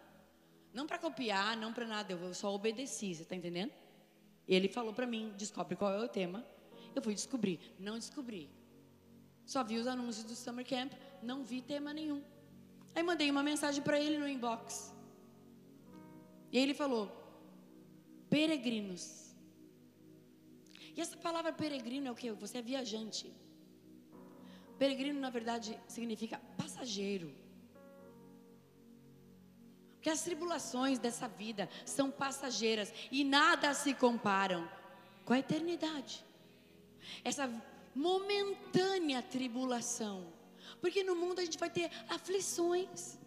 [0.72, 3.72] Não para copiar, não para nada, eu só obedeci, você está entendendo?
[4.46, 6.46] Ele falou para mim, descobre qual é o tema.
[6.94, 8.48] Eu fui descobrir, não descobri.
[9.44, 12.22] Só vi os anúncios do Summer Camp, não vi tema nenhum.
[12.94, 14.94] Aí mandei uma mensagem para ele no inbox.
[16.52, 17.10] E ele falou:
[18.30, 19.34] peregrinos.
[20.94, 22.30] E essa palavra peregrino é o que?
[22.32, 23.32] Você é viajante.
[24.78, 27.34] Peregrino, na verdade, significa passageiro.
[29.94, 34.68] Porque as tribulações dessa vida são passageiras e nada se comparam
[35.24, 36.24] com a eternidade.
[37.24, 37.50] Essa
[37.94, 40.32] momentânea tribulação.
[40.80, 43.18] Porque no mundo a gente vai ter aflições,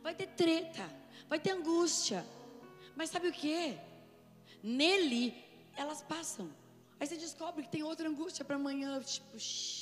[0.00, 0.88] vai ter treta,
[1.28, 2.24] vai ter angústia.
[2.94, 3.76] Mas sabe o que?
[4.62, 5.34] Nele
[5.76, 6.48] elas passam.
[7.00, 9.81] Aí você descobre que tem outra angústia para amanhã, tipo, shh.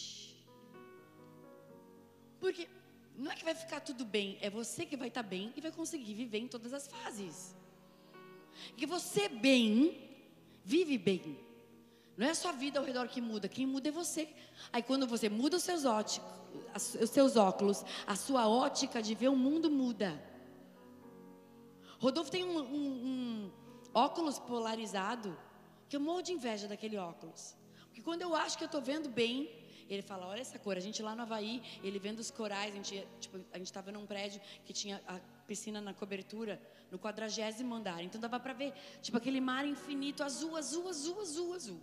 [2.41, 2.69] Porque
[3.17, 5.61] não é que vai ficar tudo bem, é você que vai estar tá bem e
[5.61, 7.55] vai conseguir viver em todas as fases.
[8.77, 10.19] Que você bem,
[10.65, 11.39] vive bem.
[12.17, 14.29] Não é a sua vida ao redor que muda, quem muda é você.
[14.73, 16.29] Aí quando você muda os seus, óticos,
[17.01, 20.21] os seus óculos, a sua ótica de ver o mundo muda.
[21.99, 23.51] Rodolfo tem um, um, um
[23.93, 25.37] óculos polarizado,
[25.89, 27.55] que eu morro de inveja daquele óculos.
[27.87, 29.51] Porque quando eu acho que eu estou vendo bem,
[29.95, 30.77] ele fala, olha essa cor.
[30.77, 34.41] A gente lá no Havaí, ele vendo os corais, a gente tipo, a num prédio
[34.65, 36.61] que tinha a piscina na cobertura,
[36.91, 38.03] no quadragésimo andar.
[38.03, 38.73] Então dava para ver,
[39.03, 41.81] tipo, aquele mar infinito, azul, azul, azul, azul, azul.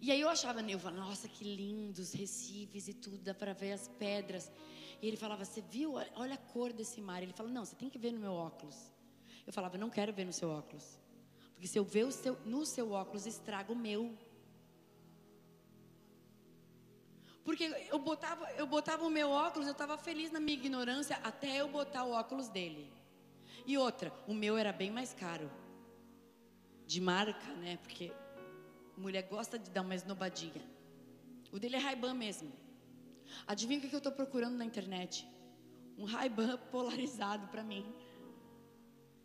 [0.00, 3.72] E aí eu achava, eu falava, nossa, que lindos recifes e tudo, dá para ver
[3.72, 4.52] as pedras.
[5.00, 5.94] E ele falava, você viu?
[6.14, 7.22] Olha a cor desse mar.
[7.22, 8.90] Ele falou, não, você tem que ver no meu óculos.
[9.46, 10.98] Eu falava, não quero ver no seu óculos.
[11.54, 14.16] Porque se eu ver seu, no seu óculos, estraga o meu.
[17.46, 21.60] Porque eu botava, eu botava o meu óculos, eu estava feliz na minha ignorância até
[21.60, 22.92] eu botar o óculos dele.
[23.64, 25.48] E outra, o meu era bem mais caro.
[26.84, 27.76] De marca, né?
[27.76, 28.12] Porque
[28.96, 30.60] mulher gosta de dar uma esnobadinha.
[31.52, 32.52] O dele é Ray-Ban mesmo.
[33.46, 35.24] Adivinha o que eu estou procurando na internet?
[35.96, 37.86] Um Ray-Ban polarizado para mim.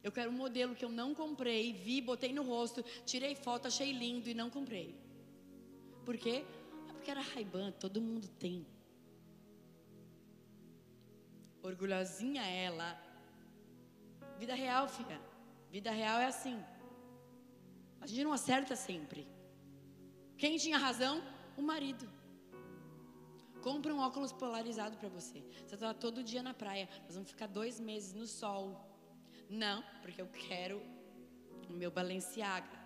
[0.03, 3.91] Eu quero um modelo que eu não comprei, vi, botei no rosto, tirei foto, achei
[3.91, 4.95] lindo e não comprei.
[6.05, 6.45] Por quê?
[7.01, 8.63] Porque era Ray-Ban, todo mundo tem.
[11.63, 12.95] Orgulhosinha ela.
[14.37, 15.19] Vida real, filha.
[15.71, 16.63] Vida real é assim.
[17.99, 19.27] A gente não acerta sempre.
[20.37, 21.23] Quem tinha razão?
[21.57, 22.07] O marido.
[23.63, 25.43] Compre um óculos polarizado para você.
[25.65, 26.87] Você está todo dia na praia.
[27.05, 28.79] Nós vamos ficar dois meses no sol.
[29.49, 30.79] Não, porque eu quero
[31.67, 32.80] o meu Balenciaga.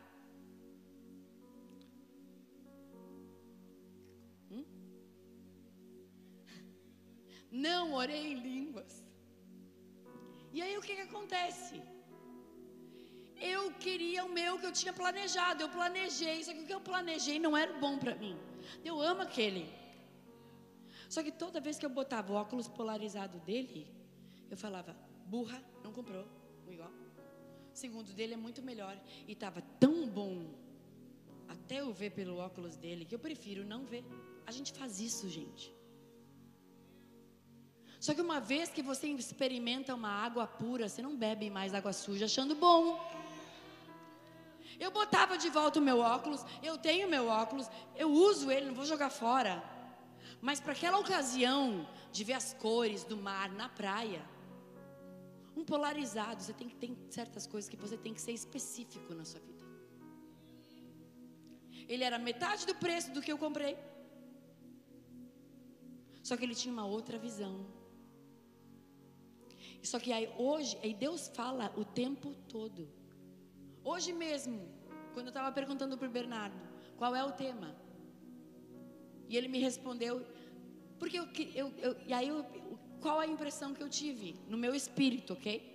[7.67, 8.93] Não orei em línguas.
[10.55, 11.75] E aí o que, que acontece?
[13.53, 15.61] Eu queria o meu que eu tinha planejado.
[15.61, 18.35] Eu planejei, só que o que eu planejei não era bom para mim.
[18.83, 19.65] Eu amo aquele.
[21.13, 23.81] Só que toda vez que eu botava o óculos polarizado dele,
[24.49, 24.95] eu falava,
[25.25, 26.25] burra, não comprou
[26.75, 26.91] igual.
[27.73, 28.97] Segundo dele é muito melhor.
[29.27, 30.35] E estava tão bom,
[31.47, 34.03] até eu ver pelo óculos dele, que eu prefiro não ver.
[34.45, 35.73] A gente faz isso, gente.
[37.99, 41.93] Só que uma vez que você experimenta uma água pura, você não bebe mais água
[41.93, 42.99] suja achando bom.
[44.79, 48.73] Eu botava de volta o meu óculos, eu tenho meu óculos, eu uso ele, não
[48.73, 49.63] vou jogar fora.
[50.41, 54.21] Mas para aquela ocasião de ver as cores do mar na praia,
[55.55, 59.23] um polarizado, você tem que ter certas coisas que você tem que ser específico na
[59.23, 59.63] sua vida.
[61.87, 63.77] Ele era metade do preço do que eu comprei.
[66.21, 67.65] Só que ele tinha uma outra visão.
[69.85, 72.89] Só que aí hoje, aí Deus fala o tempo todo.
[73.83, 74.67] Hoje mesmo,
[75.13, 76.59] quando eu estava perguntando para o Bernardo,
[76.97, 77.75] qual é o tema?
[79.29, 80.25] E ele me respondeu,
[80.99, 82.45] porque eu, eu, eu e aí eu,
[82.99, 85.73] qual a impressão que eu tive no meu espírito, ok?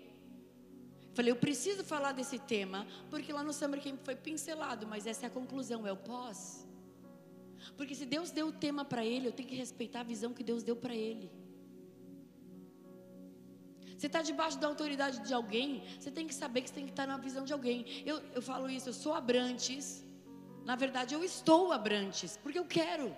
[1.15, 5.27] Falei, eu preciso falar desse tema, porque lá no Summer Camp foi pincelado, mas essa
[5.27, 6.66] é a conclusão, é o pós.
[7.77, 10.43] Porque se Deus deu o tema para ele, eu tenho que respeitar a visão que
[10.43, 11.31] Deus deu para ele.
[14.01, 16.93] Você está debaixo da autoridade de alguém, você tem que saber que você tem que
[16.93, 17.85] estar na visão de alguém.
[18.06, 20.02] Eu, eu falo isso, eu sou Abrantes.
[20.64, 23.14] Na verdade, eu estou Abrantes, porque eu quero.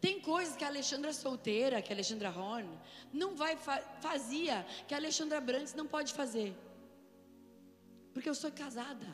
[0.00, 2.68] Tem coisas que a Alexandra solteira, que a Alexandra Horn,
[3.12, 6.52] não vai fa fazia, que a Alexandra Brandes não pode fazer.
[8.12, 9.06] Porque eu sou casada.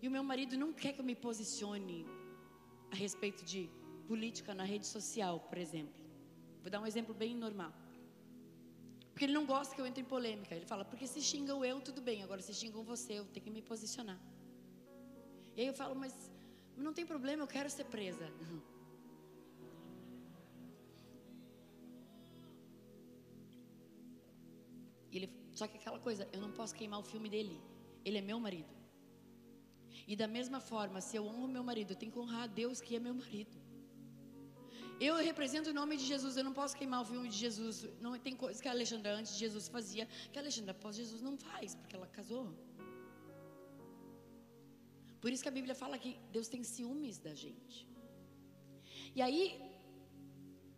[0.00, 2.06] E o meu marido não quer que eu me posicione
[2.90, 3.68] a respeito de
[4.08, 6.02] política na rede social, por exemplo.
[6.62, 7.83] Vou dar um exemplo bem normal.
[9.14, 10.52] Porque ele não gosta que eu entre em polêmica.
[10.56, 12.24] Ele fala, porque se xingam eu, tudo bem.
[12.24, 14.20] Agora, se xingam você, eu tenho que me posicionar.
[15.56, 16.12] E aí eu falo, mas
[16.76, 18.28] não tem problema, eu quero ser presa.
[25.12, 27.62] Ele, só que aquela coisa, eu não posso queimar o filme dele.
[28.04, 28.74] Ele é meu marido.
[30.08, 32.80] E da mesma forma, se eu honro meu marido, eu tenho que honrar a Deus
[32.80, 33.63] que é meu marido.
[35.00, 37.86] Eu represento o nome de Jesus, eu não posso queimar o filme de Jesus.
[38.00, 41.20] Não tem coisas que a Alexandra antes de Jesus fazia, que a Alexandra após Jesus
[41.20, 42.46] não faz, porque ela casou.
[45.20, 47.88] Por isso que a Bíblia fala que Deus tem ciúmes da gente.
[49.16, 49.42] E aí,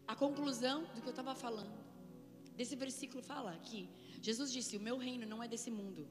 [0.06, 1.76] a conclusão do que eu estava falando,
[2.55, 3.88] desse versículo fala que
[4.22, 6.09] Jesus disse: O meu reino não é desse mundo.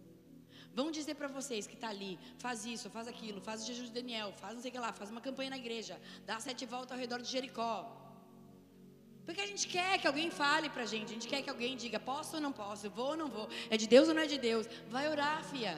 [0.79, 2.13] Vão dizer para vocês que está ali,
[2.45, 4.91] faz isso, faz aquilo, faz o jejum de Daniel, faz não sei o que lá,
[5.01, 5.95] faz uma campanha na igreja,
[6.29, 7.73] dá sete voltas ao redor de Jericó.
[9.25, 11.75] Porque a gente quer que alguém fale para a gente, a gente quer que alguém
[11.83, 14.27] diga, posso ou não posso, vou ou não vou, é de Deus ou não é
[14.27, 14.67] de Deus.
[14.95, 15.75] Vai orar, fia.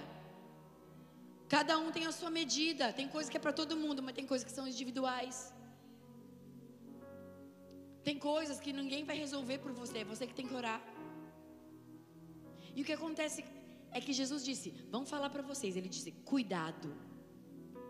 [1.56, 2.86] Cada um tem a sua medida.
[3.00, 5.38] Tem coisa que é para todo mundo, mas tem coisas que são individuais.
[8.08, 10.82] Tem coisas que ninguém vai resolver por você, é você que tem que orar.
[12.76, 13.40] E o que acontece
[13.92, 15.76] é que Jesus disse: Vão falar para vocês.
[15.76, 16.94] Ele disse: Cuidado.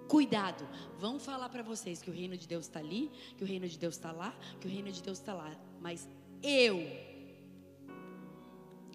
[0.07, 0.67] Cuidado.
[0.97, 3.77] Vão falar para vocês que o reino de Deus está ali, que o reino de
[3.77, 5.53] Deus está lá, que o reino de Deus está lá.
[5.81, 6.07] Mas
[6.41, 6.79] eu,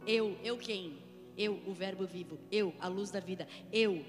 [0.06, 0.98] eu, eu quem?
[1.36, 2.38] Eu, o Verbo vivo.
[2.50, 3.46] Eu, a luz da vida.
[3.72, 4.04] Eu,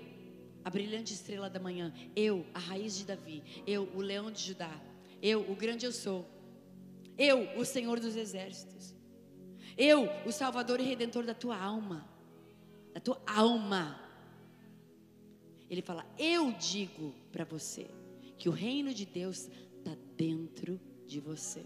[0.64, 1.94] a brilhante estrela da manhã.
[2.16, 3.44] Eu, a raiz de Davi.
[3.68, 4.72] Eu, o leão de Judá.
[5.22, 6.26] Eu, o grande eu sou.
[7.18, 8.96] Eu, o Senhor dos exércitos.
[9.78, 12.08] Eu, o Salvador e Redentor da tua alma.
[12.94, 14.00] Da tua alma.
[15.70, 17.90] Ele fala: Eu digo para você
[18.38, 21.66] que o reino de Deus está dentro de você.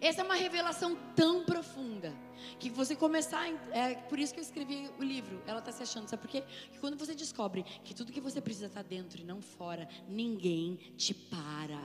[0.00, 2.12] Essa é uma revelação tão profunda
[2.58, 5.42] que você começar, é por isso que eu escrevi o livro.
[5.46, 6.42] Ela está se achando, sabe por quê?
[6.72, 10.76] Que quando você descobre que tudo que você precisa está dentro e não fora, ninguém
[10.96, 11.80] te para.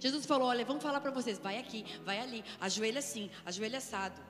[0.00, 4.27] Jesus falou: Olha, vamos falar para vocês, vai aqui, vai ali, ajoelha assim, ajoelha assado.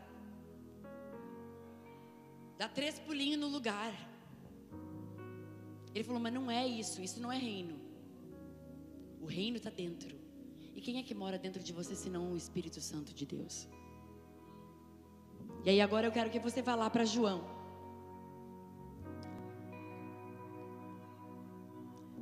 [2.59, 3.93] Dá três pulinhos no lugar.
[5.95, 7.77] Ele falou: Mas não é isso, isso não é reino.
[9.21, 10.19] O reino está dentro.
[10.75, 13.69] E quem é que mora dentro de você senão o Espírito Santo de Deus?
[15.65, 17.41] E aí agora eu quero que você vá lá para João.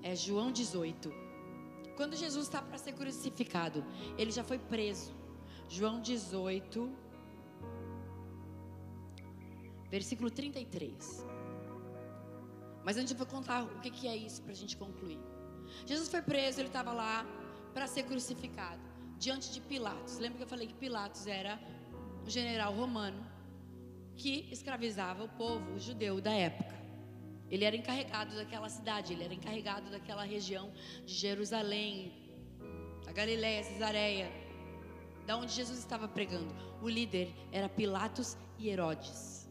[0.02, 1.10] É João 18.
[1.96, 3.84] Quando Jesus está para ser crucificado,
[4.18, 5.14] ele já foi preso.
[5.68, 6.90] João 18,
[9.90, 11.24] versículo 33.
[12.84, 15.18] Mas antes eu vou contar o que, que é isso para a gente concluir.
[15.84, 17.26] Jesus foi preso, ele estava lá
[17.74, 18.80] para ser crucificado
[19.18, 20.18] diante de Pilatos.
[20.18, 21.58] Lembra que eu falei que Pilatos era
[22.24, 23.24] o general romano
[24.16, 26.74] que escravizava o povo judeu da época.
[27.50, 30.72] Ele era encarregado daquela cidade, ele era encarregado daquela região
[31.04, 32.12] de Jerusalém,
[33.06, 34.32] a Galiléia, Cesareia,
[35.26, 36.52] da onde Jesus estava pregando.
[36.82, 39.45] O líder era Pilatos e Herodes.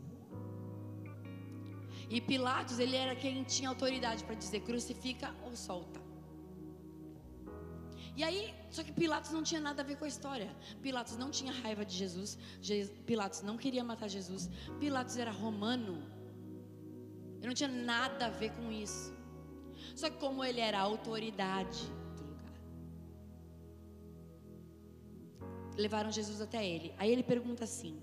[2.10, 6.00] E Pilatos, ele era quem tinha autoridade para dizer crucifica ou solta.
[8.18, 10.56] E aí, só que Pilatos não tinha nada a ver com a história.
[10.82, 12.38] Pilatos não tinha raiva de Jesus.
[13.06, 14.50] Pilatos não queria matar Jesus.
[14.80, 16.02] Pilatos era romano.
[17.40, 19.14] Ele não tinha nada a ver com isso.
[19.96, 21.84] Só que como ele era autoridade
[22.18, 22.54] do lugar,
[25.76, 26.94] levaram Jesus até ele.
[26.98, 28.02] Aí ele pergunta assim: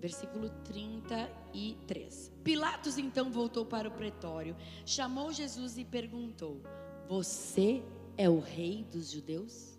[0.00, 2.32] versículo 33.
[2.44, 6.62] Pilatos então voltou para o pretório, chamou Jesus e perguntou:
[7.08, 7.82] Você
[8.16, 9.76] é o rei dos judeus?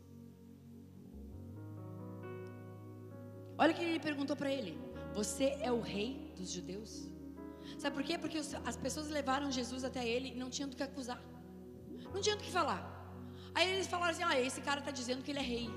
[3.58, 4.78] Olha o que ele perguntou para ele:
[5.14, 7.10] Você é o rei dos judeus?
[7.78, 8.18] Sabe por quê?
[8.18, 11.22] Porque as pessoas levaram Jesus até ele e não tinham do que acusar,
[12.14, 12.82] não tinham do que falar.
[13.54, 15.70] Aí eles falaram assim: Ah, esse cara está dizendo que ele é rei,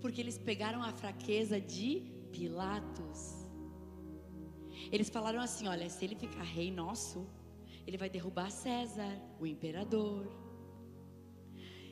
[0.00, 3.45] porque eles pegaram a fraqueza de Pilatos.
[4.92, 7.26] Eles falaram assim: olha, se ele ficar rei nosso,
[7.86, 10.26] ele vai derrubar César, o imperador,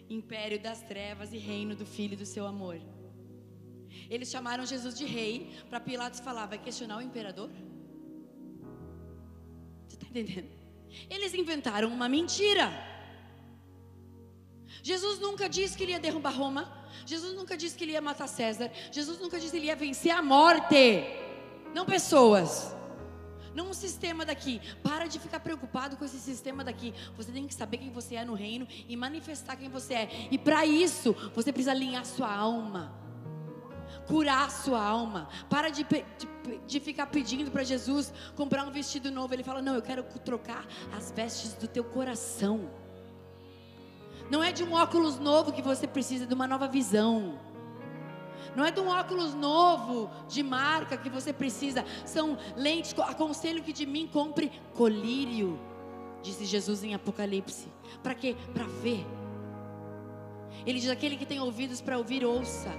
[0.09, 2.81] império das trevas e reino do filho do seu amor.
[4.11, 7.51] Eles chamaram Jesus de rei para Pilatos falar: vai questionar o imperador?
[9.89, 10.51] Você está entendendo?
[11.11, 12.73] Eles inventaram uma mentira.
[14.83, 16.85] Jesus nunca disse que ele ia derrubar Roma.
[17.07, 18.71] Jesus nunca disse que ele ia matar César.
[18.93, 21.24] Jesus nunca disse que ele ia vencer a morte.
[21.75, 22.75] Não pessoas
[23.55, 24.61] não um sistema daqui.
[24.83, 26.93] Para de ficar preocupado com esse sistema daqui.
[27.17, 30.09] Você tem que saber quem você é no reino e manifestar quem você é.
[30.31, 32.93] E para isso, você precisa alinhar sua alma.
[34.07, 35.29] Curar sua alma.
[35.49, 39.33] Para de, de, de ficar pedindo para Jesus comprar um vestido novo.
[39.33, 42.69] Ele fala: Não, eu quero trocar as vestes do teu coração.
[44.31, 47.39] Não é de um óculos novo que você precisa, de uma nova visão.
[48.57, 51.85] Não é de um óculos novo de marca que você precisa.
[52.05, 52.95] São lentes.
[52.99, 55.59] Aconselho que de mim compre colírio,
[56.23, 57.69] disse Jesus em Apocalipse.
[58.03, 58.37] Para quê?
[58.53, 59.07] Para ver.
[60.67, 62.71] Ele diz: aquele que tem ouvidos para ouvir, ouça.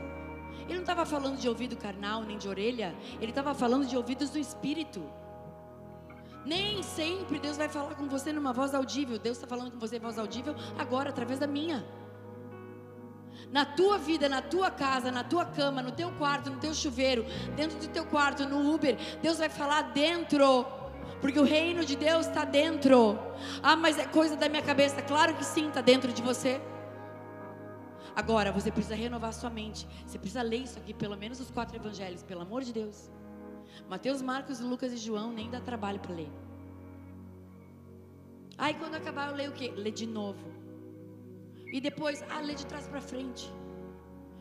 [0.66, 4.32] Ele não estava falando de ouvido carnal nem de orelha, ele estava falando de ouvidos
[4.32, 5.04] do espírito.
[6.44, 9.18] Nem sempre Deus vai falar com você numa voz audível.
[9.18, 11.86] Deus está falando com você em voz audível agora, através da minha.
[13.52, 17.26] Na tua vida, na tua casa, na tua cama, no teu quarto, no teu chuveiro,
[17.56, 20.66] dentro do teu quarto, no Uber, Deus vai falar dentro.
[21.22, 23.18] Porque o reino de Deus está dentro.
[23.64, 25.02] Ah, mas é coisa da minha cabeça.
[25.02, 26.62] Claro que sim, está dentro de você.
[28.16, 29.88] Agora, você precisa renovar sua mente.
[30.06, 33.10] Você precisa ler isso aqui, pelo menos os quatro evangelhos, pelo amor de Deus.
[33.90, 36.32] Mateus, Marcos, Lucas e João nem dá trabalho para ler.
[38.58, 39.74] Aí quando acabar eu leio o quê?
[39.76, 40.55] Lê de novo.
[41.72, 43.52] E depois, ah, lê de trás para frente.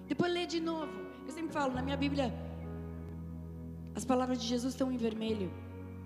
[0.07, 0.93] Depois lê de novo.
[1.27, 2.33] Eu sempre falo, na minha Bíblia,
[3.95, 5.51] as palavras de Jesus estão em vermelho.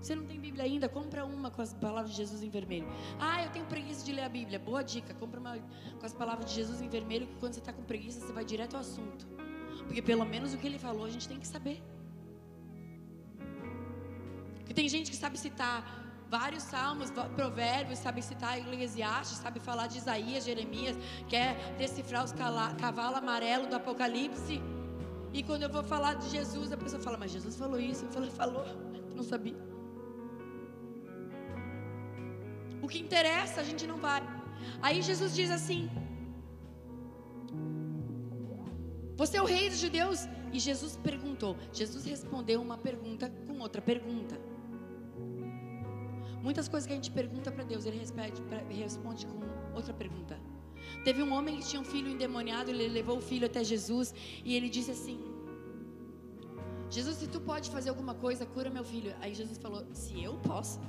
[0.01, 0.87] Você não tem Bíblia ainda?
[0.87, 2.87] Compra uma com as palavras de Jesus em vermelho.
[3.19, 4.57] Ah, eu tenho preguiça de ler a Bíblia.
[4.57, 5.13] Boa dica.
[5.13, 5.57] Compra uma
[5.99, 8.45] com as palavras de Jesus em vermelho, que quando você está com preguiça, você vai
[8.45, 9.27] direto ao assunto.
[9.85, 11.81] Porque pelo menos o que ele falou, a gente tem que saber.
[14.59, 19.97] Porque tem gente que sabe citar vários salmos, provérbios, sabe citar Eclesiastes, sabe falar de
[19.97, 20.95] Isaías, Jeremias,
[21.27, 24.61] quer decifrar os cavalos amarelos do Apocalipse.
[25.33, 28.05] E quando eu vou falar de Jesus, a pessoa fala, mas Jesus falou isso.
[28.05, 28.65] Eu falei, falou,
[29.15, 29.57] não sabia.
[32.81, 34.21] O que interessa, a gente não vai.
[34.81, 35.89] Aí Jesus diz assim:
[39.15, 40.27] Você é o rei dos judeus?
[40.51, 41.55] E Jesus perguntou.
[41.73, 44.39] Jesus respondeu uma pergunta com outra pergunta.
[46.41, 49.39] Muitas coisas que a gente pergunta para Deus, ele responde, responde com
[49.75, 50.39] outra pergunta.
[51.03, 54.13] Teve um homem que tinha um filho endemoniado, ele levou o filho até Jesus
[54.43, 55.19] e ele disse assim:
[56.89, 59.13] Jesus, se tu pode fazer alguma coisa, cura meu filho.
[59.21, 60.79] Aí Jesus falou: Se eu posso?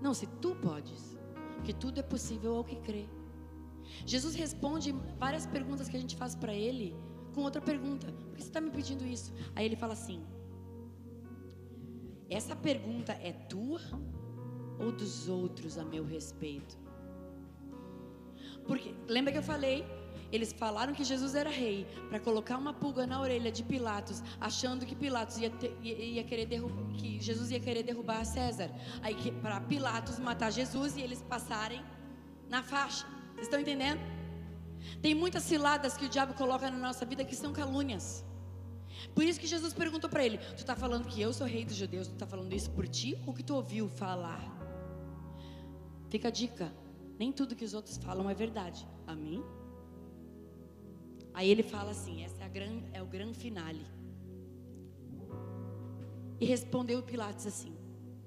[0.00, 1.16] Não, se tu podes,
[1.64, 3.06] que tudo é possível ao que crê.
[4.06, 6.96] Jesus responde várias perguntas que a gente faz para ele
[7.34, 9.32] com outra pergunta: Por que você está me pedindo isso?
[9.54, 10.22] Aí ele fala assim:
[12.28, 13.80] Essa pergunta é tua
[14.78, 16.78] ou dos outros a meu respeito?
[18.66, 19.84] Porque lembra que eu falei
[20.32, 24.86] eles falaram que Jesus era rei para colocar uma pulga na orelha de Pilatos, achando
[24.86, 28.70] que Pilatos ia, ter, ia, querer derrubar, que Jesus ia querer derrubar César.
[29.02, 31.84] Aí para Pilatos matar Jesus e eles passarem
[32.48, 33.06] na faixa.
[33.34, 34.00] Vocês estão entendendo?
[35.02, 38.24] Tem muitas ciladas que o diabo coloca na nossa vida que são calúnias.
[39.14, 41.76] Por isso que Jesus perguntou para ele: Tu está falando que eu sou rei dos
[41.76, 42.08] judeus?
[42.08, 44.42] Tu está falando isso por ti ou que tu ouviu falar?
[46.08, 46.72] Fica a dica:
[47.18, 48.86] nem tudo que os outros falam é verdade.
[49.06, 49.42] Amém?
[51.34, 53.84] Aí ele fala assim: essa é, gran, é o grande finale.
[56.40, 57.74] E respondeu Pilatos assim: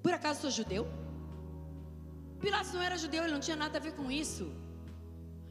[0.02, 0.88] Por acaso sou judeu?
[2.39, 4.52] Pilatos não era judeu, ele não tinha nada a ver com isso.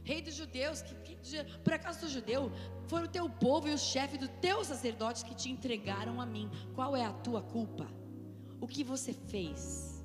[0.04, 2.52] Rei dos judeus, que, que, por acaso sou judeu?
[2.86, 6.50] Foi o teu povo e os chefes dos teus sacerdotes que te entregaram a mim.
[6.74, 7.86] Qual é a tua culpa?
[8.60, 10.04] O que você fez?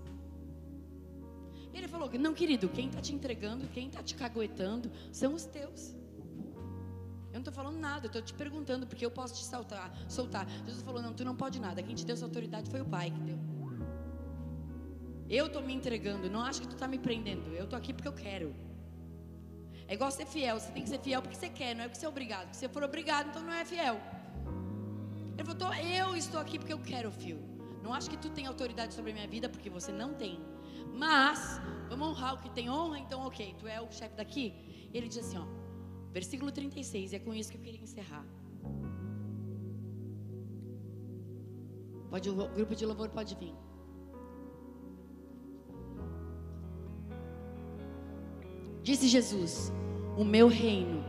[1.74, 5.94] Ele falou: Não, querido, quem está te entregando, quem está te caguetando são os teus.
[7.30, 10.50] Eu não estou falando nada, eu estou te perguntando, porque eu posso te soltar.
[10.66, 11.84] Jesus falou: não, tu não pode nada.
[11.84, 13.38] Quem te deu essa autoridade foi o Pai que deu.
[15.30, 17.54] Eu estou me entregando, não acho que tu está me prendendo.
[17.54, 18.56] Eu estou aqui porque eu quero.
[19.90, 22.00] É igual ser fiel, você tem que ser fiel porque você quer, não é porque
[22.00, 22.54] você é obrigado.
[22.54, 23.96] Se você for obrigado, então não é fiel.
[25.36, 27.40] Ele falou: eu estou aqui porque eu quero, filho.
[27.82, 30.40] Não acho que tu tem autoridade sobre a minha vida porque você não tem.
[30.94, 31.40] Mas,
[31.90, 34.46] vamos honrar o que tem honra, então ok, tu é o chefe daqui.
[34.94, 35.48] Ele diz assim: ó.
[36.12, 38.26] Versículo 36, é com isso que eu queria encerrar.
[42.12, 43.56] Pode, o grupo de louvor pode vir.
[48.90, 49.72] Disse Jesus:
[50.18, 51.06] O meu reino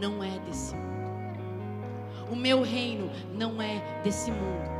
[0.00, 2.30] não é desse mundo.
[2.30, 4.70] O meu reino não é desse mundo.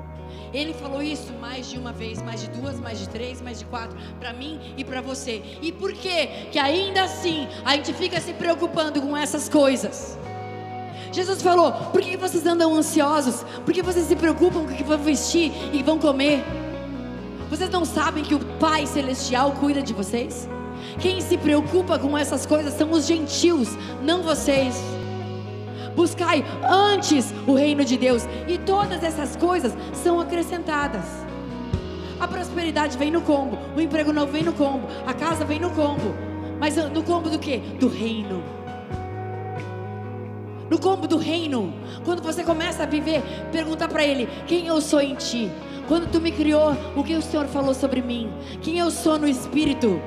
[0.55, 3.65] Ele falou isso mais de uma vez, mais de duas, mais de três, mais de
[3.65, 5.43] quatro, para mim e para você.
[5.61, 10.17] E por que que ainda assim a gente fica se preocupando com essas coisas?
[11.11, 13.45] Jesus falou: por que vocês andam ansiosos?
[13.65, 16.45] Por que vocês se preocupam com o que vão vestir e vão comer?
[17.51, 20.49] Vocês não sabem que o Pai Celestial cuida de vocês?
[20.99, 24.75] Quem se preocupa com essas coisas são os gentios, não vocês.
[25.95, 31.05] Buscai antes o reino de Deus, e todas essas coisas são acrescentadas.
[32.19, 35.71] A prosperidade vem no combo, o emprego novo vem no combo, a casa vem no
[35.71, 36.15] combo.
[36.59, 37.59] Mas no combo do que?
[37.59, 38.43] Do reino.
[40.71, 41.73] No combo do reino.
[42.05, 45.51] Quando você começa a viver, pergunta para ele: quem eu sou em ti?
[45.87, 48.33] Quando tu me criou, o que o Senhor falou sobre mim?
[48.63, 50.01] Quem eu sou no espírito?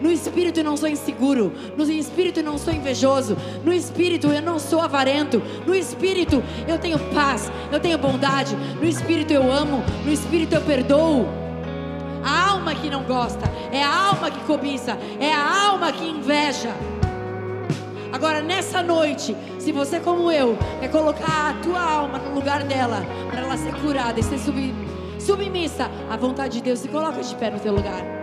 [0.00, 1.52] No espírito eu não sou inseguro.
[1.76, 3.36] No espírito eu não sou invejoso.
[3.64, 5.42] No espírito eu não sou avarento.
[5.66, 7.50] No espírito eu tenho paz.
[7.72, 8.56] Eu tenho bondade.
[8.56, 9.82] No espírito eu amo.
[10.04, 11.26] No espírito eu perdoo.
[12.24, 13.50] A alma que não gosta.
[13.70, 14.98] É a alma que cobiça.
[15.20, 16.70] É a alma que inveja.
[18.14, 23.04] Agora, nessa noite, se você, como eu, quer colocar a tua alma no lugar dela,
[23.28, 24.38] para ela ser curada e ser
[25.18, 28.13] submissa à vontade de Deus, se coloca de pé no teu lugar.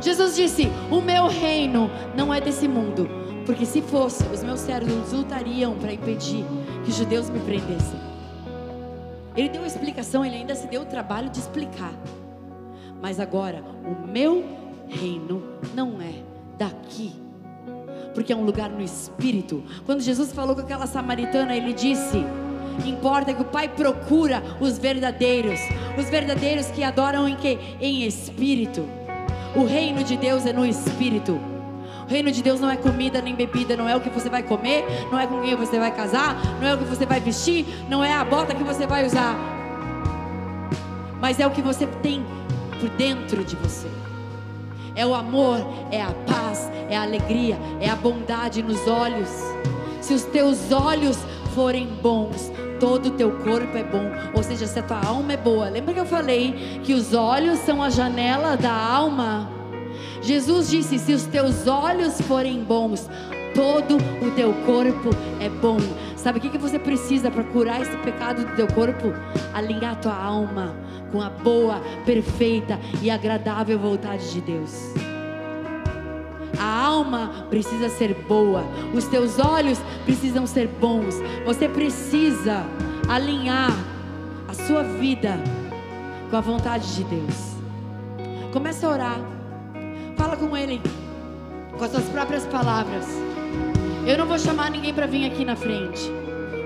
[0.00, 3.08] Jesus disse: O meu reino não é desse mundo.
[3.44, 6.44] Porque se fosse, os meus servos lutariam para impedir
[6.84, 7.98] que os judeus me prendessem.
[9.36, 11.92] Ele deu a explicação, ele ainda se deu o trabalho de explicar.
[13.00, 14.44] Mas agora, o meu
[14.88, 15.42] reino
[15.74, 16.22] não é
[16.58, 17.12] daqui.
[18.14, 19.62] Porque é um lugar no espírito.
[19.86, 22.24] Quando Jesus falou com aquela samaritana, ele disse:
[22.86, 25.60] Importa que o Pai procura os verdadeiros,
[25.98, 27.58] os verdadeiros que adoram em que?
[27.80, 28.99] Em espírito.
[29.54, 31.40] O reino de Deus é no espírito.
[32.06, 34.42] O reino de Deus não é comida nem bebida, não é o que você vai
[34.42, 37.66] comer, não é com quem você vai casar, não é o que você vai vestir,
[37.88, 39.36] não é a bota que você vai usar.
[41.20, 42.24] Mas é o que você tem
[42.80, 43.88] por dentro de você.
[44.96, 45.58] É o amor,
[45.90, 49.30] é a paz, é a alegria, é a bondade nos olhos.
[50.00, 51.18] Se os teus olhos
[51.54, 52.50] forem bons,
[52.80, 54.10] todo o teu corpo é bom.
[54.34, 55.68] Ou seja, se a tua alma é boa.
[55.68, 59.48] Lembra que eu falei que os olhos são a janela da alma?
[60.22, 63.08] Jesus disse: se os teus olhos forem bons,
[63.54, 65.78] todo o teu corpo é bom.
[66.16, 69.12] Sabe o que, que você precisa para curar esse pecado do teu corpo?
[69.54, 70.74] Alinhar a tua alma
[71.12, 75.09] com a boa, perfeita e agradável vontade de Deus.
[76.60, 78.62] A alma precisa ser boa,
[78.94, 81.14] os teus olhos precisam ser bons.
[81.46, 82.66] Você precisa
[83.08, 83.72] alinhar
[84.46, 85.42] a sua vida
[86.28, 87.56] com a vontade de Deus.
[88.52, 89.20] Comece a orar.
[90.18, 90.82] Fala com Ele
[91.78, 93.06] com as suas próprias palavras.
[94.06, 96.12] Eu não vou chamar ninguém para vir aqui na frente,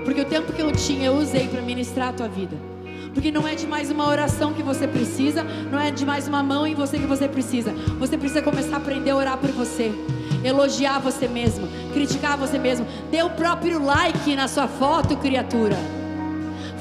[0.03, 2.74] porque o tempo que eu tinha eu usei para ministrar a tua vida.
[3.15, 6.43] Porque não é de mais uma oração que você precisa, não é de mais uma
[6.43, 7.71] mão em você que você precisa.
[7.97, 9.93] Você precisa começar a aprender a orar por você,
[10.43, 12.85] elogiar você mesmo, criticar você mesmo.
[13.09, 15.77] Dê o próprio like na sua foto, criatura.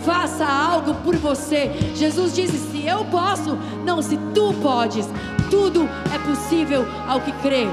[0.05, 1.71] Faça algo por você.
[1.95, 5.09] Jesus disse: Se eu posso, não, se tu podes,
[5.49, 7.69] tudo é possível ao que crê.